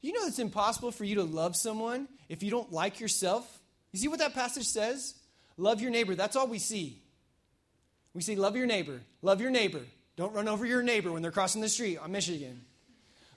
You 0.00 0.12
know 0.12 0.20
it's 0.26 0.38
impossible 0.38 0.92
for 0.92 1.02
you 1.02 1.16
to 1.16 1.24
love 1.24 1.56
someone 1.56 2.06
if 2.28 2.44
you 2.44 2.52
don't 2.52 2.70
like 2.70 3.00
yourself? 3.00 3.60
You 3.90 3.98
see 3.98 4.06
what 4.06 4.20
that 4.20 4.34
passage 4.34 4.66
says? 4.66 5.14
Love 5.56 5.80
your 5.80 5.90
neighbor. 5.90 6.14
That's 6.14 6.36
all 6.36 6.46
we 6.46 6.60
see. 6.60 7.02
We 8.14 8.22
say, 8.22 8.36
love 8.36 8.54
your 8.54 8.66
neighbor. 8.66 9.00
Love 9.20 9.40
your 9.40 9.50
neighbor. 9.50 9.80
Don't 10.14 10.32
run 10.32 10.46
over 10.46 10.64
your 10.64 10.84
neighbor 10.84 11.10
when 11.10 11.22
they're 11.22 11.32
crossing 11.32 11.60
the 11.60 11.68
street 11.68 11.96
on 11.96 12.12
Michigan. 12.12 12.60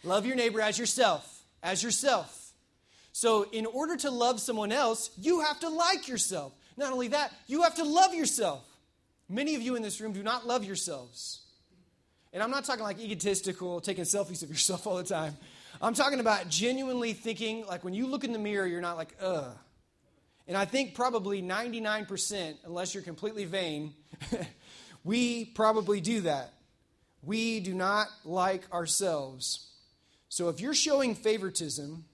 Love 0.04 0.28
your 0.28 0.36
neighbor 0.36 0.62
as 0.62 0.78
yourself. 0.78 1.44
As 1.64 1.82
yourself. 1.82 2.41
So, 3.14 3.46
in 3.52 3.66
order 3.66 3.98
to 3.98 4.12
love 4.12 4.40
someone 4.40 4.72
else, 4.72 5.12
you 5.18 5.42
have 5.42 5.60
to 5.62 5.70
like 5.70 6.08
yourself. 6.08 6.54
Not 6.78 6.94
only 6.94 7.10
that, 7.10 7.34
you 7.48 7.64
have 7.64 7.76
to 7.76 7.84
love 7.84 8.14
yourself. 8.14 8.66
Many 9.28 9.56
of 9.56 9.62
you 9.62 9.76
in 9.76 9.82
this 9.82 10.00
room 10.00 10.14
do 10.14 10.24
not 10.24 10.48
love 10.48 10.64
yourselves. 10.64 11.42
And 12.34 12.42
I'm 12.42 12.52
not 12.52 12.64
talking 12.64 12.84
like 12.84 13.00
egotistical, 13.00 13.82
taking 13.82 14.06
selfies 14.06 14.44
of 14.44 14.50
yourself 14.50 14.88
all 14.88 14.96
the 14.96 15.04
time. 15.04 15.36
I'm 15.82 15.94
talking 15.94 16.20
about 16.20 16.48
genuinely 16.48 17.14
thinking, 17.14 17.66
like 17.66 17.84
when 17.84 17.94
you 17.94 18.08
look 18.08 18.24
in 18.24 18.34
the 18.34 18.40
mirror, 18.40 18.66
you're 18.66 18.82
not 18.82 18.98
like, 18.98 19.16
ugh. 19.22 19.58
And 20.48 20.58
I 20.58 20.66
think 20.66 20.96
probably 20.96 21.42
99%, 21.42 22.56
unless 22.66 22.94
you're 22.94 23.04
completely 23.04 23.46
vain, 23.46 23.94
we 25.04 25.46
probably 25.46 26.02
do 26.02 26.22
that. 26.22 26.54
We 27.24 27.60
do 27.60 27.74
not 27.74 28.08
like 28.26 28.72
ourselves. 28.74 29.70
So 30.30 30.50
if 30.50 30.60
you're 30.60 30.74
showing 30.74 31.16
favoritism, 31.16 32.06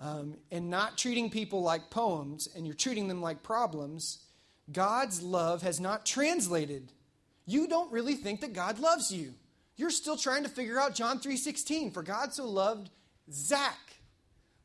um, 0.00 0.36
and 0.50 0.70
not 0.70 0.96
treating 0.96 1.30
people 1.30 1.62
like 1.62 1.90
poems 1.90 2.48
and 2.54 2.66
you're 2.66 2.74
treating 2.74 3.08
them 3.08 3.20
like 3.20 3.42
problems, 3.42 4.18
God's 4.70 5.22
love 5.22 5.62
has 5.62 5.80
not 5.80 6.06
translated. 6.06 6.92
You 7.46 7.66
don't 7.66 7.90
really 7.90 8.14
think 8.14 8.42
that 8.42 8.52
God 8.52 8.78
loves 8.78 9.10
you. 9.10 9.34
You're 9.76 9.90
still 9.90 10.16
trying 10.16 10.42
to 10.42 10.48
figure 10.48 10.78
out 10.78 10.94
John 10.94 11.20
3:16. 11.20 11.92
For 11.92 12.02
God 12.02 12.34
so 12.34 12.46
loved 12.46 12.90
Zach. 13.30 13.78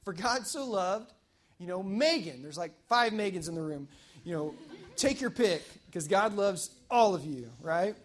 For 0.04 0.12
God 0.14 0.46
so 0.46 0.66
loved, 0.66 1.14
you 1.60 1.68
know, 1.68 1.82
Megan. 1.82 2.42
There's 2.42 2.58
like 2.58 2.74
five 2.90 3.14
Megans 3.14 3.48
in 3.48 3.56
the 3.56 3.62
room. 3.62 3.88
You 4.26 4.34
know, 4.34 4.56
take 4.96 5.22
your 5.22 5.30
pick 5.30 5.64
because 5.86 6.08
God 6.08 6.36
loves 6.36 6.72
all 6.90 7.16
of 7.16 7.26
you, 7.26 7.50
right? 7.62 7.96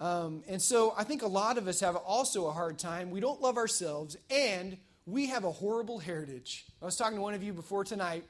Um, 0.00 0.42
and 0.48 0.60
so 0.60 0.92
I 0.96 1.04
think 1.04 1.22
a 1.22 1.28
lot 1.28 1.58
of 1.58 1.68
us 1.68 1.80
have 1.80 1.94
also 1.96 2.48
a 2.48 2.52
hard 2.52 2.78
time. 2.78 3.10
We 3.10 3.20
don't 3.20 3.40
love 3.40 3.56
ourselves 3.56 4.16
and 4.30 4.76
we 5.06 5.26
have 5.28 5.44
a 5.44 5.50
horrible 5.50 5.98
heritage. 5.98 6.64
I 6.80 6.84
was 6.84 6.96
talking 6.96 7.16
to 7.16 7.22
one 7.22 7.34
of 7.34 7.42
you 7.42 7.52
before 7.52 7.84
tonight, 7.84 8.24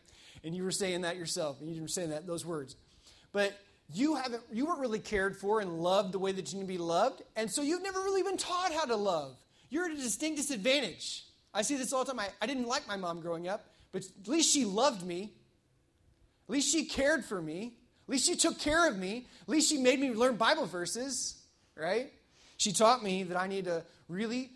and 0.44 0.54
you 0.54 0.64
were 0.64 0.70
saying 0.70 1.02
that 1.02 1.16
yourself, 1.16 1.61
and 1.61 1.74
you 1.74 1.82
were 1.82 1.88
saying 1.88 2.11
that 2.11 2.26
those 2.26 2.44
words. 2.46 2.76
But 3.32 3.58
you 3.92 4.16
haven't 4.16 4.42
you 4.52 4.66
weren't 4.66 4.80
really 4.80 4.98
cared 4.98 5.37
for 5.37 5.61
and 5.61 5.80
loved 5.80 6.12
the 6.12 6.18
way 6.18 6.32
that 6.32 6.52
you 6.52 6.58
need 6.58 6.64
to 6.64 6.72
be 6.72 6.78
loved, 6.78 7.22
and 7.37 7.50
so 7.50 7.62
you've 7.62 7.82
never 7.82 8.00
really 8.00 8.22
been 8.22 8.37
taught 8.37 8.72
how 8.72 8.85
to 8.85 8.96
love. 8.96 9.37
You're 9.68 9.87
at 9.87 9.92
a 9.92 9.96
distinct 9.96 10.38
disadvantage. 10.38 11.24
I 11.54 11.62
see 11.62 11.76
this 11.76 11.92
all 11.92 12.04
the 12.04 12.12
time. 12.12 12.20
I, 12.20 12.28
I 12.40 12.46
didn't 12.46 12.66
like 12.66 12.88
my 12.88 12.96
mom 12.96 13.20
growing 13.20 13.48
up, 13.48 13.66
but 13.92 14.02
at 14.04 14.28
least 14.28 14.52
she 14.52 14.64
loved 14.64 15.04
me. 15.04 15.32
At 16.48 16.52
least 16.52 16.72
she 16.72 16.85
cared 16.85 17.24
for 17.24 17.40
me. 17.40 17.74
At 18.06 18.12
least 18.12 18.26
she 18.26 18.37
took 18.37 18.58
care 18.58 18.88
of 18.88 18.98
me. 18.98 19.26
At 19.42 19.48
least 19.48 19.70
she 19.70 19.78
made 19.78 20.00
me 20.00 20.12
learn 20.12 20.37
Bible 20.37 20.66
verses, 20.66 21.42
right? 21.76 22.11
She 22.56 22.72
taught 22.72 23.02
me 23.02 23.22
that 23.24 23.37
I 23.37 23.46
need 23.46 23.66
to 23.66 23.85
really 24.08 24.50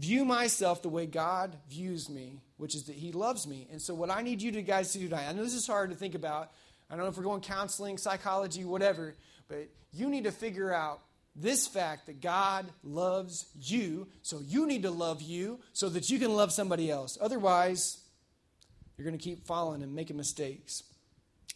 view 0.00 0.24
myself 0.24 0.82
the 0.82 0.88
way 0.88 1.06
God 1.06 1.56
views 1.68 2.08
me, 2.08 2.40
which 2.56 2.74
is 2.74 2.84
that 2.84 2.96
He 2.96 3.12
loves 3.12 3.46
me. 3.46 3.68
And 3.70 3.80
so, 3.80 3.94
what 3.94 4.10
I 4.10 4.22
need 4.22 4.40
you 4.40 4.50
to 4.52 4.62
guys 4.62 4.92
to 4.92 4.98
do 4.98 5.08
tonight, 5.08 5.28
I 5.28 5.32
know 5.32 5.44
this 5.44 5.54
is 5.54 5.66
hard 5.66 5.90
to 5.90 5.96
think 5.96 6.14
about. 6.14 6.50
I 6.88 6.96
don't 6.96 7.04
know 7.04 7.10
if 7.10 7.16
we're 7.16 7.22
going 7.22 7.42
counseling, 7.42 7.98
psychology, 7.98 8.64
whatever, 8.64 9.14
but 9.46 9.68
you 9.92 10.08
need 10.08 10.24
to 10.24 10.32
figure 10.32 10.72
out 10.72 11.00
this 11.36 11.68
fact 11.68 12.06
that 12.06 12.20
God 12.20 12.66
loves 12.82 13.46
you, 13.60 14.08
so 14.22 14.40
you 14.44 14.66
need 14.66 14.82
to 14.82 14.90
love 14.90 15.22
you 15.22 15.60
so 15.72 15.88
that 15.90 16.10
you 16.10 16.18
can 16.18 16.34
love 16.34 16.50
somebody 16.50 16.90
else. 16.90 17.16
Otherwise, 17.20 18.00
you're 18.96 19.06
going 19.06 19.16
to 19.16 19.22
keep 19.22 19.46
falling 19.46 19.82
and 19.82 19.94
making 19.94 20.16
mistakes. 20.16 20.82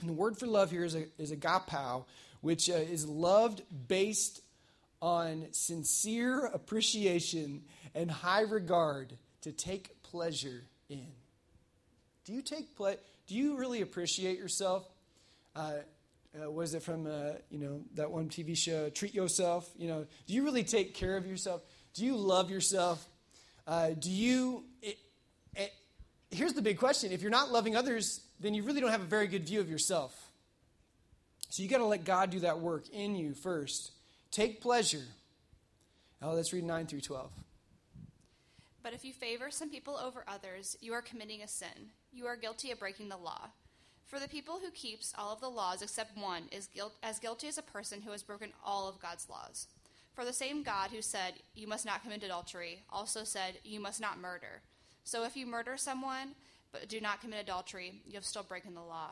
And 0.01 0.09
the 0.09 0.15
word 0.15 0.39
for 0.39 0.47
love 0.47 0.71
here 0.71 0.85
is, 0.85 0.95
a, 0.95 1.07
is 1.19 1.33
agapao, 1.33 2.05
which 2.41 2.71
uh, 2.71 2.75
is 2.75 3.07
loved 3.07 3.63
based 3.89 4.41
on 5.05 5.47
sincere 5.51 6.47
appreciation 6.47 7.61
and 7.95 8.11
high 8.11 8.41
regard 8.41 9.13
to 9.43 9.53
take 9.53 10.03
pleasure 10.03 10.63
in. 10.89 11.13
Do 12.25 12.33
you 12.33 12.41
take 12.41 12.75
ple- 12.75 12.97
Do 13.27 13.35
you 13.35 13.59
really 13.59 13.83
appreciate 13.83 14.39
yourself? 14.39 14.89
Uh, 15.55 15.75
uh, 16.43 16.51
was 16.51 16.73
it 16.73 16.83
from 16.83 17.07
uh, 17.07 17.33
you 17.51 17.59
know 17.59 17.83
that 17.97 18.11
one 18.11 18.31
TV 18.31 18.57
show? 18.57 18.89
Treat 18.89 19.13
yourself. 19.13 19.69
You 19.77 19.89
know, 19.89 20.07
do 20.27 20.33
you 20.33 20.43
really 20.43 20.65
take 20.65 20.95
care 20.95 21.19
of 21.19 21.27
yourself? 21.27 21.61
Do 21.93 22.03
you 22.03 22.17
love 22.17 22.51
yourself? 22.51 23.07
Uh, 23.67 23.91
do 23.91 24.11
you? 24.11 24.65
It, 24.81 24.97
it, 25.55 25.75
here's 26.31 26.55
the 26.55 26.63
big 26.63 26.79
question: 26.79 27.13
If 27.13 27.21
you're 27.21 27.31
not 27.31 27.53
loving 27.53 27.77
others, 27.77 28.23
then 28.41 28.55
you 28.55 28.63
really 28.63 28.81
don't 28.81 28.91
have 28.91 29.03
a 29.03 29.05
very 29.05 29.27
good 29.27 29.47
view 29.47 29.61
of 29.61 29.69
yourself. 29.69 30.19
So 31.51 31.63
you 31.63 31.69
got 31.69 31.79
to 31.79 31.85
let 31.85 32.07
God 32.07 32.31
do 32.31 32.41
that 32.41 32.61
work 32.61 32.89
in 32.89 33.17
you 33.17 33.35
first. 33.35 33.91
Take 34.35 34.61
pleasure. 34.61 35.05
Now 36.21 36.33
let's 36.33 36.53
read 36.53 36.65
9 36.65 36.87
through 36.87 37.03
12. 37.03 37.31
But 38.83 38.93
if 38.93 39.05
you 39.05 39.13
favor 39.13 39.49
some 39.49 39.71
people 39.71 39.97
over 39.97 40.25
others, 40.27 40.77
you 40.81 40.93
are 40.93 41.03
committing 41.03 41.43
a 41.43 41.47
sin. 41.47 41.93
You 42.13 42.27
are 42.27 42.35
guilty 42.35 42.73
of 42.73 42.81
breaking 42.81 43.11
the 43.11 43.17
law. 43.17 43.51
For 44.07 44.19
the 44.19 44.27
people 44.27 44.59
who 44.59 44.73
keeps 44.73 45.15
all 45.17 45.33
of 45.33 45.41
the 45.41 45.49
laws 45.49 45.83
except 45.83 46.19
one 46.19 46.49
is 46.51 46.67
guilt, 46.67 46.95
as 47.01 47.21
guilty 47.21 47.47
as 47.47 47.59
a 47.59 47.63
person 47.63 48.03
who 48.03 48.11
has 48.11 48.25
broken 48.25 48.51
all 48.67 48.89
of 48.89 48.99
God's 48.99 49.29
laws. 49.31 49.69
For 50.17 50.25
the 50.25 50.33
same 50.33 50.65
God 50.65 50.91
who 50.91 51.01
said, 51.01 51.35
You 51.55 51.69
must 51.69 51.87
not 51.87 52.03
commit 52.03 52.25
adultery, 52.25 52.83
also 52.91 53.23
said, 53.23 53.59
You 53.63 53.79
must 53.79 54.01
not 54.01 54.19
murder. 54.19 54.63
So 55.05 55.23
if 55.23 55.37
you 55.37 55.47
murder 55.47 55.77
someone, 55.77 56.35
but 56.73 56.89
do 56.89 57.01
not 57.01 57.21
commit 57.21 57.41
adultery, 57.41 58.03
you 58.05 58.15
have 58.15 58.25
still 58.25 58.43
broken 58.43 58.75
the 58.75 58.83
law. 58.83 59.11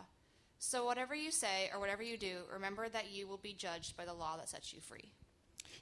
So 0.64 0.84
whatever 0.84 1.12
you 1.12 1.32
say 1.32 1.70
or 1.74 1.80
whatever 1.80 2.04
you 2.04 2.16
do, 2.16 2.36
remember 2.52 2.88
that 2.88 3.10
you 3.10 3.26
will 3.26 3.36
be 3.36 3.52
judged 3.52 3.96
by 3.96 4.04
the 4.04 4.14
law 4.14 4.36
that 4.36 4.48
sets 4.48 4.72
you 4.72 4.80
free. 4.80 5.10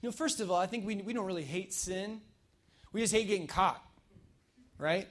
You 0.00 0.08
know, 0.08 0.10
first 0.10 0.40
of 0.40 0.50
all, 0.50 0.56
I 0.56 0.66
think 0.66 0.86
we, 0.86 0.96
we 0.96 1.12
don't 1.12 1.26
really 1.26 1.44
hate 1.44 1.74
sin. 1.74 2.22
We 2.90 3.02
just 3.02 3.12
hate 3.12 3.26
getting 3.26 3.46
caught, 3.46 3.84
right? 4.78 5.06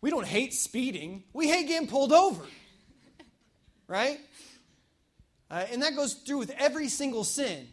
We 0.00 0.08
don't 0.08 0.26
hate 0.26 0.54
speeding. 0.54 1.24
We 1.34 1.46
hate 1.46 1.68
getting 1.68 1.88
pulled 1.88 2.10
over, 2.10 2.42
right? 3.86 4.18
Uh, 5.50 5.66
and 5.70 5.82
that 5.82 5.94
goes 5.94 6.14
through 6.14 6.38
with 6.38 6.54
every 6.56 6.88
single 6.88 7.22
sin. 7.22 7.68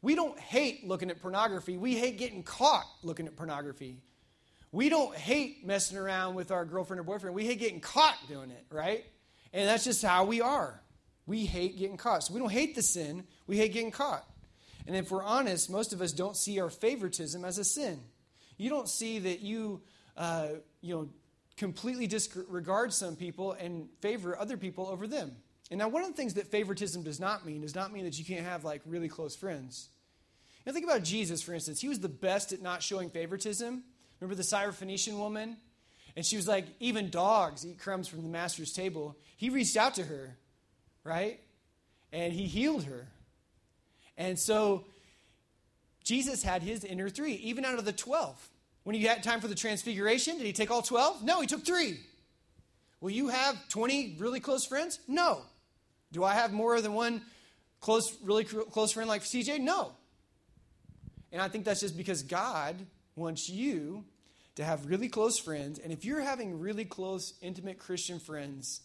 We 0.00 0.14
don't 0.14 0.38
hate 0.38 0.88
looking 0.88 1.10
at 1.10 1.20
pornography. 1.20 1.76
We 1.76 1.96
hate 1.96 2.16
getting 2.16 2.42
caught 2.42 2.86
looking 3.02 3.26
at 3.26 3.36
pornography. 3.36 3.98
We 4.72 4.88
don't 4.88 5.14
hate 5.14 5.66
messing 5.66 5.98
around 5.98 6.34
with 6.34 6.50
our 6.50 6.64
girlfriend 6.64 6.98
or 6.98 7.04
boyfriend. 7.04 7.36
We 7.36 7.44
hate 7.44 7.58
getting 7.58 7.80
caught 7.80 8.16
doing 8.26 8.50
it, 8.50 8.64
right? 8.70 9.04
And 9.52 9.68
that's 9.68 9.84
just 9.84 10.02
how 10.02 10.24
we 10.24 10.40
are. 10.40 10.80
We 11.26 11.46
hate 11.46 11.78
getting 11.78 11.96
caught. 11.96 12.24
So 12.24 12.34
we 12.34 12.40
don't 12.40 12.50
hate 12.50 12.74
the 12.74 12.82
sin, 12.82 13.24
we 13.46 13.56
hate 13.56 13.72
getting 13.72 13.90
caught. 13.90 14.24
And 14.86 14.96
if 14.96 15.10
we're 15.10 15.22
honest, 15.22 15.70
most 15.70 15.92
of 15.92 16.00
us 16.00 16.12
don't 16.12 16.36
see 16.36 16.60
our 16.60 16.70
favoritism 16.70 17.44
as 17.44 17.58
a 17.58 17.64
sin. 17.64 18.00
You 18.56 18.68
don't 18.68 18.88
see 18.88 19.20
that 19.20 19.40
you, 19.40 19.80
uh, 20.16 20.48
you 20.80 20.94
know, 20.94 21.08
completely 21.56 22.06
disregard 22.06 22.92
some 22.92 23.14
people 23.14 23.52
and 23.52 23.88
favor 24.00 24.36
other 24.36 24.56
people 24.56 24.88
over 24.88 25.06
them. 25.06 25.36
And 25.70 25.78
now, 25.78 25.88
one 25.88 26.02
of 26.02 26.08
the 26.08 26.16
things 26.16 26.34
that 26.34 26.48
favoritism 26.48 27.02
does 27.02 27.20
not 27.20 27.46
mean 27.46 27.62
does 27.62 27.74
not 27.74 27.92
mean 27.92 28.04
that 28.04 28.18
you 28.18 28.24
can't 28.24 28.44
have 28.44 28.64
like 28.64 28.82
really 28.84 29.08
close 29.08 29.34
friends. 29.34 29.88
You 30.64 30.70
know, 30.70 30.74
think 30.74 30.84
about 30.84 31.02
Jesus, 31.02 31.40
for 31.42 31.54
instance. 31.54 31.80
He 31.80 31.88
was 31.88 32.00
the 32.00 32.08
best 32.08 32.52
at 32.52 32.60
not 32.60 32.82
showing 32.82 33.08
favoritism. 33.08 33.82
Remember 34.20 34.34
the 34.34 34.42
Syrophoenician 34.42 35.16
woman? 35.18 35.56
And 36.16 36.24
she 36.24 36.36
was 36.36 36.46
like, 36.46 36.66
even 36.80 37.10
dogs 37.10 37.66
eat 37.66 37.78
crumbs 37.78 38.08
from 38.08 38.22
the 38.22 38.28
master's 38.28 38.72
table. 38.72 39.16
He 39.36 39.48
reached 39.48 39.76
out 39.76 39.94
to 39.94 40.04
her, 40.04 40.36
right? 41.04 41.40
And 42.12 42.32
he 42.32 42.46
healed 42.46 42.84
her. 42.84 43.06
And 44.18 44.38
so 44.38 44.84
Jesus 46.04 46.42
had 46.42 46.62
his 46.62 46.84
inner 46.84 47.08
three, 47.08 47.34
even 47.34 47.64
out 47.64 47.78
of 47.78 47.84
the 47.84 47.92
12. 47.92 48.48
When 48.84 48.96
he 48.96 49.04
had 49.04 49.22
time 49.22 49.40
for 49.40 49.48
the 49.48 49.54
transfiguration, 49.54 50.36
did 50.36 50.46
he 50.46 50.52
take 50.52 50.70
all 50.70 50.82
12? 50.82 51.22
No, 51.22 51.40
he 51.40 51.46
took 51.46 51.64
three. 51.64 52.00
Will 53.00 53.10
you 53.10 53.28
have 53.28 53.68
20 53.68 54.16
really 54.18 54.40
close 54.40 54.66
friends? 54.66 55.00
No. 55.08 55.42
Do 56.12 56.24
I 56.24 56.34
have 56.34 56.52
more 56.52 56.80
than 56.80 56.92
one 56.92 57.22
close, 57.80 58.16
really 58.22 58.44
close 58.44 58.92
friend 58.92 59.08
like 59.08 59.22
CJ? 59.22 59.60
No. 59.60 59.92
And 61.32 61.40
I 61.40 61.48
think 61.48 61.64
that's 61.64 61.80
just 61.80 61.96
because 61.96 62.22
God 62.22 62.76
wants 63.16 63.48
you 63.48 64.04
to 64.56 64.64
have 64.64 64.86
really 64.86 65.08
close 65.08 65.38
friends. 65.38 65.78
And 65.78 65.92
if 65.92 66.04
you're 66.04 66.20
having 66.20 66.58
really 66.58 66.84
close, 66.84 67.34
intimate 67.40 67.78
Christian 67.78 68.18
friends, 68.18 68.82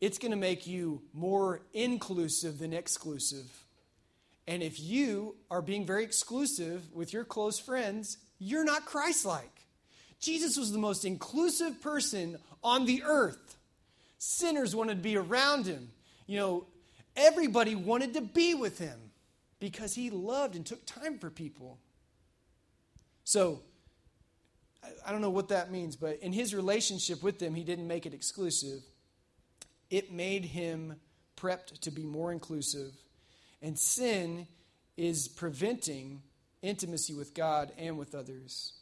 it's 0.00 0.18
going 0.18 0.32
to 0.32 0.36
make 0.36 0.66
you 0.66 1.02
more 1.12 1.62
inclusive 1.72 2.58
than 2.58 2.72
exclusive. 2.72 3.50
And 4.46 4.62
if 4.62 4.78
you 4.78 5.36
are 5.50 5.62
being 5.62 5.86
very 5.86 6.04
exclusive 6.04 6.92
with 6.92 7.12
your 7.12 7.24
close 7.24 7.58
friends, 7.58 8.18
you're 8.38 8.64
not 8.64 8.84
Christ 8.84 9.24
like. 9.24 9.50
Jesus 10.20 10.56
was 10.56 10.72
the 10.72 10.78
most 10.78 11.04
inclusive 11.04 11.80
person 11.80 12.38
on 12.62 12.84
the 12.84 13.02
earth. 13.04 13.56
Sinners 14.18 14.74
wanted 14.74 14.96
to 14.96 15.02
be 15.02 15.16
around 15.16 15.66
him. 15.66 15.90
You 16.26 16.38
know, 16.38 16.66
everybody 17.16 17.74
wanted 17.74 18.14
to 18.14 18.20
be 18.20 18.54
with 18.54 18.78
him 18.78 18.98
because 19.60 19.94
he 19.94 20.10
loved 20.10 20.56
and 20.56 20.64
took 20.64 20.84
time 20.84 21.18
for 21.18 21.30
people. 21.30 21.78
So, 23.24 23.60
I 25.06 25.12
don't 25.12 25.20
know 25.20 25.30
what 25.30 25.48
that 25.48 25.70
means, 25.70 25.96
but 25.96 26.18
in 26.20 26.32
his 26.32 26.54
relationship 26.54 27.22
with 27.22 27.38
them, 27.38 27.54
he 27.54 27.64
didn't 27.64 27.86
make 27.86 28.06
it 28.06 28.14
exclusive. 28.14 28.82
It 29.90 30.12
made 30.12 30.44
him 30.44 30.96
prepped 31.36 31.80
to 31.80 31.90
be 31.90 32.04
more 32.04 32.32
inclusive. 32.32 32.92
And 33.62 33.78
sin 33.78 34.46
is 34.96 35.28
preventing 35.28 36.22
intimacy 36.62 37.14
with 37.14 37.34
God 37.34 37.72
and 37.78 37.98
with 37.98 38.14
others. 38.14 38.72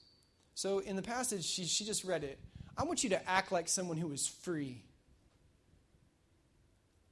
So 0.54 0.78
in 0.80 0.96
the 0.96 1.02
passage, 1.02 1.44
she, 1.44 1.64
she 1.64 1.84
just 1.84 2.04
read 2.04 2.24
it. 2.24 2.38
I 2.76 2.84
want 2.84 3.02
you 3.04 3.10
to 3.10 3.28
act 3.28 3.52
like 3.52 3.68
someone 3.68 3.96
who 3.96 4.12
is 4.12 4.26
free. 4.26 4.82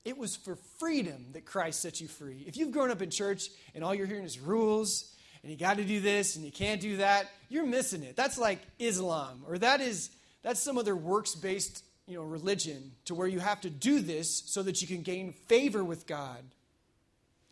It 0.05 0.17
was 0.17 0.37
for 0.37 0.57
freedom 0.79 1.27
that 1.33 1.45
Christ 1.45 1.81
set 1.81 2.01
you 2.01 2.09
free. 2.09 2.45
If 2.47 2.57
you've 2.57 2.71
grown 2.71 2.91
up 2.91 3.03
in 3.03 3.11
church 3.11 3.51
and 3.75 3.85
all 3.85 3.95
you're 3.95 4.07
hearing 4.07 4.25
is 4.25 4.39
rules 4.39 5.15
and 5.43 5.51
you 5.51 5.59
got 5.59 5.79
to 5.79 5.85
do 5.85 6.01
this 6.01 6.37
and 6.37 6.45
you 6.45 6.53
can't 6.53 6.81
do 6.81 6.99
that, 6.99 7.31
you're 7.49 7.67
missing 7.67 8.03
it. 8.03 8.17
That's 8.17 8.39
like 8.39 8.61
Islam, 8.79 9.43
or 9.47 9.59
that 9.59 9.81
is 9.81 10.11
that's 10.43 10.61
some 10.61 10.79
other 10.79 10.97
works-based 10.97 11.85
you 12.07 12.17
know 12.17 12.23
religion 12.23 12.93
to 13.07 13.15
where 13.15 13.29
you 13.29 13.39
have 13.39 13.61
to 13.63 13.71
do 13.71 14.01
this 14.01 14.43
so 14.47 14.63
that 14.63 14.83
you 14.83 14.89
can 14.89 15.03
gain 15.03 15.33
favor 15.33 15.85
with 15.85 16.07
God. 16.07 16.45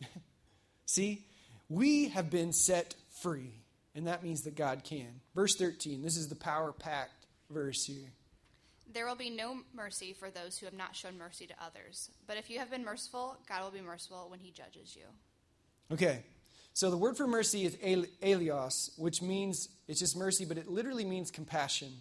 See, 0.85 1.25
we 1.69 2.09
have 2.09 2.29
been 2.29 2.51
set 2.51 2.95
free, 3.21 3.61
and 3.95 4.07
that 4.07 4.23
means 4.23 4.41
that 4.43 4.55
God 4.55 4.83
can. 4.83 5.21
Verse 5.35 5.55
13, 5.55 6.01
this 6.01 6.17
is 6.17 6.27
the 6.27 6.35
power 6.35 6.71
packed 6.71 7.25
verse 7.49 7.85
here. 7.85 8.11
There 8.91 9.05
will 9.05 9.15
be 9.15 9.29
no 9.29 9.59
mercy 9.73 10.13
for 10.13 10.31
those 10.31 10.57
who 10.57 10.65
have 10.65 10.73
not 10.73 10.95
shown 10.95 11.17
mercy 11.17 11.45
to 11.45 11.53
others. 11.63 12.09
But 12.25 12.37
if 12.37 12.49
you 12.49 12.57
have 12.57 12.71
been 12.71 12.83
merciful, 12.83 13.37
God 13.47 13.63
will 13.63 13.71
be 13.71 13.81
merciful 13.81 14.27
when 14.29 14.39
he 14.39 14.49
judges 14.51 14.95
you. 14.95 15.03
Okay, 15.91 16.23
so 16.79 16.89
the 16.89 16.95
word 16.95 17.17
for 17.17 17.27
mercy 17.27 17.65
is 17.65 17.75
eleos, 18.23 18.97
which 18.97 19.21
means 19.21 19.67
it's 19.89 19.99
just 19.99 20.15
mercy, 20.15 20.45
but 20.45 20.57
it 20.57 20.69
literally 20.69 21.03
means 21.03 21.29
compassion. 21.29 21.91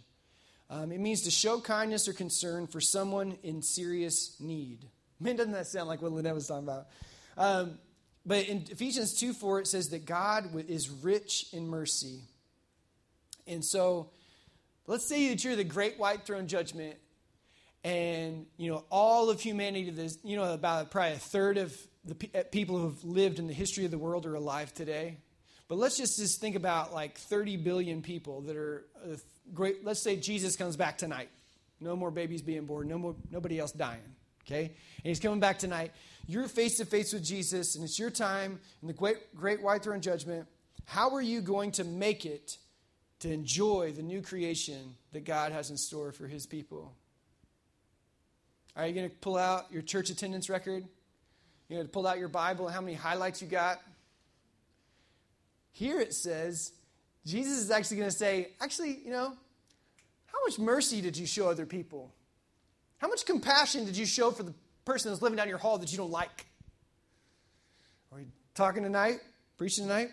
Um, 0.70 0.92
it 0.92 1.00
means 1.00 1.22
to 1.22 1.32
show 1.32 1.58
kindness 1.60 2.06
or 2.06 2.12
concern 2.12 2.68
for 2.68 2.80
someone 2.80 3.38
in 3.42 3.60
serious 3.60 4.36
need. 4.38 4.86
Man, 5.20 5.34
doesn't 5.34 5.50
that 5.50 5.66
sound 5.66 5.88
like 5.88 6.00
what 6.00 6.12
Lynette 6.12 6.32
was 6.32 6.46
talking 6.46 6.62
about? 6.62 6.86
Um, 7.36 7.80
but 8.24 8.46
in 8.46 8.66
Ephesians 8.70 9.18
2 9.18 9.32
4, 9.32 9.62
it 9.62 9.66
says 9.66 9.88
that 9.88 10.06
God 10.06 10.48
is 10.68 10.88
rich 10.88 11.48
in 11.52 11.66
mercy. 11.66 12.20
And 13.48 13.64
so 13.64 14.10
let's 14.86 15.04
say 15.04 15.30
that 15.30 15.42
you're 15.42 15.56
the 15.56 15.64
great 15.64 15.98
white 15.98 16.24
throne 16.24 16.46
judgment, 16.46 16.94
and 17.82 18.46
you 18.56 18.70
know 18.70 18.84
all 18.92 19.28
of 19.28 19.40
humanity, 19.40 19.90
this, 19.90 20.18
you 20.22 20.36
know, 20.36 20.52
about 20.52 20.92
probably 20.92 21.14
a 21.14 21.18
third 21.18 21.58
of 21.58 21.76
the 22.08 22.30
uh, 22.34 22.42
people 22.50 22.78
who 22.78 22.84
have 22.84 23.04
lived 23.04 23.38
in 23.38 23.46
the 23.46 23.52
history 23.52 23.84
of 23.84 23.90
the 23.90 23.98
world 23.98 24.26
are 24.26 24.34
alive 24.34 24.72
today. 24.74 25.18
But 25.68 25.76
let's 25.76 25.96
just, 25.96 26.18
just 26.18 26.40
think 26.40 26.56
about 26.56 26.94
like 26.94 27.18
30 27.18 27.58
billion 27.58 28.02
people 28.02 28.40
that 28.42 28.56
are 28.56 28.84
uh, 29.04 29.16
great. 29.52 29.84
Let's 29.84 30.00
say 30.00 30.16
Jesus 30.16 30.56
comes 30.56 30.76
back 30.76 30.96
tonight. 30.98 31.28
No 31.80 31.94
more 31.94 32.10
babies 32.10 32.42
being 32.42 32.64
born, 32.64 32.88
no 32.88 32.98
more, 32.98 33.14
nobody 33.30 33.58
else 33.58 33.72
dying. 33.72 34.00
Okay? 34.46 34.64
And 34.64 35.04
he's 35.04 35.20
coming 35.20 35.40
back 35.40 35.58
tonight. 35.58 35.92
You're 36.26 36.48
face 36.48 36.78
to 36.78 36.84
face 36.84 37.12
with 37.12 37.24
Jesus, 37.24 37.74
and 37.74 37.84
it's 37.84 37.98
your 37.98 38.10
time 38.10 38.58
in 38.82 38.88
the 38.88 38.94
great, 38.94 39.34
great 39.36 39.62
white 39.62 39.82
throne 39.82 40.00
judgment. 40.00 40.48
How 40.86 41.14
are 41.14 41.22
you 41.22 41.40
going 41.40 41.72
to 41.72 41.84
make 41.84 42.24
it 42.24 42.56
to 43.20 43.30
enjoy 43.30 43.92
the 43.94 44.02
new 44.02 44.22
creation 44.22 44.94
that 45.12 45.24
God 45.24 45.52
has 45.52 45.70
in 45.70 45.76
store 45.76 46.12
for 46.12 46.26
his 46.26 46.46
people? 46.46 46.94
Are 48.74 48.86
you 48.86 48.94
going 48.94 49.08
to 49.08 49.16
pull 49.16 49.36
out 49.36 49.70
your 49.70 49.82
church 49.82 50.08
attendance 50.08 50.48
record? 50.48 50.84
You 51.68 51.78
know, 51.78 51.84
pull 51.84 52.06
out 52.06 52.18
your 52.18 52.28
Bible 52.28 52.66
and 52.66 52.74
how 52.74 52.80
many 52.80 52.94
highlights 52.94 53.42
you 53.42 53.48
got. 53.48 53.80
Here 55.72 56.00
it 56.00 56.14
says, 56.14 56.72
Jesus 57.26 57.58
is 57.58 57.70
actually 57.70 57.98
going 57.98 58.10
to 58.10 58.16
say, 58.16 58.48
actually, 58.60 58.98
you 59.04 59.10
know, 59.10 59.34
how 60.26 60.38
much 60.46 60.58
mercy 60.58 61.00
did 61.00 61.16
you 61.16 61.26
show 61.26 61.48
other 61.48 61.66
people? 61.66 62.12
How 62.98 63.08
much 63.08 63.26
compassion 63.26 63.84
did 63.84 63.96
you 63.96 64.06
show 64.06 64.30
for 64.30 64.42
the 64.42 64.54
person 64.84 65.10
that's 65.10 65.22
living 65.22 65.36
down 65.36 65.48
your 65.48 65.58
hall 65.58 65.78
that 65.78 65.92
you 65.92 65.98
don't 65.98 66.10
like? 66.10 66.46
Are 68.12 68.20
you 68.20 68.26
talking 68.54 68.82
tonight? 68.82 69.20
Preaching 69.56 69.84
tonight? 69.84 70.08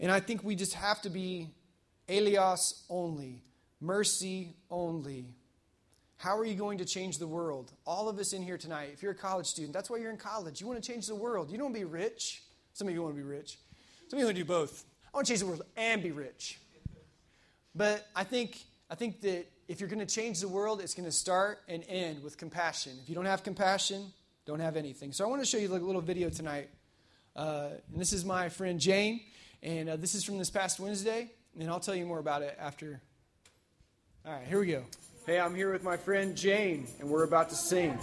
And 0.00 0.10
I 0.10 0.20
think 0.20 0.42
we 0.42 0.56
just 0.56 0.74
have 0.74 1.02
to 1.02 1.10
be 1.10 1.50
eleos 2.08 2.82
only, 2.88 3.42
mercy 3.80 4.54
only. 4.70 5.26
How 6.20 6.36
are 6.36 6.44
you 6.44 6.54
going 6.54 6.76
to 6.76 6.84
change 6.84 7.16
the 7.16 7.26
world? 7.26 7.72
All 7.86 8.06
of 8.06 8.18
us 8.18 8.34
in 8.34 8.42
here 8.42 8.58
tonight, 8.58 8.90
if 8.92 9.02
you're 9.02 9.12
a 9.12 9.14
college 9.14 9.46
student, 9.46 9.72
that's 9.72 9.88
why 9.88 9.96
you're 9.96 10.10
in 10.10 10.18
college. 10.18 10.60
You 10.60 10.66
want 10.66 10.82
to 10.82 10.86
change 10.86 11.06
the 11.06 11.14
world. 11.14 11.50
You 11.50 11.56
don't 11.56 11.68
want 11.68 11.76
to 11.76 11.80
be 11.80 11.86
rich. 11.86 12.42
Some 12.74 12.88
of 12.88 12.92
you 12.92 13.00
want 13.00 13.14
to 13.14 13.16
be 13.16 13.26
rich. 13.26 13.56
Some 14.08 14.18
of 14.18 14.20
you 14.20 14.26
want 14.26 14.36
to 14.36 14.42
do 14.42 14.46
both. 14.46 14.84
I 15.14 15.16
want 15.16 15.26
to 15.26 15.30
change 15.30 15.40
the 15.40 15.46
world 15.46 15.62
and 15.78 16.02
be 16.02 16.10
rich. 16.10 16.60
But 17.74 18.06
I 18.14 18.24
think, 18.24 18.62
I 18.90 18.96
think 18.96 19.22
that 19.22 19.46
if 19.66 19.80
you're 19.80 19.88
going 19.88 20.06
to 20.06 20.14
change 20.14 20.40
the 20.40 20.48
world, 20.48 20.82
it's 20.82 20.92
going 20.92 21.06
to 21.06 21.10
start 21.10 21.60
and 21.68 21.82
end 21.88 22.22
with 22.22 22.36
compassion. 22.36 22.92
If 23.02 23.08
you 23.08 23.14
don't 23.14 23.24
have 23.24 23.42
compassion, 23.42 24.12
don't 24.44 24.60
have 24.60 24.76
anything. 24.76 25.12
So 25.12 25.24
I 25.24 25.28
want 25.28 25.40
to 25.40 25.46
show 25.46 25.56
you 25.56 25.68
a 25.68 25.72
little 25.72 26.02
video 26.02 26.28
tonight. 26.28 26.68
Uh, 27.34 27.68
and 27.90 27.98
this 27.98 28.12
is 28.12 28.26
my 28.26 28.50
friend 28.50 28.78
Jane, 28.78 29.22
and 29.62 29.88
uh, 29.88 29.96
this 29.96 30.14
is 30.14 30.22
from 30.22 30.36
this 30.36 30.50
past 30.50 30.80
Wednesday, 30.80 31.30
and 31.58 31.70
I'll 31.70 31.80
tell 31.80 31.94
you 31.94 32.04
more 32.04 32.18
about 32.18 32.42
it 32.42 32.58
after. 32.60 33.00
All 34.26 34.34
right, 34.34 34.46
here 34.46 34.60
we 34.60 34.66
go. 34.66 34.84
Hey, 35.26 35.38
I'm 35.38 35.54
here 35.54 35.72
with 35.72 35.82
my 35.82 35.96
friend 35.96 36.36
Jane, 36.36 36.86
and 36.98 37.08
we're 37.08 37.24
about 37.24 37.50
to 37.50 37.54
sing. 37.54 37.98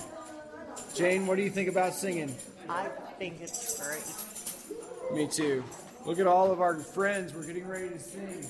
Jane, 0.96 1.26
what 1.28 1.36
do 1.36 1.42
you 1.44 1.50
think 1.50 1.68
about 1.70 1.94
singing? 1.94 2.34
I 2.70 2.88
think 3.18 3.42
it's 3.42 3.80
great. 3.84 5.16
Me 5.18 5.28
too. 5.28 5.64
Look 6.06 6.20
at 6.20 6.28
all 6.28 6.52
of 6.52 6.62
our 6.62 6.76
friends. 6.76 7.34
We're 7.34 7.46
getting 7.46 7.68
ready 7.68 7.90
to 7.90 8.00
sing. 8.00 8.46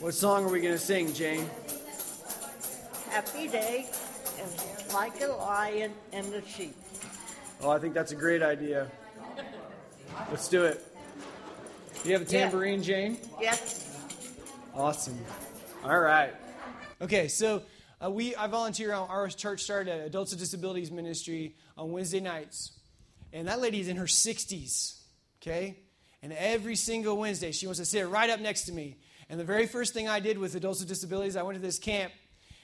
What 0.00 0.14
song 0.14 0.44
are 0.44 0.48
we 0.48 0.60
going 0.60 0.74
to 0.74 0.78
sing, 0.78 1.12
Jane? 1.12 1.48
Happy 3.10 3.48
day 3.48 3.86
and 4.40 4.94
like 4.94 5.20
a 5.22 5.26
lion 5.28 5.92
and 6.12 6.26
the 6.32 6.42
sheep. 6.46 6.76
Oh, 7.62 7.70
I 7.70 7.78
think 7.78 7.94
that's 7.94 8.12
a 8.12 8.16
great 8.16 8.42
idea. 8.42 8.90
Let's 10.30 10.48
do 10.48 10.64
it. 10.64 10.84
Do 12.02 12.08
you 12.08 12.18
have 12.18 12.28
a 12.28 12.32
Yeah. 12.32 12.40
tambourine, 12.42 12.82
Jane? 12.82 13.18
Yes, 13.40 13.80
Awesome. 14.74 15.18
All 15.84 16.00
right. 16.00 16.34
Okay, 17.02 17.26
so 17.26 17.62
uh, 18.02 18.08
we 18.08 18.36
I 18.36 18.46
volunteer 18.46 18.92
on 18.92 19.08
our 19.08 19.26
church 19.28 19.64
started 19.64 19.90
at 19.90 20.06
Adults 20.06 20.30
with 20.30 20.38
Disabilities 20.38 20.92
Ministry 20.92 21.56
on 21.76 21.90
Wednesday 21.90 22.20
nights, 22.20 22.70
and 23.32 23.48
that 23.48 23.60
lady 23.60 23.80
is 23.80 23.88
in 23.88 23.96
her 23.96 24.04
60s. 24.04 25.00
Okay, 25.42 25.76
and 26.22 26.32
every 26.32 26.76
single 26.76 27.16
Wednesday 27.16 27.50
she 27.50 27.66
wants 27.66 27.80
to 27.80 27.84
sit 27.84 28.08
right 28.08 28.30
up 28.30 28.38
next 28.38 28.66
to 28.66 28.72
me. 28.72 28.96
And 29.28 29.40
the 29.40 29.44
very 29.44 29.66
first 29.66 29.92
thing 29.92 30.08
I 30.08 30.20
did 30.20 30.38
with 30.38 30.54
Adults 30.54 30.80
with 30.80 30.88
Disabilities, 30.88 31.34
I 31.34 31.42
went 31.42 31.56
to 31.56 31.62
this 31.62 31.80
camp 31.80 32.12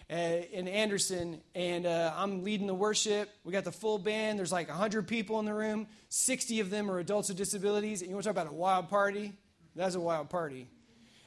uh, 0.08 0.14
in 0.14 0.68
Anderson, 0.68 1.40
and 1.56 1.84
uh, 1.84 2.12
I'm 2.16 2.44
leading 2.44 2.68
the 2.68 2.74
worship. 2.74 3.30
We 3.42 3.52
got 3.52 3.64
the 3.64 3.72
full 3.72 3.98
band. 3.98 4.38
There's 4.38 4.52
like 4.52 4.68
100 4.68 5.08
people 5.08 5.40
in 5.40 5.44
the 5.44 5.54
room. 5.54 5.88
60 6.08 6.60
of 6.60 6.70
them 6.70 6.88
are 6.88 7.00
adults 7.00 7.30
with 7.30 7.36
disabilities. 7.36 8.00
And 8.02 8.10
you 8.10 8.14
want 8.14 8.24
to 8.24 8.32
talk 8.32 8.40
about 8.40 8.52
a 8.52 8.56
wild 8.56 8.90
party? 8.90 9.32
That's 9.74 9.96
a 9.96 10.00
wild 10.00 10.30
party. 10.30 10.68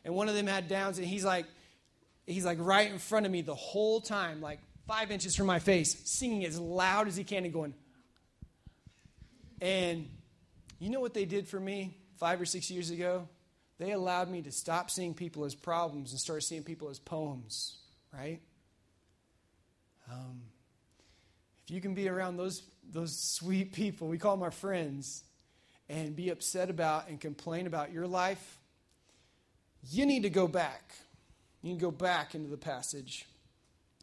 And 0.06 0.16
one 0.16 0.30
of 0.30 0.36
them 0.36 0.47
had 0.47 0.70
Downs, 0.70 0.99
and 0.99 1.08
he's 1.08 1.26
like, 1.26 1.45
he's 2.26 2.46
like 2.46 2.58
right 2.62 2.92
in 2.92 3.00
front 3.00 3.26
of 3.26 3.32
me 3.32 3.42
the 3.42 3.56
whole 3.56 4.02
time, 4.02 4.42
like 4.42 4.60
five 4.88 5.12
inches 5.12 5.36
from 5.36 5.48
my 5.48 5.60
face, 5.60 5.98
singing 6.06 6.46
as 6.46 6.60
loud 6.60 7.08
as 7.08 7.16
he 7.16 7.24
can 7.24 7.44
and 7.46 7.54
going. 7.54 7.74
And 9.62 10.10
you 10.80 10.90
know 10.90 11.00
what 11.00 11.14
they 11.14 11.26
did 11.26 11.48
for 11.48 11.60
me 11.60 11.98
five 12.18 12.42
or 12.42 12.46
six 12.46 12.70
years 12.70 12.90
ago? 12.90 13.28
They 13.80 13.92
allowed 13.92 14.30
me 14.30 14.42
to 14.44 14.52
stop 14.52 14.92
seeing 14.92 15.14
people 15.14 15.46
as 15.46 15.56
problems 15.56 16.12
and 16.12 16.20
start 16.20 16.44
seeing 16.44 16.64
people 16.64 16.90
as 16.90 17.00
poems, 17.00 17.78
right? 18.14 18.40
Um, 20.12 20.42
if 21.66 21.72
you 21.74 21.82
can 21.82 21.94
be 21.94 22.08
around 22.10 22.38
those, 22.38 22.62
those 22.92 23.18
sweet 23.18 23.74
people, 23.74 24.08
we 24.08 24.18
call 24.18 24.36
them 24.36 24.44
our 24.44 24.52
friends, 24.52 25.24
and 25.90 26.16
be 26.16 26.30
upset 26.30 26.70
about 26.70 27.08
and 27.08 27.20
complain 27.20 27.68
about 27.68 27.92
your 27.92 28.08
life, 28.08 28.60
you 29.90 30.06
need 30.06 30.24
to 30.24 30.30
go 30.30 30.48
back. 30.48 30.94
You 31.64 31.72
can 31.72 31.80
go 31.80 31.91
back 31.91 32.36
into 32.36 32.49
the 32.49 32.57
passage. 32.57 33.26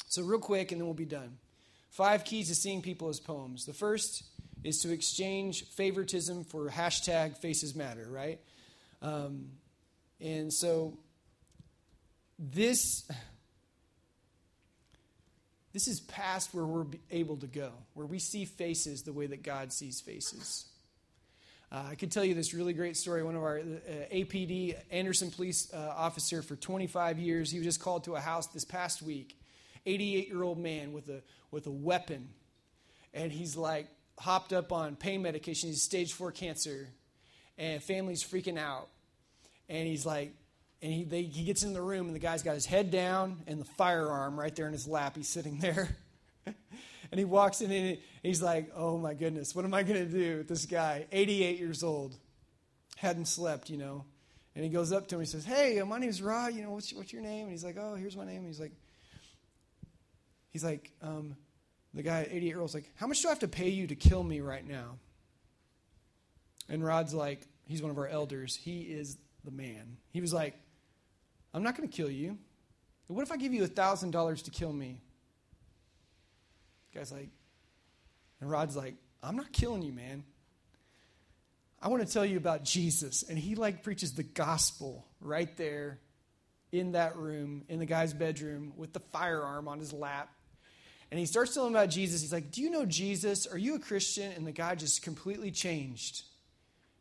So, 0.09 0.23
real 0.23 0.41
quick, 0.41 0.73
and 0.73 0.81
then 0.81 0.87
we'll 0.87 0.95
be 0.95 1.05
done. 1.05 1.37
Five 1.91 2.25
keys 2.25 2.49
to 2.49 2.55
seeing 2.55 2.83
people 2.83 3.09
as 3.09 3.21
poems. 3.21 3.67
The 3.67 3.75
first 3.75 4.25
is 4.65 4.79
to 4.79 4.93
exchange 4.93 5.67
favoritism 5.67 6.45
for 6.45 6.69
hashtag 6.69 7.37
faces 7.37 7.77
matter, 7.77 8.09
right? 8.11 8.41
Um, 9.03 9.51
and 10.21 10.53
so, 10.53 10.99
this 12.39 13.09
this 15.73 15.87
is 15.87 16.01
past 16.01 16.53
where 16.53 16.65
we're 16.65 16.87
able 17.11 17.37
to 17.37 17.47
go, 17.47 17.73
where 17.95 18.07
we 18.07 18.19
see 18.19 18.45
faces 18.45 19.03
the 19.03 19.13
way 19.13 19.27
that 19.27 19.43
God 19.43 19.73
sees 19.73 20.01
faces. 20.01 20.70
Uh, 21.73 21.85
I 21.91 21.95
could 21.95 22.11
tell 22.11 22.25
you 22.25 22.35
this 22.35 22.53
really 22.53 22.73
great 22.73 22.97
story. 22.97 23.23
One 23.23 23.37
of 23.37 23.43
our 23.43 23.59
uh, 23.59 23.63
APD, 24.13 24.75
Anderson 24.91 25.31
police 25.31 25.73
uh, 25.73 25.95
officer 25.97 26.43
for 26.43 26.57
25 26.57 27.19
years, 27.19 27.51
he 27.51 27.59
was 27.59 27.67
just 27.67 27.81
called 27.81 28.05
to 28.05 28.17
a 28.17 28.21
house 28.21 28.49
this 28.49 28.65
past 28.65 29.03
week. 29.03 29.39
88 29.87 30.29
year 30.29 30.43
old 30.43 30.59
man 30.59 30.93
with 30.93 31.09
a, 31.09 31.23
with 31.51 31.67
a 31.67 31.71
weapon. 31.71 32.29
And 33.15 33.31
he's 33.31 33.57
like 33.57 33.87
hopped 34.19 34.53
up 34.53 34.73
on 34.73 34.97
pain 34.97 35.23
medication. 35.23 35.69
He's 35.69 35.83
stage 35.83 36.13
four 36.13 36.33
cancer. 36.33 36.89
And 37.57 37.81
family's 37.81 38.25
freaking 38.25 38.59
out. 38.59 38.89
And 39.69 39.87
he's 39.87 40.05
like, 40.05 40.35
and 40.83 40.93
he, 40.93 41.05
they, 41.05 41.23
he 41.23 41.45
gets 41.45 41.63
in 41.63 41.75
the 41.75 41.83
room, 41.83 42.07
and 42.07 42.15
the 42.15 42.21
guy's 42.21 42.43
got 42.43 42.55
his 42.55 42.65
head 42.67 42.91
down 42.91 43.43
and 43.47 43.61
the 43.61 43.67
firearm 43.67 44.41
right 44.41 44.55
there 44.57 44.67
in 44.67 44.73
his 44.73 44.89
lap. 44.89 45.15
He's 45.15 45.29
sitting 45.29 45.59
there. 45.59 45.97
and 47.11 47.19
he 47.19 47.25
walks 47.25 47.61
in, 47.61 47.71
and 47.71 47.99
he's 48.23 48.43
like, 48.43 48.71
Oh 48.75 48.99
my 48.99 49.15
goodness, 49.15 49.55
what 49.55 49.65
am 49.65 49.75
I 49.75 49.83
going 49.83 50.07
to 50.07 50.11
do 50.11 50.39
with 50.39 50.49
this 50.49 50.67
guy? 50.67 51.07
88 51.11 51.59
years 51.59 51.83
old, 51.83 52.17
hadn't 52.97 53.27
slept, 53.27 53.71
you 53.71 53.77
know. 53.77 54.05
And 54.55 54.65
he 54.65 54.71
goes 54.71 54.93
up 54.93 55.09
to 55.09 55.17
him, 55.17 55.21
he 55.21 55.27
says, 55.27 55.45
Hey, 55.45 55.81
my 55.83 55.99
name's 55.99 56.23
Rod, 56.23 56.55
you 56.55 56.63
know, 56.63 56.71
what's, 56.71 56.93
what's 56.93 57.13
your 57.13 57.23
name? 57.23 57.43
And 57.43 57.51
he's 57.51 57.65
like, 57.65 57.77
Oh, 57.79 57.95
here's 57.95 58.17
my 58.17 58.25
name. 58.25 58.39
And 58.39 58.47
he's 58.47 58.61
like, 58.61 58.73
He's 60.51 60.65
like, 60.65 60.93
um, 61.03 61.37
the 61.95 62.03
guy, 62.03 62.27
88 62.31 62.43
year 62.43 62.61
old's 62.61 62.75
like, 62.75 62.91
How 62.97 63.07
much 63.07 63.23
do 63.23 63.29
I 63.29 63.31
have 63.31 63.41
to 63.41 63.49
pay 63.49 63.69
you 63.69 63.87
to 63.87 63.95
kill 63.95 64.23
me 64.23 64.41
right 64.41 64.67
now? 64.67 64.99
And 66.69 66.85
Rod's 66.85 67.15
like, 67.15 67.47
He's 67.67 67.83
one 67.83 67.91
of 67.91 67.99
our 67.99 68.09
elders. 68.09 68.57
He 68.57 68.81
is 68.81 69.17
the 69.45 69.51
man. 69.51 69.97
He 70.11 70.21
was 70.21 70.33
like, 70.33 70.55
I'm 71.55 71.63
not 71.63 71.77
going 71.77 71.89
to 71.89 71.95
kill 71.95 72.11
you. 72.11 72.39
What 73.07 73.23
if 73.23 73.33
I 73.33 73.37
give 73.37 73.53
you 73.53 73.65
$1,000 73.65 74.45
to 74.45 74.51
kill 74.51 74.73
me? 74.73 75.01
Guy's 76.95 77.13
like, 77.13 77.29
and 78.41 78.51
Rod's 78.51 78.77
like, 78.77 78.95
I'm 79.23 79.37
not 79.37 79.53
killing 79.53 79.83
you, 79.83 79.93
man. 79.93 80.25
I 81.83 81.89
want 81.89 82.07
to 82.07 82.13
tell 82.13 82.25
you 82.25 82.37
about 82.37 82.65
Jesus. 82.65 83.23
And 83.23 83.39
he 83.39 83.55
like 83.55 83.83
preaches 83.83 84.13
the 84.13 84.23
gospel 84.23 85.07
right 85.21 85.55
there 85.57 85.99
in 86.73 86.93
that 86.93 87.17
room, 87.17 87.65
in 87.69 87.79
the 87.79 87.87
guy's 87.87 88.13
bedroom, 88.13 88.73
with 88.77 88.93
the 88.93 89.01
firearm 89.13 89.67
on 89.67 89.79
his 89.79 89.93
lap. 89.93 90.31
And 91.11 91.19
he 91.19 91.27
starts 91.27 91.55
telling 91.55 91.73
about 91.73 91.91
Jesus. 91.91 92.21
He's 92.21 92.33
like, 92.33 92.53
Do 92.53 92.63
you 92.63 92.71
know 92.71 92.85
Jesus? 92.85 93.47
Are 93.47 93.59
you 93.59 93.75
a 93.75 93.79
Christian? 93.79 94.31
And 94.33 94.47
the 94.47 94.53
guy 94.53 94.75
just 94.75 95.03
completely 95.03 95.51
changed. 95.51 96.23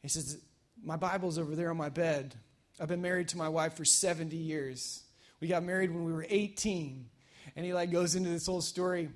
He 0.01 0.07
says, 0.07 0.39
My 0.83 0.95
Bible's 0.95 1.37
over 1.37 1.55
there 1.55 1.69
on 1.69 1.77
my 1.77 1.89
bed. 1.89 2.35
I've 2.79 2.87
been 2.87 3.01
married 3.01 3.27
to 3.29 3.37
my 3.37 3.49
wife 3.49 3.75
for 3.75 3.85
70 3.85 4.35
years. 4.35 5.03
We 5.41 5.47
got 5.47 5.63
married 5.63 5.91
when 5.91 6.05
we 6.05 6.13
were 6.13 6.25
18. 6.27 7.05
And 7.55 7.65
he 7.65 7.73
like 7.73 7.91
goes 7.91 8.15
into 8.15 8.29
this 8.29 8.45
whole 8.45 8.61
story. 8.61 9.09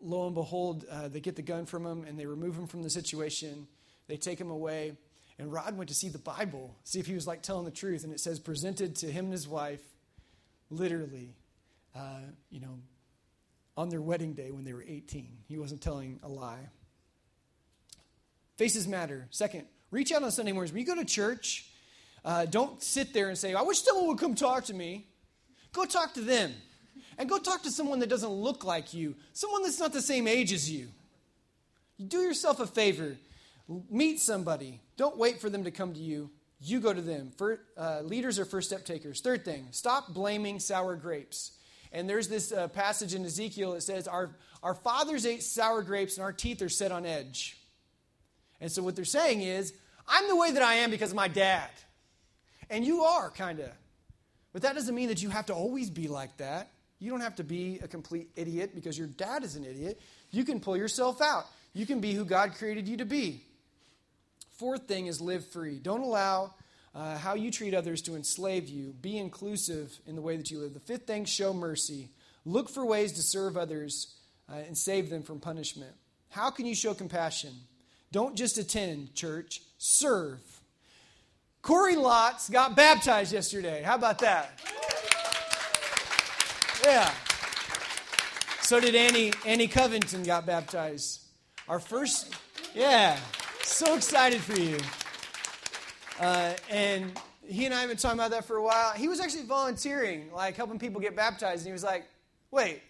Lo 0.00 0.26
and 0.26 0.34
behold, 0.34 0.84
uh, 0.90 1.08
they 1.08 1.20
get 1.20 1.36
the 1.36 1.42
gun 1.42 1.66
from 1.66 1.84
him 1.84 2.04
and 2.04 2.18
they 2.18 2.26
remove 2.26 2.56
him 2.56 2.66
from 2.66 2.82
the 2.82 2.90
situation. 2.90 3.66
They 4.06 4.16
take 4.16 4.40
him 4.40 4.50
away. 4.50 4.96
And 5.38 5.52
Rod 5.52 5.76
went 5.76 5.88
to 5.88 5.94
see 5.94 6.08
the 6.08 6.18
Bible, 6.18 6.74
see 6.84 6.98
if 6.98 7.06
he 7.06 7.14
was 7.14 7.26
like 7.26 7.42
telling 7.42 7.64
the 7.64 7.70
truth. 7.70 8.04
And 8.04 8.12
it 8.12 8.20
says, 8.20 8.40
presented 8.40 8.96
to 8.96 9.06
him 9.06 9.26
and 9.26 9.32
his 9.32 9.46
wife, 9.46 9.82
literally, 10.70 11.36
uh, 11.94 12.20
you 12.50 12.60
know, 12.60 12.78
on 13.76 13.88
their 13.88 14.00
wedding 14.00 14.32
day 14.32 14.50
when 14.50 14.64
they 14.64 14.72
were 14.72 14.82
18. 14.82 15.38
He 15.46 15.58
wasn't 15.58 15.80
telling 15.80 16.18
a 16.24 16.28
lie. 16.28 16.68
Faces 18.56 18.88
matter. 18.88 19.28
Second, 19.30 19.66
reach 19.92 20.10
out 20.10 20.24
on 20.24 20.32
Sunday 20.32 20.50
mornings. 20.50 20.72
When 20.72 20.80
you 20.80 20.86
go 20.86 20.96
to 20.96 21.04
church, 21.04 21.70
uh, 22.24 22.46
don't 22.46 22.82
sit 22.82 23.12
there 23.14 23.28
and 23.28 23.38
say, 23.38 23.54
I 23.54 23.62
wish 23.62 23.80
someone 23.82 24.08
would 24.08 24.18
come 24.18 24.34
talk 24.34 24.64
to 24.64 24.74
me. 24.74 25.06
Go 25.72 25.84
talk 25.84 26.14
to 26.14 26.20
them. 26.20 26.52
And 27.18 27.28
go 27.28 27.38
talk 27.38 27.64
to 27.64 27.70
someone 27.70 27.98
that 27.98 28.08
doesn't 28.08 28.30
look 28.30 28.64
like 28.64 28.94
you, 28.94 29.16
someone 29.32 29.62
that's 29.64 29.80
not 29.80 29.92
the 29.92 30.00
same 30.00 30.28
age 30.28 30.52
as 30.52 30.70
you. 30.70 30.88
Do 32.06 32.20
yourself 32.20 32.60
a 32.60 32.66
favor. 32.66 33.16
Meet 33.90 34.20
somebody. 34.20 34.80
Don't 34.96 35.18
wait 35.18 35.40
for 35.40 35.50
them 35.50 35.64
to 35.64 35.72
come 35.72 35.92
to 35.92 36.00
you. 36.00 36.30
You 36.60 36.80
go 36.80 36.92
to 36.92 37.02
them. 37.02 37.32
For, 37.36 37.60
uh, 37.76 38.00
leaders 38.02 38.38
are 38.38 38.44
first 38.44 38.68
step 38.68 38.84
takers. 38.84 39.20
Third 39.20 39.44
thing, 39.44 39.66
stop 39.72 40.14
blaming 40.14 40.60
sour 40.60 40.96
grapes. 40.96 41.52
And 41.92 42.08
there's 42.08 42.28
this 42.28 42.52
uh, 42.52 42.68
passage 42.68 43.14
in 43.14 43.24
Ezekiel 43.24 43.72
that 43.72 43.82
says, 43.82 44.06
our, 44.06 44.30
our 44.62 44.74
fathers 44.74 45.26
ate 45.26 45.42
sour 45.42 45.82
grapes 45.82 46.16
and 46.16 46.24
our 46.24 46.32
teeth 46.32 46.62
are 46.62 46.68
set 46.68 46.92
on 46.92 47.04
edge. 47.04 47.58
And 48.60 48.70
so 48.70 48.82
what 48.82 48.94
they're 48.94 49.04
saying 49.04 49.42
is, 49.42 49.72
I'm 50.06 50.28
the 50.28 50.36
way 50.36 50.52
that 50.52 50.62
I 50.62 50.74
am 50.74 50.90
because 50.90 51.10
of 51.10 51.16
my 51.16 51.28
dad. 51.28 51.70
And 52.70 52.84
you 52.84 53.02
are, 53.02 53.30
kind 53.30 53.60
of. 53.60 53.70
But 54.52 54.62
that 54.62 54.74
doesn't 54.74 54.94
mean 54.94 55.08
that 55.08 55.22
you 55.22 55.30
have 55.30 55.46
to 55.46 55.54
always 55.54 55.90
be 55.90 56.08
like 56.08 56.36
that. 56.38 56.70
You 56.98 57.10
don't 57.10 57.20
have 57.20 57.36
to 57.36 57.44
be 57.44 57.78
a 57.82 57.88
complete 57.88 58.30
idiot 58.36 58.74
because 58.74 58.98
your 58.98 59.06
dad 59.06 59.44
is 59.44 59.56
an 59.56 59.64
idiot. 59.64 60.00
You 60.30 60.44
can 60.44 60.60
pull 60.60 60.76
yourself 60.76 61.20
out. 61.20 61.46
You 61.72 61.86
can 61.86 62.00
be 62.00 62.12
who 62.12 62.24
God 62.24 62.54
created 62.54 62.88
you 62.88 62.96
to 62.96 63.04
be. 63.04 63.42
Fourth 64.56 64.88
thing 64.88 65.06
is 65.06 65.20
live 65.20 65.46
free. 65.46 65.78
Don't 65.78 66.00
allow 66.00 66.54
uh, 66.94 67.16
how 67.16 67.34
you 67.34 67.50
treat 67.50 67.74
others 67.74 68.02
to 68.02 68.16
enslave 68.16 68.68
you. 68.68 68.94
Be 69.00 69.16
inclusive 69.18 69.96
in 70.06 70.16
the 70.16 70.22
way 70.22 70.36
that 70.36 70.50
you 70.50 70.58
live. 70.58 70.74
The 70.74 70.80
fifth 70.80 71.06
thing, 71.06 71.24
show 71.24 71.52
mercy. 71.52 72.10
Look 72.44 72.68
for 72.68 72.84
ways 72.84 73.12
to 73.12 73.22
serve 73.22 73.56
others 73.56 74.16
uh, 74.50 74.56
and 74.56 74.76
save 74.76 75.10
them 75.10 75.22
from 75.22 75.38
punishment. 75.38 75.92
How 76.30 76.50
can 76.50 76.66
you 76.66 76.74
show 76.74 76.94
compassion? 76.94 77.54
Don't 78.10 78.34
just 78.34 78.58
attend 78.58 79.14
church, 79.14 79.62
serve. 79.76 80.40
Corey 81.62 81.96
Lotz 81.96 82.50
got 82.50 82.74
baptized 82.74 83.32
yesterday. 83.32 83.82
How 83.82 83.94
about 83.94 84.18
that? 84.20 84.58
Yeah. 86.84 87.12
So 88.60 88.80
did 88.80 88.94
Annie, 88.94 89.32
Annie 89.46 89.68
Covington 89.68 90.22
got 90.22 90.44
baptized. 90.44 91.22
our 91.68 91.78
first, 91.78 92.34
yeah, 92.74 93.18
so 93.62 93.94
excited 93.94 94.40
for 94.40 94.58
you. 94.58 94.78
Uh, 96.20 96.54
and 96.70 97.18
he 97.46 97.64
and 97.64 97.74
I 97.74 97.80
have 97.80 97.88
been 97.88 97.96
talking 97.96 98.18
about 98.18 98.30
that 98.32 98.44
for 98.44 98.56
a 98.56 98.62
while. 98.62 98.92
He 98.92 99.08
was 99.08 99.20
actually 99.20 99.44
volunteering, 99.44 100.32
like 100.32 100.56
helping 100.56 100.78
people 100.78 101.00
get 101.00 101.16
baptized. 101.16 101.62
And 101.62 101.66
he 101.68 101.72
was 101.72 101.84
like, 101.84 102.04
wait, 102.50 102.82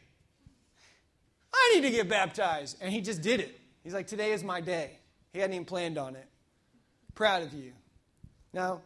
I 1.55 1.73
need 1.75 1.83
to 1.83 1.91
get 1.91 2.09
baptized. 2.09 2.79
And 2.81 2.93
he 2.93 3.01
just 3.01 3.23
did 3.23 3.41
it. 3.41 3.59
He's 3.85 3.95
like, 3.95 4.07
today 4.07 4.33
is 4.33 4.43
my 4.43 4.61
day. 4.61 4.99
He 5.33 5.39
hadn't 5.39 5.55
even 5.55 5.65
planned 5.65 5.99
on 5.99 6.17
it. 6.17 6.27
Proud 7.15 7.43
of 7.43 7.53
you. 7.53 7.73
Now, 8.53 8.81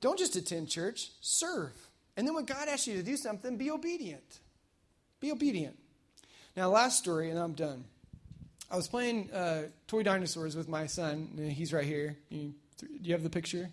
don't 0.00 0.18
just 0.18 0.34
attend 0.36 0.68
church, 0.68 1.10
serve. 1.20 1.72
And 2.20 2.28
then 2.28 2.34
when 2.34 2.44
God 2.44 2.68
asks 2.68 2.86
you 2.86 2.98
to 2.98 3.02
do 3.02 3.16
something, 3.16 3.56
be 3.56 3.70
obedient. 3.70 4.40
Be 5.20 5.32
obedient. 5.32 5.74
Now, 6.54 6.68
last 6.68 6.98
story, 6.98 7.30
and 7.30 7.38
I'm 7.38 7.54
done. 7.54 7.84
I 8.70 8.76
was 8.76 8.88
playing 8.88 9.30
uh, 9.30 9.68
toy 9.86 10.02
dinosaurs 10.02 10.54
with 10.54 10.68
my 10.68 10.84
son. 10.84 11.30
He's 11.56 11.72
right 11.72 11.86
here. 11.86 12.18
You, 12.28 12.52
do 12.76 12.86
you 13.00 13.14
have 13.14 13.22
the 13.22 13.30
picture? 13.30 13.70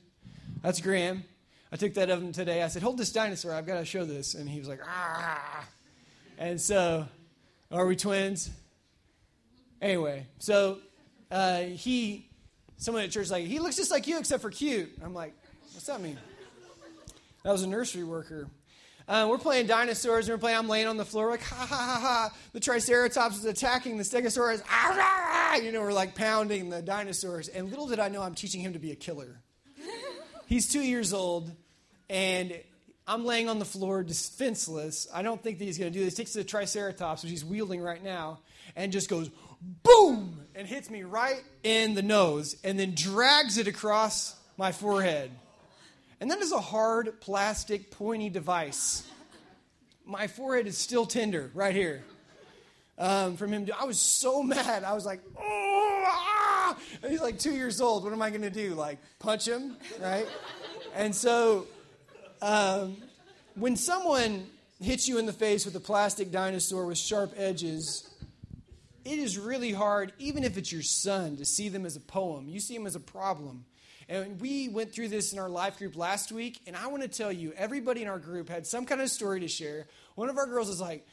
That's 0.62 0.80
Graham. 0.80 1.26
I 1.74 1.76
took 1.76 1.96
that 1.96 2.10
of 2.10 2.24
him 2.24 2.32
today. 2.32 2.64
I 2.64 2.70
said, 2.70 2.84
Hold 2.84 2.98
this 2.98 3.12
dinosaur. 3.12 3.52
I've 3.54 3.68
got 3.68 3.80
to 3.80 3.86
show 3.86 4.06
this. 4.06 4.34
And 4.34 4.48
he 4.48 4.60
was 4.60 4.70
like, 4.70 4.80
Ah. 4.88 5.66
And 6.38 6.62
so, 6.62 7.06
are 7.70 7.86
we 7.86 7.98
twins? 7.98 8.50
Anyway, 9.82 10.26
so 10.40 10.78
uh, 11.30 11.64
he, 11.64 12.30
someone 12.78 13.04
at 13.04 13.12
church 13.12 13.30
like, 13.30 13.44
he 13.44 13.60
looks 13.60 13.76
just 13.76 13.92
like 13.92 14.08
you 14.08 14.18
except 14.20 14.42
for 14.42 14.52
cute. 14.52 14.90
I'm 15.04 15.14
like, 15.14 15.34
what's 15.74 15.88
that 15.88 16.00
mean? 16.00 16.18
That 17.44 17.52
was 17.52 17.64
a 17.64 17.68
nursery 17.68 18.04
worker. 18.04 18.48
Uh, 19.08 19.26
we're 19.30 19.38
playing 19.38 19.68
dinosaurs, 19.68 20.28
and 20.28 20.34
we're 20.34 20.40
playing. 20.40 20.58
I'm 20.58 20.68
laying 20.68 20.88
on 20.88 20.98
the 20.98 21.06
floor, 21.06 21.30
like 21.30 21.42
ha 21.42 21.56
ha 21.56 21.66
ha 21.66 22.00
ha. 22.02 22.38
The 22.52 22.60
Triceratops 22.60 23.38
is 23.38 23.46
attacking 23.46 23.98
the 23.98 24.04
Stegosaurus. 24.04 24.62
Ah, 24.70 24.94
rah, 24.98 25.52
rah. 25.54 25.64
You 25.64 25.72
know, 25.72 25.82
we're 25.82 25.94
like 25.94 26.14
pounding 26.14 26.70
the 26.70 26.82
dinosaurs. 26.82 27.48
And 27.48 27.70
little 27.70 27.88
did 27.88 28.00
I 28.00 28.10
know, 28.10 28.22
I'm 28.22 28.36
teaching 28.36 28.60
him 28.60 28.74
to 28.74 28.80
be 28.80 28.92
a 28.92 28.96
killer. 28.96 29.40
He's 30.48 30.68
two 30.68 30.82
years 30.82 31.14
old, 31.14 31.50
and 32.10 32.54
I'm 33.08 33.24
laying 33.24 33.48
on 33.48 33.60
the 33.60 33.66
floor 33.66 34.04
defenseless. 34.04 35.08
I 35.14 35.22
don't 35.22 35.42
think 35.42 35.60
that 35.60 35.66
he's 35.66 35.78
going 35.78 35.92
to 35.92 35.98
do 35.98 36.04
this. 36.04 36.18
He 36.18 36.24
takes 36.24 36.34
the 36.34 36.44
Triceratops, 36.44 37.24
which 37.24 37.32
he's 37.32 37.46
wielding 37.46 37.80
right 37.80 38.04
now, 38.04 38.40
and 38.76 38.92
just 38.92 39.10
goes 39.10 39.30
boom 39.62 40.42
and 40.54 40.68
hits 40.68 40.90
me 40.90 41.04
right 41.04 41.42
in 41.64 41.94
the 41.94 42.02
nose, 42.02 42.58
and 42.66 42.78
then 42.78 42.94
drags 42.94 43.58
it 43.58 43.68
across 43.68 44.36
my 44.58 44.74
forehead. 44.74 45.32
And 46.20 46.32
that 46.32 46.40
is 46.40 46.52
a 46.52 46.60
hard 46.60 47.22
plastic 47.22 47.92
pointy 47.92 48.30
device. 48.30 49.08
My 50.06 50.28
forehead 50.28 50.68
is 50.68 50.78
still 50.78 51.06
tender 51.06 51.52
right 51.54 51.76
here. 51.76 52.04
Um, 52.98 53.38
from 53.38 53.54
him, 53.54 53.68
I 53.80 53.86
was 53.86 54.00
so 54.00 54.42
mad. 54.44 54.84
I 54.84 54.94
was 54.94 55.06
like, 55.06 55.22
oh, 55.40 56.04
ah! 56.08 56.78
he's 57.08 57.22
like 57.22 57.38
two 57.38 57.54
years 57.54 57.80
old. 57.82 58.04
What 58.04 58.14
am 58.14 58.22
I 58.22 58.30
going 58.30 58.42
to 58.42 58.50
do? 58.50 58.74
Like 58.74 58.98
punch 59.20 59.48
him, 59.48 59.78
right? 60.02 60.28
And 60.96 61.14
so, 61.14 61.68
um, 62.42 62.98
when 63.56 63.76
someone 63.76 64.48
hits 64.80 65.08
you 65.08 65.18
in 65.18 65.26
the 65.26 65.34
face 65.34 65.66
with 65.66 65.76
a 65.76 65.80
plastic 65.80 66.32
dinosaur 66.32 66.86
with 66.86 66.98
sharp 66.98 67.34
edges, 67.36 68.10
it 69.06 69.20
is 69.20 69.38
really 69.38 69.72
hard, 69.72 70.14
even 70.20 70.44
if 70.44 70.58
it's 70.58 70.72
your 70.72 70.82
son, 70.82 71.38
to 71.38 71.46
see 71.46 71.70
them 71.70 71.86
as 71.86 71.96
a 71.96 72.00
poem. 72.00 72.50
You 72.50 72.60
see 72.60 72.76
them 72.76 72.88
as 72.88 72.96
a 72.96 73.00
problem. 73.00 73.66
And 74.10 74.40
we 74.40 74.70
went 74.70 74.94
through 74.94 75.10
this 75.10 75.34
in 75.34 75.40
our 75.40 75.50
life 75.50 75.78
group 75.78 75.98
last 75.98 76.32
week, 76.32 76.62
and 76.66 76.76
I 76.78 76.88
want 76.88 77.04
to 77.04 77.10
tell 77.10 77.32
you, 77.32 77.52
everybody 77.58 78.02
in 78.02 78.08
our 78.08 78.20
group 78.20 78.48
had 78.48 78.66
some 78.66 78.86
kind 78.86 79.02
of 79.02 79.10
story 79.10 79.42
to 79.42 79.50
share. 79.50 79.88
One 80.16 80.30
of 80.30 80.38
our 80.38 80.46
girls 80.46 80.70
is 80.70 80.80
like, 80.80 81.06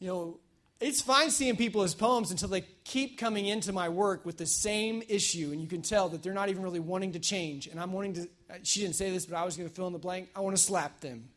you 0.00 0.08
know, 0.08 0.40
it's 0.80 1.00
fine 1.00 1.30
seeing 1.30 1.56
people 1.56 1.82
as 1.82 1.94
poems 1.94 2.32
until 2.32 2.48
they 2.48 2.62
keep 2.82 3.18
coming 3.18 3.46
into 3.46 3.72
my 3.72 3.88
work 3.88 4.26
with 4.26 4.36
the 4.36 4.46
same 4.46 5.02
issue, 5.08 5.50
and 5.52 5.60
you 5.60 5.68
can 5.68 5.82
tell 5.82 6.08
that 6.08 6.24
they're 6.24 6.34
not 6.34 6.48
even 6.48 6.62
really 6.62 6.80
wanting 6.80 7.12
to 7.12 7.20
change. 7.20 7.68
And 7.68 7.78
I'm 7.78 7.92
wanting 7.92 8.14
to, 8.14 8.22
uh, 8.50 8.54
she 8.64 8.80
didn't 8.80 8.96
say 8.96 9.10
this, 9.12 9.26
but 9.26 9.36
I 9.36 9.44
was 9.44 9.56
going 9.56 9.68
to 9.68 9.74
fill 9.74 9.86
in 9.86 9.92
the 9.92 10.00
blank. 10.00 10.28
I 10.34 10.40
want 10.40 10.56
to 10.56 10.62
slap 10.62 11.00
them. 11.00 11.28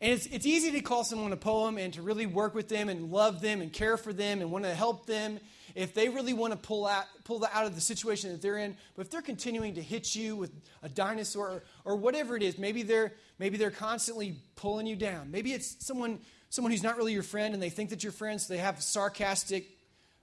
And 0.00 0.12
it's, 0.12 0.26
it's 0.26 0.46
easy 0.46 0.70
to 0.72 0.80
call 0.80 1.02
someone 1.02 1.32
a 1.32 1.36
poem 1.36 1.76
and 1.78 1.92
to 1.94 2.02
really 2.02 2.26
work 2.26 2.54
with 2.54 2.68
them 2.68 2.88
and 2.88 3.10
love 3.10 3.40
them 3.40 3.60
and 3.60 3.72
care 3.72 3.96
for 3.96 4.12
them 4.12 4.40
and 4.40 4.52
want 4.52 4.64
to 4.64 4.74
help 4.74 5.06
them 5.06 5.40
if 5.74 5.92
they 5.92 6.08
really 6.08 6.32
want 6.32 6.52
to 6.52 6.56
pull 6.56 6.86
out, 6.86 7.04
pull 7.24 7.40
that 7.40 7.50
out 7.52 7.66
of 7.66 7.74
the 7.74 7.80
situation 7.80 8.30
that 8.30 8.40
they're 8.40 8.58
in, 8.58 8.76
but 8.94 9.02
if 9.02 9.10
they're 9.10 9.22
continuing 9.22 9.74
to 9.74 9.82
hit 9.82 10.14
you 10.14 10.36
with 10.36 10.52
a 10.82 10.88
dinosaur 10.88 11.48
or, 11.48 11.62
or 11.84 11.96
whatever 11.96 12.36
it 12.36 12.42
is, 12.42 12.58
maybe 12.58 12.82
they're, 12.82 13.12
maybe 13.38 13.56
they're 13.56 13.70
constantly 13.70 14.36
pulling 14.54 14.86
you 14.86 14.94
down. 14.94 15.30
Maybe 15.30 15.52
it's 15.52 15.84
someone, 15.84 16.20
someone 16.48 16.70
who's 16.70 16.82
not 16.82 16.96
really 16.96 17.12
your 17.12 17.24
friend 17.24 17.54
and 17.54 17.62
they 17.62 17.70
think 17.70 17.90
that 17.90 18.04
you're 18.04 18.12
friends, 18.12 18.46
so 18.46 18.54
they 18.54 18.60
have 18.60 18.80
sarcastic, 18.82 19.66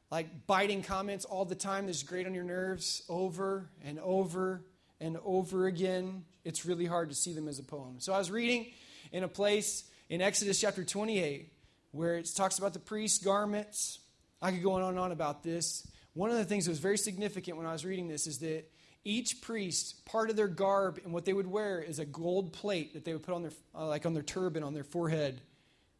like 0.09 0.47
biting 0.47 0.83
comments 0.83 1.25
all 1.25 1.43
the 1.43 1.55
time 1.55 1.85
that's 1.85 2.03
grate 2.03 2.25
on 2.25 2.33
your 2.33 2.45
nerves 2.45 3.03
over 3.09 3.69
and 3.83 3.99
over 3.99 4.63
and 5.01 5.17
over 5.25 5.67
again. 5.67 6.23
It's 6.45 6.65
really 6.65 6.85
hard 6.85 7.09
to 7.09 7.15
see 7.15 7.33
them 7.33 7.49
as 7.49 7.59
a 7.59 7.63
poem. 7.63 7.95
So 7.99 8.13
I 8.13 8.17
was 8.17 8.31
reading 8.31 8.67
in 9.11 9.23
a 9.23 9.27
place 9.27 9.83
in 10.09 10.21
Exodus 10.21 10.61
chapter 10.61 10.85
28 10.85 11.51
where 11.91 12.15
it 12.15 12.29
talks 12.35 12.57
about 12.57 12.71
the 12.71 12.79
priest's 12.79 13.23
garments 13.23 13.99
I 14.41 14.51
could 14.51 14.63
go 14.63 14.73
on 14.73 14.83
and 14.83 14.99
on 14.99 15.11
about 15.11 15.43
this. 15.43 15.87
One 16.13 16.31
of 16.31 16.37
the 16.37 16.45
things 16.45 16.65
that 16.65 16.71
was 16.71 16.79
very 16.79 16.97
significant 16.97 17.57
when 17.57 17.65
I 17.65 17.71
was 17.71 17.85
reading 17.85 18.07
this 18.07 18.27
is 18.27 18.39
that 18.39 18.69
each 19.03 19.41
priest, 19.41 20.05
part 20.05 20.29
of 20.29 20.35
their 20.35 20.47
garb 20.47 20.99
and 21.03 21.13
what 21.13 21.25
they 21.25 21.33
would 21.33 21.47
wear 21.47 21.79
is 21.81 21.99
a 21.99 22.05
gold 22.05 22.53
plate 22.53 22.93
that 22.93 23.05
they 23.05 23.13
would 23.13 23.23
put 23.23 23.33
on 23.33 23.41
their, 23.43 23.51
uh, 23.73 23.87
like 23.87 24.05
on 24.05 24.13
their 24.13 24.23
turban, 24.23 24.63
on 24.63 24.73
their 24.73 24.83
forehead. 24.83 25.41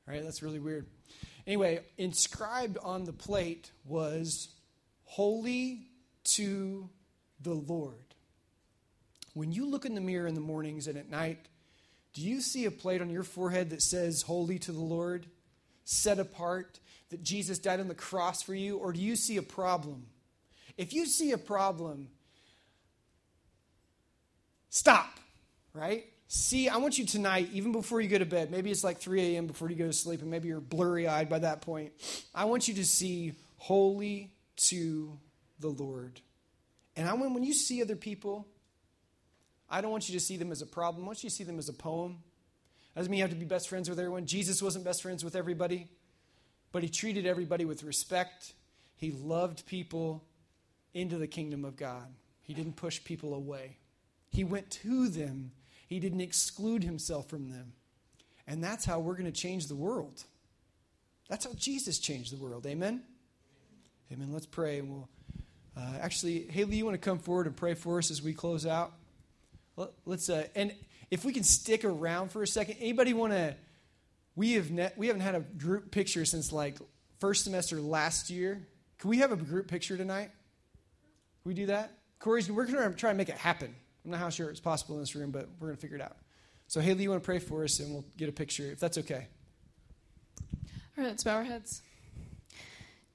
All 0.08 0.14
right, 0.14 0.24
that's 0.24 0.44
really 0.44 0.60
weird. 0.60 0.88
Anyway, 1.48 1.80
inscribed 1.98 2.78
on 2.84 3.06
the 3.06 3.14
plate 3.14 3.72
was 3.86 4.50
"Holy 5.06 5.88
to 6.36 6.90
the 7.40 7.54
Lord." 7.54 8.16
When 9.34 9.52
you 9.52 9.66
look 9.66 9.86
in 9.86 9.96
the 9.96 10.02
mirror 10.02 10.28
in 10.28 10.36
the 10.36 10.42
mornings 10.42 10.88
and 10.88 10.98
at 10.98 11.10
night, 11.10 11.48
do 12.14 12.22
you 12.22 12.42
see 12.42 12.66
a 12.66 12.72
plate 12.72 13.02
on 13.02 13.10
your 13.10 13.24
forehead 13.24 13.70
that 13.70 13.82
says 13.82 14.24
"Holy 14.24 14.60
to 14.60 14.72
the 14.72 14.82
Lord"? 14.82 15.28
Set 15.84 16.20
apart, 16.20 16.80
that 17.12 17.24
Jesus 17.24 17.60
died 17.60 17.80
on 17.80 17.88
the 17.88 17.96
cross 17.96 18.42
for 18.42 18.56
you, 18.56 18.78
or 18.78 18.92
do 18.92 19.00
you 19.00 19.16
see 19.16 19.38
a 19.38 19.44
problem? 19.44 20.08
If 20.78 20.94
you 20.94 21.06
see 21.06 21.32
a 21.32 21.38
problem, 21.38 22.08
stop, 24.70 25.20
right? 25.74 26.06
See, 26.28 26.70
I 26.70 26.78
want 26.78 26.98
you 26.98 27.06
tonight, 27.06 27.50
even 27.52 27.74
before 27.74 28.00
you 28.00 28.08
go 28.08 28.18
to 28.18 28.26
bed, 28.26 28.52
maybe 28.52 28.72
it's 28.72 28.84
like 28.84 29.00
3 29.00 29.36
a.m. 29.36 29.48
before 29.48 29.70
you 29.70 29.76
go 29.76 29.88
to 29.88 29.94
sleep, 29.94 30.22
and 30.22 30.32
maybe 30.32 30.48
you're 30.48 30.62
blurry 30.62 31.08
eyed 31.08 31.30
by 31.30 31.40
that 31.40 31.62
point. 31.62 31.92
I 32.34 32.46
want 32.46 32.68
you 32.68 32.74
to 32.76 32.86
see 32.86 33.34
holy 33.58 34.32
to 34.70 35.20
the 35.60 35.68
Lord. 35.68 36.22
And 36.96 37.08
I 37.08 37.14
want 37.14 37.34
when 37.34 37.44
you 37.44 37.54
see 37.54 37.82
other 37.82 37.96
people, 37.96 38.48
I 39.70 39.82
don't 39.82 39.92
want 39.92 40.10
you 40.10 40.14
to 40.18 40.20
see 40.20 40.38
them 40.38 40.52
as 40.52 40.62
a 40.62 40.66
problem. 40.66 41.04
I 41.04 41.08
want 41.08 41.24
you 41.24 41.30
to 41.30 41.36
see 41.36 41.44
them 41.44 41.60
as 41.60 41.70
a 41.70 41.74
poem. 41.74 42.20
Doesn't 42.96 43.10
mean 43.10 43.20
you 43.20 43.24
have 43.24 43.32
to 43.32 43.38
be 43.38 43.46
best 43.46 43.70
friends 43.70 43.90
with 43.90 44.00
everyone. 44.00 44.26
Jesus 44.26 44.62
wasn't 44.62 44.84
best 44.84 45.02
friends 45.02 45.24
with 45.24 45.36
everybody. 45.36 45.88
But 46.72 46.84
he 46.84 46.90
treated 46.90 47.26
everybody 47.26 47.66
with 47.66 47.84
respect. 47.84 48.54
He 48.96 49.12
loved 49.12 49.66
people 49.66 50.24
into 50.94 51.18
the 51.18 51.28
kingdom 51.28 51.66
of 51.66 51.76
God. 51.76 52.08
He 52.42 52.54
didn't 52.54 52.76
push 52.76 53.04
people 53.04 53.34
away. 53.34 53.78
He 54.30 54.44
went 54.44 54.70
to 54.72 55.08
them, 55.10 55.52
he 55.88 56.00
didn't 56.00 56.22
exclude 56.22 56.84
himself 56.84 57.30
from 57.30 57.50
them. 57.50 57.74
And 58.48 58.64
that's 58.64 58.86
how 58.86 59.00
we're 59.00 59.14
going 59.14 59.26
to 59.26 59.32
change 59.32 59.68
the 59.68 59.76
world. 59.76 60.24
That's 61.30 61.46
how 61.46 61.54
Jesus 61.54 62.00
changed 62.00 62.34
the 62.34 62.42
world. 62.42 62.66
Amen? 62.66 63.04
Amen. 64.12 64.30
Let's 64.32 64.46
pray. 64.46 64.80
And 64.80 64.90
we'll 64.90 65.10
uh, 65.78 65.94
actually, 66.02 66.48
Haley, 66.48 66.76
you 66.76 66.86
want 66.86 66.96
to 66.96 67.10
come 67.10 67.20
forward 67.20 67.48
and 67.48 67.56
pray 67.56 67.74
for 67.74 67.98
us 67.98 68.12
as 68.12 68.22
we 68.22 68.34
close 68.34 68.66
out? 68.66 68.92
Let's, 70.06 70.30
uh, 70.30 70.48
and 70.54 70.74
if 71.10 71.24
we 71.24 71.34
can 71.34 71.44
stick 71.44 71.86
around 71.86 72.32
for 72.32 72.44
a 72.44 72.48
second, 72.48 72.76
anybody 72.80 73.14
want 73.14 73.34
to? 73.34 73.56
We 74.36 74.54
have 74.54 74.72
ne- 74.72 74.94
we 74.98 75.08
haven't 75.08 75.22
had 75.22 75.36
a 75.36 75.42
group 75.42 75.92
picture 75.92 76.26
since 76.26 76.52
like 76.52 76.78
first 77.20 77.44
semester 77.44 77.80
last 77.82 78.30
year. 78.30 78.68
Can 78.98 79.10
we 79.10 79.18
have 79.18 79.32
a 79.32 79.36
group 79.36 79.68
picture 79.68 79.98
tonight? 79.98 80.32
Can 81.44 81.50
we 81.50 81.54
do 81.54 81.68
that? 81.68 81.92
Corey's, 82.20 82.52
we're 82.52 82.66
going 82.66 82.92
to 82.92 82.96
try 82.96 83.10
and 83.10 83.18
make 83.18 83.30
it 83.30 83.38
happen. 83.38 83.74
I'm 84.06 84.12
not 84.12 84.20
how 84.20 84.30
sure 84.30 84.50
it's 84.50 84.60
possible 84.60 84.96
in 84.96 85.02
this 85.02 85.16
room, 85.16 85.32
but 85.32 85.50
we're 85.60 85.68
going 85.68 85.76
to 85.76 85.82
figure 85.82 85.98
it 85.98 86.04
out. 86.04 86.18
So, 86.68 86.80
Haley, 86.80 87.04
you 87.04 87.10
want 87.10 87.22
to 87.22 87.26
pray 87.26 87.40
for 87.40 87.64
us, 87.64 87.80
and 87.80 87.92
we'll 87.92 88.06
get 88.16 88.30
a 88.30 88.32
picture, 88.32 88.72
if 88.72 88.80
that's 88.80 88.98
okay. 89.00 89.28
All 90.42 90.58
right, 90.98 91.08
let's 91.08 91.24
bow 91.24 91.36
our 91.36 91.44
heads. 91.44 91.82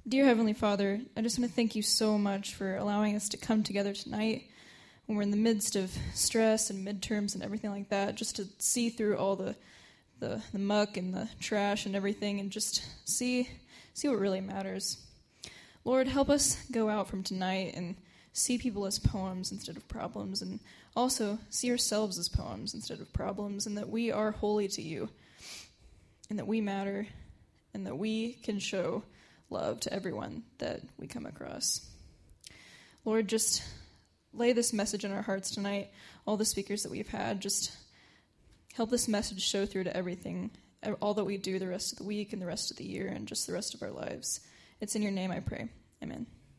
Dear 0.07 0.25
Heavenly 0.25 0.53
Father, 0.53 1.01
I 1.17 1.23
just 1.23 1.39
want 1.39 1.51
to 1.51 1.55
thank 1.55 1.75
you 1.75 1.83
so 1.83 2.19
much 2.19 2.55
for 2.55 2.77
allowing 2.77 3.17
us 3.17 3.29
to 3.31 3.37
come 3.37 3.63
together 3.63 3.93
tonight 3.93 4.45
when 5.07 5.17
we're 5.17 5.23
in 5.23 5.31
the 5.31 5.37
midst 5.37 5.77
of 5.77 5.97
stress 6.15 6.71
and 6.71 6.87
midterms 6.87 7.35
and 7.35 7.43
everything 7.43 7.71
like 7.71 7.89
that, 7.89 8.17
just 8.17 8.37
to 8.37 8.47
see 8.59 8.91
through 8.91 9.17
all 9.17 9.37
the 9.37 9.57
the, 10.21 10.43
the 10.53 10.59
muck 10.59 10.97
and 10.97 11.15
the 11.15 11.29
trash 11.41 11.87
and 11.87 11.95
everything 11.95 12.41
and 12.41 12.51
just 12.51 12.83
see 13.09 13.49
see 13.95 14.09
what 14.09 14.19
really 14.19 14.41
matters. 14.43 14.99
Lord, 15.85 16.07
help 16.07 16.29
us 16.29 16.63
go 16.71 16.91
out 16.91 17.09
from 17.09 17.23
tonight 17.23 17.73
and 17.75 17.97
see 18.33 18.59
people 18.59 18.85
as 18.85 18.99
poems 18.99 19.53
instead 19.53 19.77
of 19.79 19.89
problems 19.89 20.43
and 20.43 20.61
also 20.95 21.39
see 21.49 21.71
ourselves 21.71 22.19
as 22.19 22.29
poems 22.29 22.75
instead 22.75 23.01
of 23.01 23.13
problems 23.15 23.67
and 23.67 23.79
that 23.79 23.89
we 23.89 24.13
are 24.13 24.33
holy 24.33 24.69
to 24.69 24.83
you 24.83 25.09
and 26.29 26.39
that 26.39 26.47
we 26.47 26.61
matter 26.61 27.07
and 27.73 27.87
that 27.87 27.97
we 27.97 28.35
can 28.43 28.59
show 28.59 29.03
love 29.49 29.81
to 29.81 29.93
everyone 29.93 30.43
that 30.59 30.81
we 30.99 31.07
come 31.07 31.25
across. 31.25 31.89
Lord, 33.05 33.29
just 33.29 33.63
lay 34.35 34.53
this 34.53 34.73
message 34.73 35.05
in 35.05 35.13
our 35.13 35.23
hearts 35.23 35.51
tonight. 35.51 35.91
All 36.27 36.37
the 36.37 36.45
speakers 36.45 36.83
that 36.83 36.91
we've 36.93 37.09
had, 37.09 37.41
just 37.41 37.73
help 38.77 38.91
this 38.91 39.09
message 39.09 39.43
show 39.43 39.65
through 39.65 39.85
to 39.85 39.97
everything, 39.97 40.51
all 41.01 41.15
that 41.15 41.25
we 41.25 41.39
do 41.39 41.59
the 41.59 41.67
rest 41.67 41.93
of 41.93 41.99
the 41.99 42.05
week 42.05 42.33
and 42.35 42.43
the 42.43 42.47
rest 42.47 42.71
of 42.71 42.77
the 42.77 42.85
year 42.85 43.09
and 43.09 43.27
just 43.27 43.47
the 43.47 43.53
rest 43.53 43.75
of 43.75 43.83
our 43.83 43.91
lives. 43.91 44.41
It's 44.81 44.95
in 44.95 45.03
your 45.03 45.13
name 45.13 45.31
I 45.31 45.41
pray. 45.41 45.69
Amen. 46.03 46.27